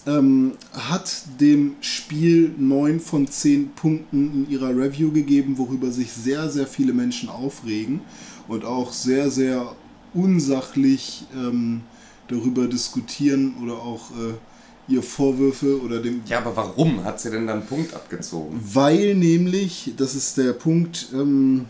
[0.07, 6.49] Ähm, hat dem Spiel 9 von 10 Punkten in ihrer Review gegeben, worüber sich sehr,
[6.49, 8.01] sehr viele Menschen aufregen
[8.47, 9.75] und auch sehr, sehr
[10.13, 11.81] unsachlich ähm,
[12.27, 17.47] darüber diskutieren oder auch äh, ihr Vorwürfe oder dem Ja, aber warum hat sie denn
[17.47, 18.59] dann einen Punkt abgezogen?
[18.63, 21.65] weil nämlich, das ist der Punkt, ähm,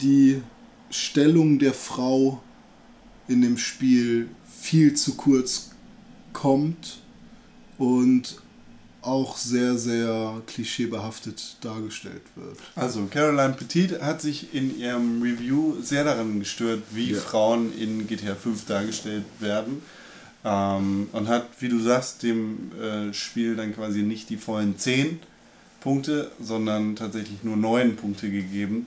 [0.00, 0.42] die
[0.90, 2.40] Stellung der Frau
[3.28, 4.28] in dem Spiel
[4.60, 5.70] viel zu kurz
[6.32, 7.00] kommt
[7.78, 8.40] und
[9.02, 12.58] auch sehr, sehr klischeebehaftet dargestellt wird.
[12.74, 17.20] Also, Caroline Petit hat sich in ihrem Review sehr daran gestört, wie Ja.
[17.20, 19.80] Frauen in GTA 5 dargestellt werden.
[20.44, 25.20] Ähm, und hat, wie du sagst, dem äh, Spiel dann quasi nicht die vollen 10
[25.80, 28.86] Punkte, sondern tatsächlich nur 9 Punkte gegeben.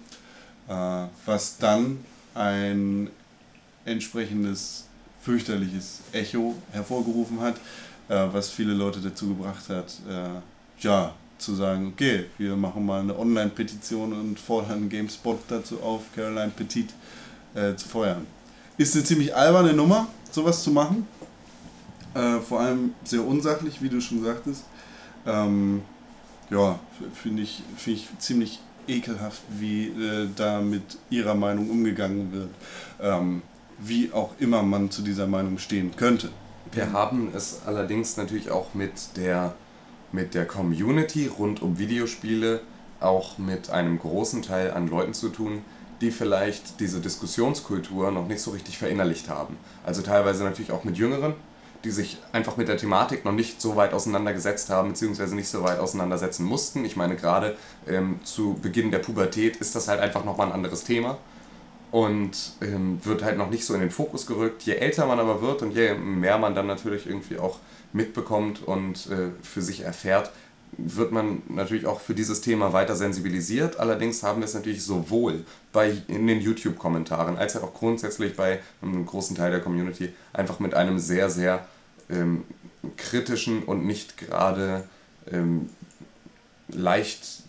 [0.68, 2.00] Äh, was dann
[2.36, 3.10] ein
[3.86, 4.86] entsprechendes
[5.22, 7.56] fürchterliches Echo hervorgerufen hat,
[8.14, 10.42] was viele Leute dazu gebracht hat, äh,
[10.82, 16.52] ja, zu sagen, okay, wir machen mal eine Online-Petition und fordern GameSpot dazu auf, Caroline
[16.56, 16.90] Petit
[17.56, 18.26] äh, zu feuern.
[18.78, 21.08] Ist eine ziemlich alberne Nummer, sowas zu machen.
[22.14, 24.64] Äh, vor allem sehr unsachlich, wie du schon sagtest.
[25.26, 25.84] Ähm,
[26.50, 26.80] ja,
[27.14, 32.50] finde ich, find ich ziemlich ekelhaft, wie äh, da mit ihrer Meinung umgegangen wird.
[33.02, 33.42] Ähm,
[33.78, 36.30] wie auch immer man zu dieser Meinung stehen könnte.
[36.72, 39.56] Wir haben es allerdings natürlich auch mit der,
[40.12, 42.62] mit der Community rund um Videospiele,
[43.00, 45.64] auch mit einem großen Teil an Leuten zu tun,
[46.02, 49.58] die vielleicht diese Diskussionskultur noch nicht so richtig verinnerlicht haben.
[49.84, 51.34] Also teilweise natürlich auch mit Jüngeren,
[51.84, 55.64] die sich einfach mit der Thematik noch nicht so weit auseinandergesetzt haben, beziehungsweise nicht so
[55.64, 56.86] weit auseinandersetzen mussten.
[56.86, 60.84] Ich meine, gerade ähm, zu Beginn der Pubertät ist das halt einfach nochmal ein anderes
[60.84, 61.18] Thema
[61.92, 64.64] und ähm, wird halt noch nicht so in den Fokus gerückt.
[64.64, 67.60] Je älter man aber wird und je mehr man dann natürlich irgendwie auch
[67.94, 70.32] mitbekommt und äh, für sich erfährt,
[70.78, 73.80] wird man natürlich auch für dieses Thema weiter sensibilisiert.
[73.80, 75.44] Allerdings haben wir es natürlich sowohl
[75.74, 80.76] bei, in den YouTube-Kommentaren als auch grundsätzlich bei einem großen Teil der Community einfach mit
[80.76, 81.66] einem sehr, sehr
[82.10, 82.44] ähm,
[82.98, 84.84] kritischen und nicht gerade
[85.32, 85.70] ähm,
[86.70, 87.44] leicht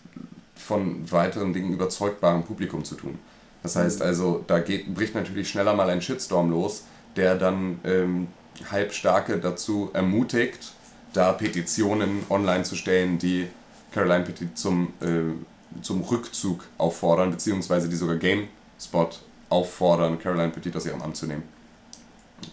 [0.55, 3.19] von weiteren Dingen überzeugbaren Publikum zu tun.
[3.63, 6.83] Das heißt also, da geht, bricht natürlich schneller mal ein Shitstorm los,
[7.15, 8.27] der dann ähm,
[8.69, 10.73] Halbstarke dazu ermutigt,
[11.13, 13.47] da Petitionen online zu stellen, die
[13.91, 19.19] Caroline Petit zum, äh, zum Rückzug auffordern, beziehungsweise die sogar GameSpot
[19.49, 21.43] auffordern, Caroline Petit aus ihrem Amt zu nehmen.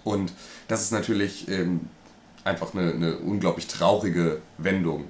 [0.04, 0.32] Und
[0.66, 1.88] das ist natürlich ähm,
[2.44, 5.04] einfach eine, eine unglaublich traurige Wendung,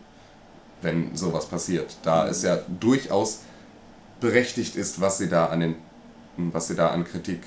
[0.82, 1.96] wenn sowas passiert.
[2.02, 3.40] Da es ja durchaus
[4.20, 5.76] berechtigt ist, was sie da an den,
[6.52, 7.40] was sie da an Kritik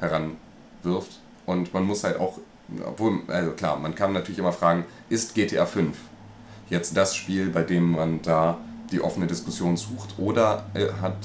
[0.00, 1.20] heranwirft.
[1.46, 2.38] Und man muss halt auch,
[2.84, 5.96] obwohl, also klar, man kann natürlich immer fragen, ist GTA 5
[6.68, 8.58] jetzt das Spiel, bei dem man da
[8.90, 10.18] die offene Diskussion sucht?
[10.18, 11.16] Oder äh, hat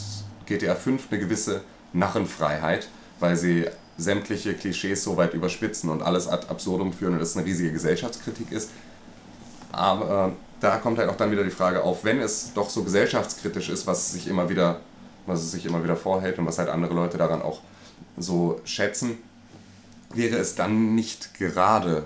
[0.45, 1.61] GTA 5 eine gewisse
[1.93, 2.87] Narrenfreiheit,
[3.19, 3.65] weil sie
[3.97, 8.51] sämtliche Klischees so weit überspitzen und alles ad absurdum führen und es eine riesige Gesellschaftskritik
[8.51, 8.71] ist?
[9.71, 12.83] Aber äh, da kommt halt auch dann wieder die Frage auf, wenn es doch so
[12.83, 14.79] gesellschaftskritisch ist, was sich immer wieder,
[15.25, 17.61] was es sich immer wieder vorhält und was halt andere Leute daran auch
[18.17, 19.17] so schätzen,
[20.13, 22.05] wäre es dann nicht gerade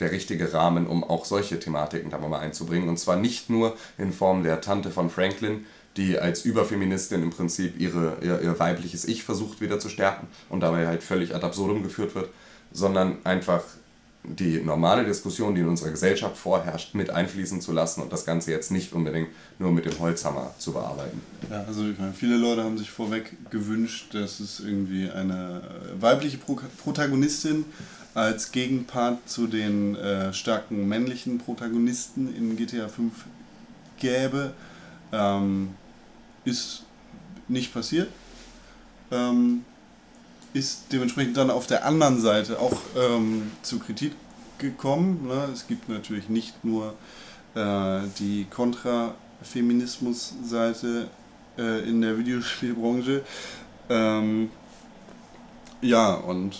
[0.00, 2.88] der, richtige Rahmen, um auch solche Thematiken da mal einzubringen.
[2.88, 5.66] Und zwar nicht nur in Form der Tante von Franklin,
[5.96, 10.60] die als Überfeministin im Prinzip ihre, ihr, ihr weibliches Ich versucht wieder zu stärken und
[10.60, 12.30] dabei halt völlig ad absurdum geführt wird,
[12.72, 13.62] sondern einfach
[14.24, 18.50] die normale Diskussion, die in unserer Gesellschaft vorherrscht, mit einfließen zu lassen und das Ganze
[18.50, 19.28] jetzt nicht unbedingt
[19.58, 21.20] nur mit dem Holzhammer zu bearbeiten.
[21.50, 25.62] Ja, also ich meine, viele Leute haben sich vorweg gewünscht, dass es irgendwie eine
[25.98, 27.64] weibliche Pro Protagonistin
[28.14, 33.12] als Gegenpart zu den äh, starken männlichen Protagonisten in GTA 5
[33.98, 34.52] gäbe.
[35.12, 35.70] Ähm,
[36.44, 36.82] ist
[37.46, 38.08] nicht passiert.
[39.10, 39.64] Ähm,
[40.52, 44.12] ist dementsprechend dann auf der anderen Seite auch ähm, zu Kritik
[44.58, 45.28] gekommen.
[45.28, 45.48] Ne?
[45.52, 46.94] Es gibt natürlich nicht nur
[47.54, 51.08] äh, die Kontra-Feminismus-Seite
[51.56, 53.22] äh, in der Videospielbranche.
[53.88, 54.50] Ähm,
[55.80, 56.56] ja, und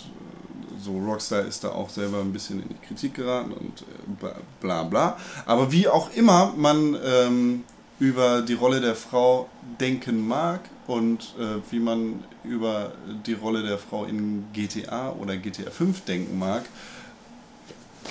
[0.81, 4.83] so Rockstar ist da auch selber ein bisschen in die Kritik geraten und äh, bla
[4.83, 5.17] bla.
[5.45, 7.63] Aber wie auch immer man ähm,
[7.99, 9.49] über die Rolle der Frau
[9.79, 12.93] denken mag und äh, wie man über
[13.25, 16.63] die Rolle der Frau in GTA oder GTA 5 denken mag,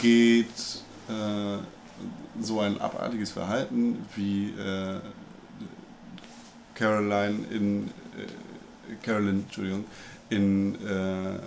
[0.00, 0.46] geht
[1.08, 1.58] äh,
[2.40, 5.00] so ein abartiges Verhalten wie äh,
[6.74, 9.84] Caroline in äh, Carolyn, Entschuldigung,
[10.28, 11.38] in äh,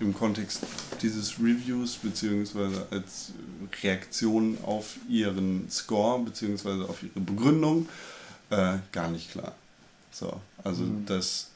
[0.00, 0.60] im Kontext
[1.02, 3.32] dieses Reviews beziehungsweise als
[3.82, 7.88] Reaktion auf ihren Score beziehungsweise auf ihre Begründung
[8.50, 9.52] äh, gar nicht klar.
[10.10, 11.06] So, also mhm.
[11.06, 11.50] das,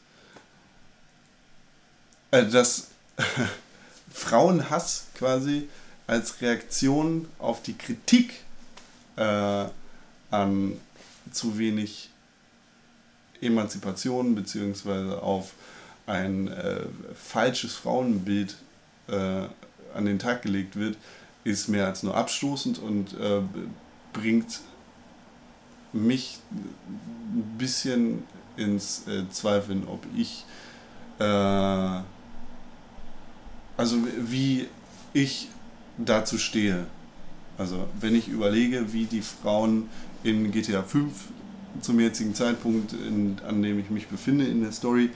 [2.31, 2.89] äh, das
[4.13, 5.69] Frauenhass quasi
[6.07, 8.41] als Reaktion auf die Kritik
[9.17, 9.67] äh,
[10.31, 10.81] an
[11.31, 12.11] zu wenig
[13.41, 15.53] Emanzipation beziehungsweise auf
[16.07, 18.57] ein äh, falsches Frauenbild
[19.09, 19.43] äh,
[19.95, 20.97] an den Tag gelegt wird,
[21.45, 23.41] ist mehr als nur abstoßend und äh,
[24.13, 24.61] bringt
[25.93, 28.23] mich ein bisschen
[28.57, 30.45] ins äh, Zweifeln, ob ich,
[31.19, 31.25] äh,
[33.77, 34.67] also wie
[35.13, 35.49] ich
[35.97, 36.87] dazu stehe.
[37.57, 39.89] Also wenn ich überlege, wie die Frauen
[40.23, 41.13] in GTA 5
[41.81, 45.11] zum jetzigen Zeitpunkt, in, an dem ich mich befinde in der Story,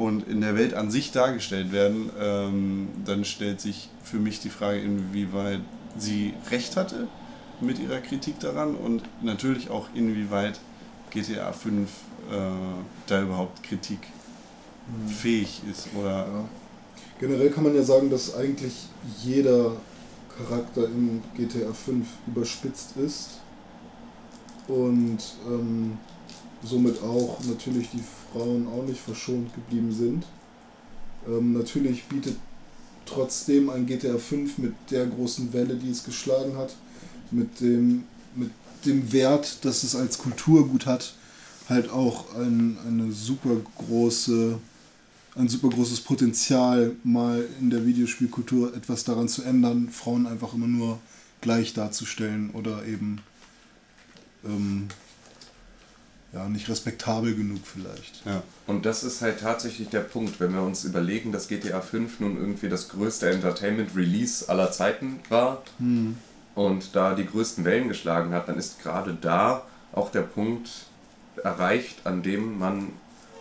[0.00, 4.48] und in der Welt an sich dargestellt werden, ähm, dann stellt sich für mich die
[4.48, 5.60] Frage, inwieweit
[5.98, 7.06] sie recht hatte
[7.60, 10.58] mit ihrer Kritik daran und natürlich auch inwieweit
[11.10, 11.90] GTA 5
[12.30, 12.34] äh,
[13.08, 15.88] da überhaupt kritikfähig ist.
[15.94, 16.44] Oder ja.
[17.18, 18.86] Generell kann man ja sagen, dass eigentlich
[19.22, 19.72] jeder
[20.34, 23.40] Charakter in GTA 5 überspitzt ist
[24.66, 25.98] und ähm,
[26.62, 28.02] somit auch natürlich die
[28.32, 30.24] Frauen auch nicht verschont geblieben sind.
[31.26, 32.36] Ähm, natürlich bietet
[33.06, 36.74] trotzdem ein GTA 5 mit der großen Welle, die es geschlagen hat,
[37.30, 38.04] mit dem,
[38.34, 38.50] mit
[38.84, 41.14] dem Wert, dass es als Kulturgut hat,
[41.68, 44.58] halt auch ein, eine super große,
[45.36, 50.66] ein super großes Potenzial, mal in der Videospielkultur etwas daran zu ändern, Frauen einfach immer
[50.66, 50.98] nur
[51.40, 53.20] gleich darzustellen oder eben
[54.44, 54.88] ähm,
[56.32, 58.24] ja, nicht respektabel genug vielleicht.
[58.24, 58.42] Ja.
[58.66, 62.36] Und das ist halt tatsächlich der Punkt, wenn wir uns überlegen, dass GTA 5 nun
[62.36, 66.16] irgendwie das größte Entertainment-Release aller Zeiten war hm.
[66.54, 70.70] und da die größten Wellen geschlagen hat, dann ist gerade da auch der Punkt
[71.42, 72.92] erreicht, an dem man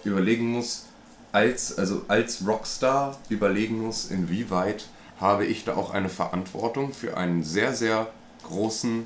[0.04, 0.86] überlegen muss,
[1.32, 4.88] als, also als Rockstar überlegen muss, inwieweit
[5.20, 8.08] habe ich da auch eine Verantwortung für einen sehr, sehr
[8.48, 9.06] großen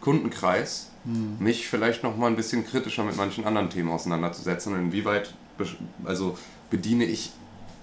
[0.00, 5.34] Kundenkreis, mich vielleicht noch mal ein bisschen kritischer mit manchen anderen Themen auseinanderzusetzen und inwieweit
[6.04, 6.38] also
[6.70, 7.30] bediene ich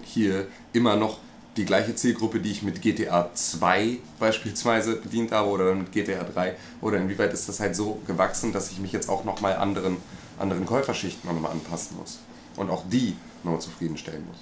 [0.04, 1.20] hier immer noch
[1.58, 6.56] die gleiche Zielgruppe, die ich mit GTA 2 beispielsweise bedient habe oder mit GTA 3?
[6.82, 9.98] Oder inwieweit ist das halt so gewachsen, dass ich mich jetzt auch nochmal anderen,
[10.40, 12.20] anderen Käuferschichten noch mal anpassen muss?
[12.56, 14.38] Und auch die noch zufriedenstellen muss.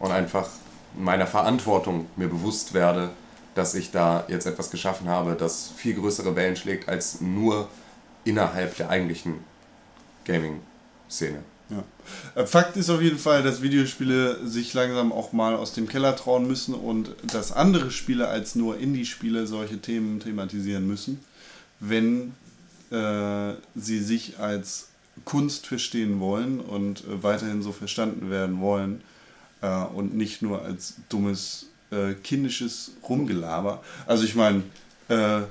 [0.00, 0.48] Und einfach
[0.98, 3.10] meiner Verantwortung mir bewusst werde,
[3.60, 7.68] dass ich da jetzt etwas geschaffen habe, das viel größere Wellen schlägt als nur
[8.24, 9.34] innerhalb der eigentlichen
[10.24, 11.42] Gaming-Szene.
[11.68, 11.84] Ja.
[12.40, 16.16] Äh, Fakt ist auf jeden Fall, dass Videospiele sich langsam auch mal aus dem Keller
[16.16, 21.20] trauen müssen und dass andere Spiele als nur Indie-Spiele solche Themen thematisieren müssen,
[21.80, 22.32] wenn
[22.90, 24.88] äh, sie sich als
[25.26, 29.02] Kunst verstehen wollen und äh, weiterhin so verstanden werden wollen
[29.60, 33.82] äh, und nicht nur als dummes äh, kindisches Rumgelaber.
[34.06, 34.62] Also ich meine,
[35.08, 35.42] äh,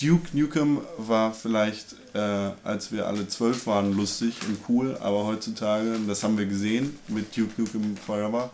[0.00, 5.98] Duke Nukem war vielleicht, äh, als wir alle zwölf waren, lustig und cool, aber heutzutage,
[6.06, 8.50] das haben wir gesehen mit Duke Nukem Forever,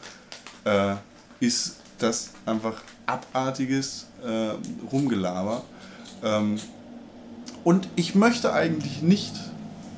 [0.64, 0.94] äh,
[1.40, 4.52] ist das einfach abartiges äh,
[4.92, 5.64] Rumgelaber.
[6.22, 6.58] Ähm,
[7.64, 9.34] und ich möchte eigentlich nicht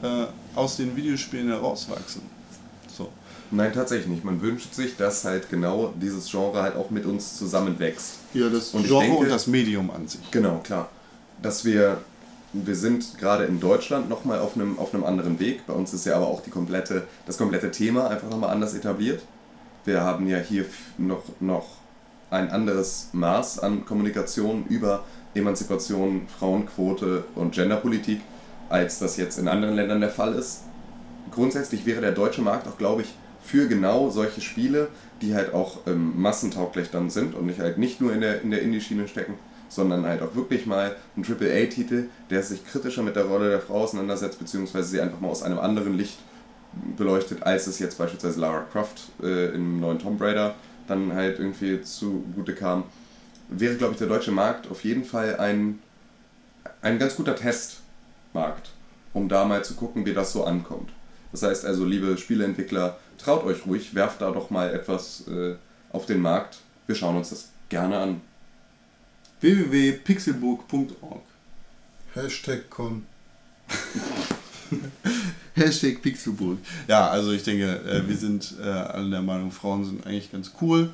[0.03, 2.23] äh, aus den Videospielen herauswachsen.
[3.53, 4.25] Nein, tatsächlich nicht.
[4.25, 8.19] Man wünscht sich, dass halt genau dieses Genre halt auch mit uns zusammenwächst.
[8.33, 10.21] Ja, das Und ich Genre denke- und das Medium an sich.
[10.31, 10.89] Genau, klar.
[11.43, 11.99] Dass wir,
[12.53, 15.67] wir sind gerade in Deutschland nochmal auf einem, auf einem anderen Weg.
[15.67, 19.23] Bei uns ist ja aber auch die komplette, das komplette Thema einfach nochmal anders etabliert.
[19.85, 20.67] Wir haben ja hier
[20.99, 21.67] noch, noch
[22.31, 25.05] ein anderes Maß an Kommunikation über
[25.35, 28.21] Emanzipation, Frauenquote und Genderpolitik,
[28.69, 30.63] als das jetzt in anderen Ländern der Fall ist.
[31.33, 34.89] Grundsätzlich wäre der deutsche Markt auch, glaube ich, für genau solche Spiele,
[35.23, 38.51] die halt auch ähm, massentauglich dann sind und nicht halt nicht nur in der, in
[38.51, 39.35] der Indie-Schiene stecken,
[39.69, 43.83] sondern halt auch wirklich mal ein AAA-Titel, der sich kritischer mit der Rolle der Frau
[43.83, 46.19] auseinandersetzt, beziehungsweise sie einfach mal aus einem anderen Licht
[46.97, 50.55] beleuchtet, als es jetzt beispielsweise Lara Croft äh, im neuen Tomb Raider
[50.87, 52.85] dann halt irgendwie zugute kam,
[53.49, 55.81] wäre, glaube ich, der deutsche Markt auf jeden Fall ein,
[56.83, 58.71] ein ganz guter Testmarkt,
[59.13, 60.91] um da mal zu gucken, wie das so ankommt.
[61.33, 65.55] Das heißt also, liebe Spieleentwickler, traut euch ruhig, werft da doch mal etwas äh,
[65.93, 66.59] auf den Markt.
[66.87, 68.21] Wir schauen uns das gerne an.
[69.41, 71.23] www.pixelburg.org
[72.15, 73.07] Hashtag Con.
[75.55, 76.59] Hashtag Pixelburg.
[76.89, 80.53] Ja, also ich denke, äh, wir sind äh, alle der Meinung, Frauen sind eigentlich ganz
[80.61, 80.91] cool,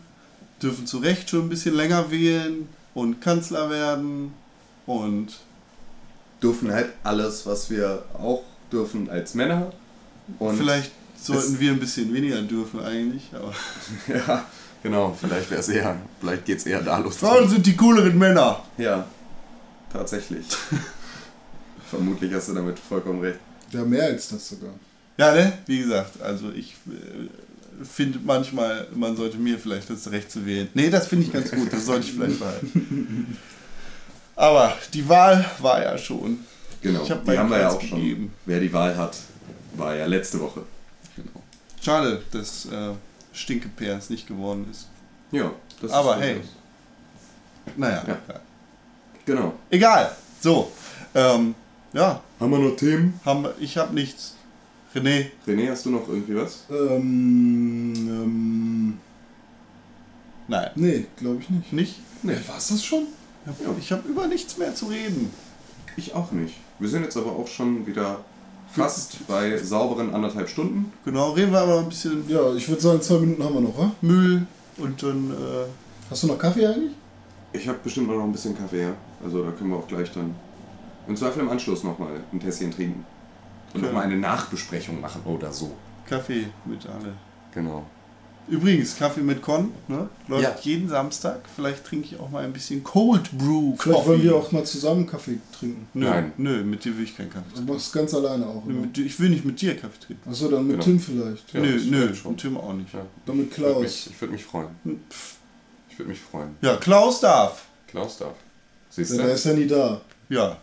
[0.63, 4.35] dürfen zu Recht schon ein bisschen länger wählen und Kanzler werden
[4.87, 5.33] und
[6.43, 9.73] Dürfen halt alles, was wir auch dürfen als Männer.
[10.39, 10.93] Und vielleicht
[11.27, 13.53] sollten es- wir ein bisschen weniger dürfen eigentlich, aber
[14.15, 14.45] Ja,
[14.83, 17.17] genau, vielleicht wäre es eher, vielleicht geht es eher da los.
[17.17, 18.63] Frauen sind die cooleren Männer.
[18.79, 19.05] Ja,
[19.93, 20.47] tatsächlich.
[21.91, 23.39] Vermutlich hast du damit vollkommen recht.
[23.71, 24.71] Ja, mehr als das sogar.
[25.19, 25.53] Ja, ne?
[25.67, 30.69] Wie gesagt, also ich äh, finde manchmal, man sollte mir vielleicht das Recht zu wählen.
[30.75, 33.37] Nee, das finde ich ganz gut, das sollte ich vielleicht behalten.
[34.37, 36.41] Aber die Wahl war ja schon.
[36.83, 37.99] Genau, Ich hab die haben wir ja auch schon.
[37.99, 38.33] gegeben.
[38.45, 39.17] Wer die Wahl hat,
[39.77, 40.63] war ja letzte Woche.
[41.87, 42.95] Schade, dass äh,
[43.33, 44.89] Stinkepeer es nicht geworden ist.
[45.31, 46.35] Ja, das Aber ist hey.
[46.35, 48.19] durchaus- Naja, Ja.
[48.29, 48.41] ja.
[49.25, 49.53] Genau.
[49.71, 50.11] egal.
[50.41, 50.73] So,
[51.15, 51.55] ähm,
[51.93, 53.21] ja, Haben wir noch Themen?
[53.25, 54.35] haben, wir- ich habe nichts.
[54.97, 56.65] René, René, hast du noch irgendwie was?
[56.71, 58.99] Ähm, ähm,
[60.49, 61.73] nein, nee, glaube ich nicht.
[61.73, 61.95] nicht?
[62.25, 63.07] Nee, war's das schon?
[63.79, 65.31] Ich habe über nichts mehr zu reden.
[65.97, 66.55] Ich auch nicht.
[66.81, 68.25] Wir sind jetzt aber auch schon wieder
[68.77, 70.93] fast bei sauberen anderthalb Stunden.
[71.05, 73.79] Genau, reden wir aber ein bisschen Ja, ich würde sagen, zwei Minuten haben wir noch,
[73.79, 73.91] wa?
[74.01, 74.47] Müll
[74.79, 75.67] und dann, äh,
[76.11, 76.93] Hast du noch Kaffee eigentlich?
[77.53, 78.93] Ich habe bestimmt noch ein bisschen Kaffee, ja.
[79.25, 80.35] Also da können wir auch gleich dann
[81.09, 83.05] im Zweifel im Anschluss nochmal ein Tässchen trinken.
[83.75, 83.87] Und Okay.
[83.87, 85.73] nochmal eine Nachbesprechung machen oder so.
[86.09, 87.13] Kaffee mit alle.
[87.53, 87.85] Genau.
[88.49, 90.09] Übrigens, Kaffee mit Con, ne?
[90.29, 90.57] Läuft Ja.
[90.63, 91.41] jeden Samstag.
[91.57, 95.05] Vielleicht trinke ich auch mal ein bisschen Cold Brew Vielleicht wollen wir auch mal zusammen
[95.07, 95.89] Kaffee trinken.
[95.95, 96.33] Nö, Nein.
[96.37, 97.73] nö, mit dir will ich keinen Kaffee Du trinken.
[97.73, 100.31] machst ganz alleine auch, Nö, mit dir, ich will nicht mit dir Kaffee trinken.
[100.31, 100.85] Achso, dann mit Genau.
[100.85, 101.53] Tim vielleicht.
[101.55, 102.31] Ja, nö, nö, schon.
[102.33, 102.95] und Tim auch nicht.
[102.95, 103.05] Ja.
[103.27, 103.83] Dann mit Ich würde Klaus.
[103.83, 104.69] mich, ich würd mich freuen.
[105.11, 105.35] Pff.
[105.91, 106.51] Ich würde mich freuen.
[106.61, 107.65] Ja, Klaus darf.
[107.89, 108.35] Klaus darf.
[108.91, 109.23] Siehst Ja, du?
[109.25, 110.01] der ist ja nie da.
[110.29, 110.57] Ja,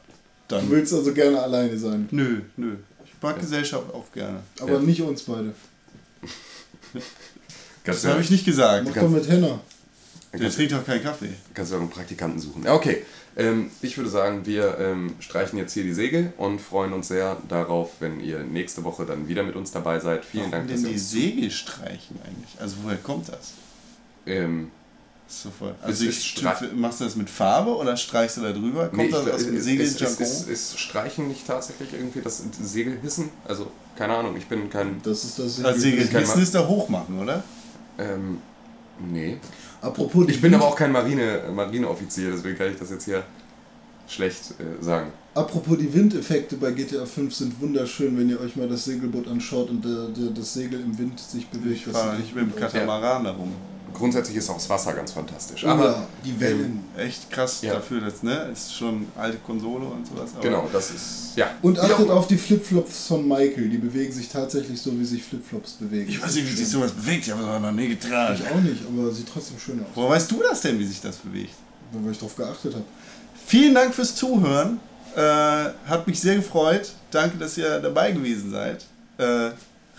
[0.47, 0.69] Du dann.
[0.69, 2.07] willst also gerne alleine sein.
[2.11, 2.75] Nö, nö.
[3.05, 4.39] Ich mag Gesellschaft auch gerne.
[4.61, 4.79] Aber Ja.
[4.79, 5.53] nicht uns beide.
[7.83, 8.85] Das habe ich nicht gesagt.
[8.87, 9.59] Mach doch mit Henna.
[10.33, 11.29] Der trinkt doch keinen Kaffee.
[11.53, 12.63] Kannst du auch einen Praktikanten suchen.
[12.63, 13.05] Ja, okay.
[13.35, 17.37] Ähm, ich würde sagen, wir ähm, streichen jetzt hier die Segel und freuen uns sehr
[17.49, 20.23] darauf, wenn ihr nächste Woche dann wieder mit uns dabei seid.
[20.25, 22.59] Vielen Warum Dank, dass denn die Segel streichen eigentlich?
[22.59, 23.53] Also woher kommt das?
[24.25, 24.71] ähm,
[25.27, 25.75] das ist so voll.
[25.81, 26.43] Also ist ich,
[26.75, 28.89] machst du das mit Farbe oder streichst du da drüber?
[28.89, 30.23] Kommt nee, das aus dem ist, ist, Segeljargon?
[30.27, 33.29] ist, ist Streichen nicht tatsächlich irgendwie das Segelhissen?
[33.47, 35.01] Also, keine Ahnung, ich bin kein.
[35.03, 37.43] Das ist das Also Segel- Segelhissen ist da hochmachen, oder?
[37.97, 38.39] Ähm,
[38.99, 39.37] Nee.
[39.81, 43.23] Apropos, Ich bin aber auch kein Marine, Marineoffizier, deswegen kann ich das jetzt hier
[44.07, 45.11] schlecht äh, sagen.
[45.33, 49.69] Apropos die Windeffekte bei GTA 5 sind wunderschön, wenn ihr euch mal das Segelboot anschaut
[49.69, 51.77] und der, der, das Segel im Wind sich bewegt.
[51.77, 52.55] Ich Das fahre nicht mit dem.
[52.55, 53.51] Katamaran darum.
[53.93, 55.65] Grundsätzlich ist auch das Wasser ganz fantastisch.
[55.65, 56.83] Aber ja, die Wellen.
[56.97, 57.75] Echt krass Ja.
[57.75, 58.49] dafür, das ne?
[58.51, 60.31] Ist schon alte Konsole und sowas.
[60.33, 61.33] aber- genau, das ist.
[61.35, 61.51] Ja.
[61.61, 63.69] Und achtet auf die Flipflops von Michael.
[63.69, 66.09] Die bewegen sich tatsächlich so, wie sich Flipflops bewegen.
[66.09, 68.39] Ich weiß nicht, wie sich sowas bewegt, ich habe es noch nie getragen.
[68.39, 69.87] Ich auch nicht, aber sieht trotzdem schön aus.
[69.95, 71.53] Woher weißt du das denn, wie sich das bewegt?
[71.91, 72.85] Weil ich darauf geachtet habe.
[73.45, 74.79] Vielen Dank fürs Zuhören.
[75.15, 76.91] Äh, hat mich sehr gefreut.
[77.11, 78.83] Danke, dass ihr dabei gewesen seid.
[79.19, 79.51] Äh,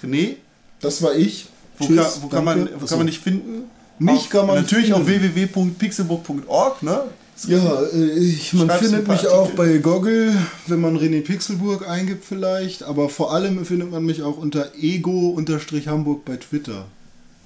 [0.02, 0.36] René,
[0.80, 1.46] Das war ich.
[1.78, 2.80] wo, Tschüss, kann, wo, kann, man, danke.
[2.82, 3.70] wo kann man dich finden?
[3.98, 5.00] Mich auf, kann man Natürlich finden.
[5.00, 7.02] auf www.pixelbook.org, ne?
[7.46, 10.34] Ja, äh, ich, man Schreibst findet mich auch bei Goggle,
[10.66, 16.24] wenn man René Pixelburg eingibt vielleicht, aber vor allem findet man mich auch unter ego-hamburg
[16.24, 16.86] bei Twitter.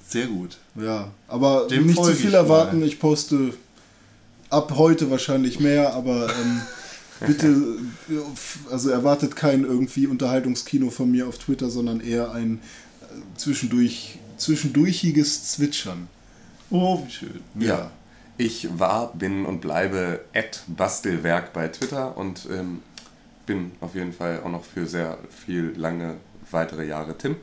[0.07, 0.57] Sehr gut.
[0.75, 2.87] Ja, aber Dem nicht zu viel ich erwarten, mal.
[2.87, 3.53] ich poste
[4.49, 6.61] ab heute wahrscheinlich mehr, aber ähm,
[7.27, 12.59] bitte, äh, also erwartet kein irgendwie Unterhaltungskino von mir auf Twitter, sondern eher ein
[13.01, 16.07] äh, zwischendurch, zwischendurchiges Zwitschern.
[16.71, 17.41] Oh, wie schön.
[17.55, 17.91] Ja.
[18.37, 22.81] Ich war, bin und bleibe at Bastelwerk bei Twitter und ähm,
[23.45, 26.15] bin auf jeden Fall auch noch für sehr viel lange
[26.51, 27.35] weitere Jahre Tim.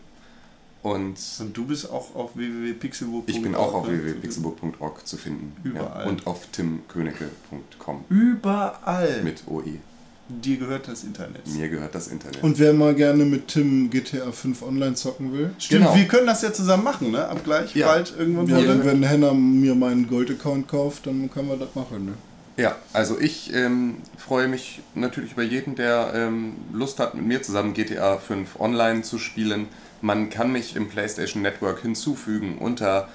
[0.82, 3.28] Und Und du bist auch auf www.pixelbook.org.
[3.28, 4.04] ich bin auch auf ne?
[4.04, 5.56] www.pixelbook.org zu finden.
[5.64, 6.04] Überall.
[6.04, 6.08] Ja.
[6.08, 9.22] Und auf timkönigke.com Überall.
[9.22, 9.80] mit OE.
[10.28, 11.46] Dir gehört das Internet.
[11.46, 12.42] Mir gehört das Internet.
[12.42, 15.94] Und wer mal gerne mit Tim GTA 5 online zocken will, Stimmt, Genau.
[15.96, 17.28] wir können das ja zusammen machen, ne?
[17.28, 17.86] Ab gleich Ja.
[17.86, 18.84] bald irgendwann ja, mal.
[18.84, 22.06] wenn Henna mir meinen Gold-Account kauft, dann können wir das machen.
[22.06, 22.14] Ne?
[22.56, 27.42] Ja, also ich ähm, freue mich natürlich über jeden, der ähm, Lust hat, mit mir
[27.42, 29.68] zusammen GTA 5 online zu spielen.
[30.00, 33.08] Man kann mich im PlayStation Network hinzufügen unter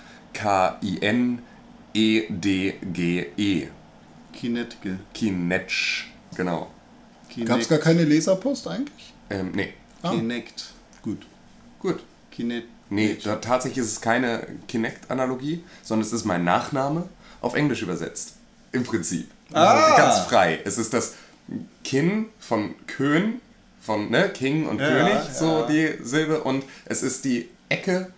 [2.32, 3.68] K-I-N-E-D-G-E.
[4.34, 5.00] Kinetke.
[5.14, 6.06] Kinetsch,
[6.38, 6.70] genau.
[7.45, 9.14] Gab es gar keine Leserpost eigentlich?
[9.30, 10.12] Ähm, nee, Ah.
[10.12, 10.66] Kinect.
[11.03, 11.26] Gut.
[11.80, 12.03] gut.
[12.32, 12.66] Kinet.
[12.90, 17.08] Nee, da, tatsächlich ist es keine Kinect-Analogie, sondern es ist mein Nachname
[17.41, 18.34] auf Englisch übersetzt.
[18.72, 19.30] Im Prinzip.
[19.53, 19.95] Ah.
[19.98, 20.60] Ganz frei.
[20.66, 21.14] Es ist das
[21.84, 23.41] Kin von Kön,
[23.82, 25.34] von ne, King und Ja, König, ja.
[25.34, 26.41] so die Silbe.
[26.44, 28.12] Und es ist die Ecke,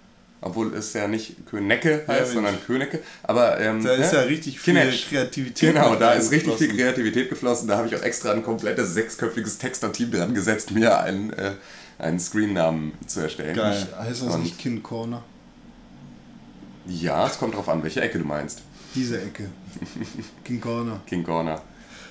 [0.44, 2.34] obwohl es ja nicht Könecke Ja, heißt, Mensch.
[2.34, 3.00] sondern Könecke.
[3.24, 4.20] Aber ähm, Da ist ne?
[4.20, 5.08] ja richtig viel Kinetsch.
[5.10, 5.74] Kreativität.
[5.74, 6.76] Genau, da ist richtig viel.
[6.76, 7.68] Kreativität geflossen.
[7.68, 11.52] Da habe ich auch extra ein komplettes sechsköpfiges Texter-Team dran gesetzt, mir einen, äh,
[12.00, 13.56] einen Screen-Namen zu erstellen.
[13.56, 13.88] Geil.
[13.98, 15.24] Heißt das Und- nicht Kin Corner?
[16.88, 18.62] Ja, es kommt drauf an, welche Ecke du meinst.
[18.96, 19.50] Diese Ecke.
[20.44, 21.02] King Corner.
[21.08, 21.62] King Corner.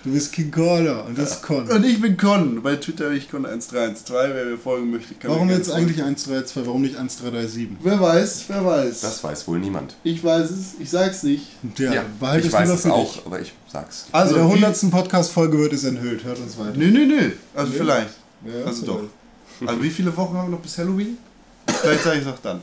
[0.05, 1.69] Du bist King Corner und das ist Con.
[1.69, 2.61] Und ich bin Con.
[2.61, 4.13] Bei Twitter bin ich Con1312.
[4.35, 6.67] Wer mir folgen möchte, kann Warum jetzt eigentlich 132?
[6.67, 7.69] Warum nicht 1337?
[7.69, 7.79] folgen.
[7.85, 9.01] Wer weiß, wer weiß.
[9.03, 9.95] Das weiß wohl niemand.
[10.03, 11.47] ich weiß es, ich sag's nicht.
[11.79, 13.27] Ja, behalte ich es weiß es für auch, dich.
[13.27, 14.07] aber ich sag's.
[14.11, 14.91] Also Also, In der wie- 100.
[14.91, 16.25] Podcast-Folge wird es enthüllt.
[16.25, 16.73] Hört uns weiter.
[16.77, 17.31] Nö, nö, nö.
[17.55, 17.79] Also Nee?
[17.79, 18.11] vielleicht.
[18.45, 18.89] Ja, also vielleicht.
[18.89, 19.69] doch.
[19.69, 21.17] Also wie viele Wochen haben wir noch bis Halloween?
[21.81, 22.61] Vielleicht sage ich es auch dann.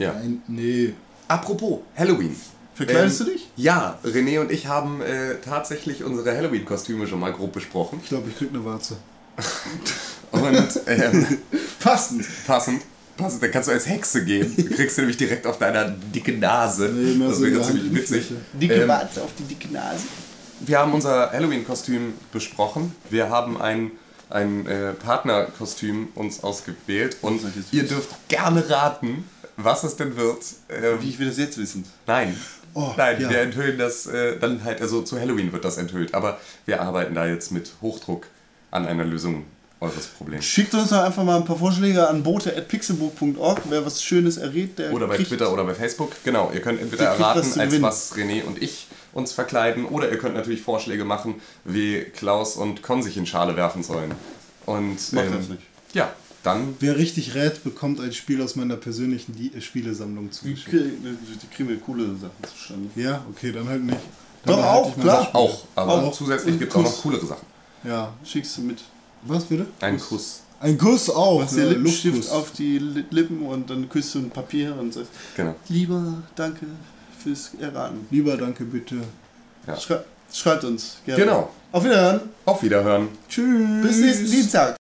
[0.00, 0.12] Ja.
[0.14, 0.92] Nein, nee.
[1.28, 2.34] Apropos Halloween.
[2.80, 3.48] Verkleidest Ähm, du dich?
[3.56, 8.00] Ja, René und ich haben äh, tatsächlich unsere Halloween-Kostüme schon mal grob besprochen.
[8.02, 8.96] Ich glaube, ich krieg eine Warze.
[10.30, 11.26] Und ähm,
[11.80, 12.24] Passend.
[12.46, 12.82] passend,
[13.16, 14.54] passend, dann kannst du als Hexe gehen.
[14.56, 16.88] Du kriegst du nämlich direkt auf deiner dicken Nase.
[16.88, 18.32] Nee, mehr das so wäre ziemlich witzig.
[18.52, 20.04] Dicke Ähm, Warze auf die dicke Nase.
[20.60, 22.94] Wir haben unser Halloween-Kostüm besprochen.
[23.10, 23.90] Wir haben ein,
[24.28, 27.16] ein äh, Partnerkostüm uns ausgewählt.
[27.22, 27.40] Und
[27.72, 29.24] ihr dürft gerne raten,
[29.56, 30.44] was es denn wird.
[30.68, 31.84] Ähm, Wie ich will das jetzt wissen.
[32.06, 32.36] Nein.
[32.74, 33.30] Oh, Nein, ja.
[33.30, 36.14] wir enthüllen das äh, dann halt, also zu Halloween wird das enthüllt.
[36.14, 38.26] Aber wir arbeiten da jetzt mit Hochdruck
[38.70, 39.44] an einer Lösung
[39.80, 40.44] eures Problems.
[40.44, 43.62] Schickt uns doch einfach mal ein paar Vorschläge an bote.pixelbook.org.
[43.68, 46.12] Wer was Schönes errät, der Oder bei Twitter oder bei Facebook.
[46.22, 50.18] Genau, ihr könnt entweder was erraten, als was René und ich uns verkleiden, oder ihr
[50.18, 54.14] könnt natürlich Vorschläge machen, wie Klaus und Con sich in Schale werfen sollen.
[54.66, 55.62] Und Macht ähm, das nicht.
[55.94, 60.30] ja, dann Wer richtig rät, bekommt ein Spiel aus meiner persönlichen Die äh, Spielesammlung Die
[60.30, 60.68] zugeschickt.
[60.70, 62.88] kriegen, die kriegen wir coole Sachen zustande.
[62.96, 63.98] Ja, okay, dann halt nicht.
[64.44, 65.28] Dann Doch, auch, klar.
[65.34, 66.12] Auch, aber Auch.
[66.12, 67.46] zusätzlich gibt es auch noch coolere Sachen.
[67.84, 68.12] Ja.
[68.24, 68.82] Schickst du mit.
[69.24, 69.66] Was bitte?
[69.80, 70.40] Ein Kuss.
[70.60, 71.46] Ein Kuss auch.
[71.46, 72.34] Dir Lippenstift Luftkuss.
[72.36, 75.54] auf die Li- Lippen und dann küsst du ein Papier und sagst, Genau.
[75.68, 76.64] lieber, danke
[77.22, 78.06] fürs Erraten.
[78.10, 78.96] Lieber danke bitte.
[79.78, 80.00] Schrei
[80.32, 81.22] schreibt uns gerne.
[81.22, 81.50] Genau.
[81.72, 82.20] Auf Wiederhören.
[82.46, 83.08] Auf Wiederhören.
[83.28, 83.82] Tschüss.
[83.82, 84.79] Bis nächsten Dienstag.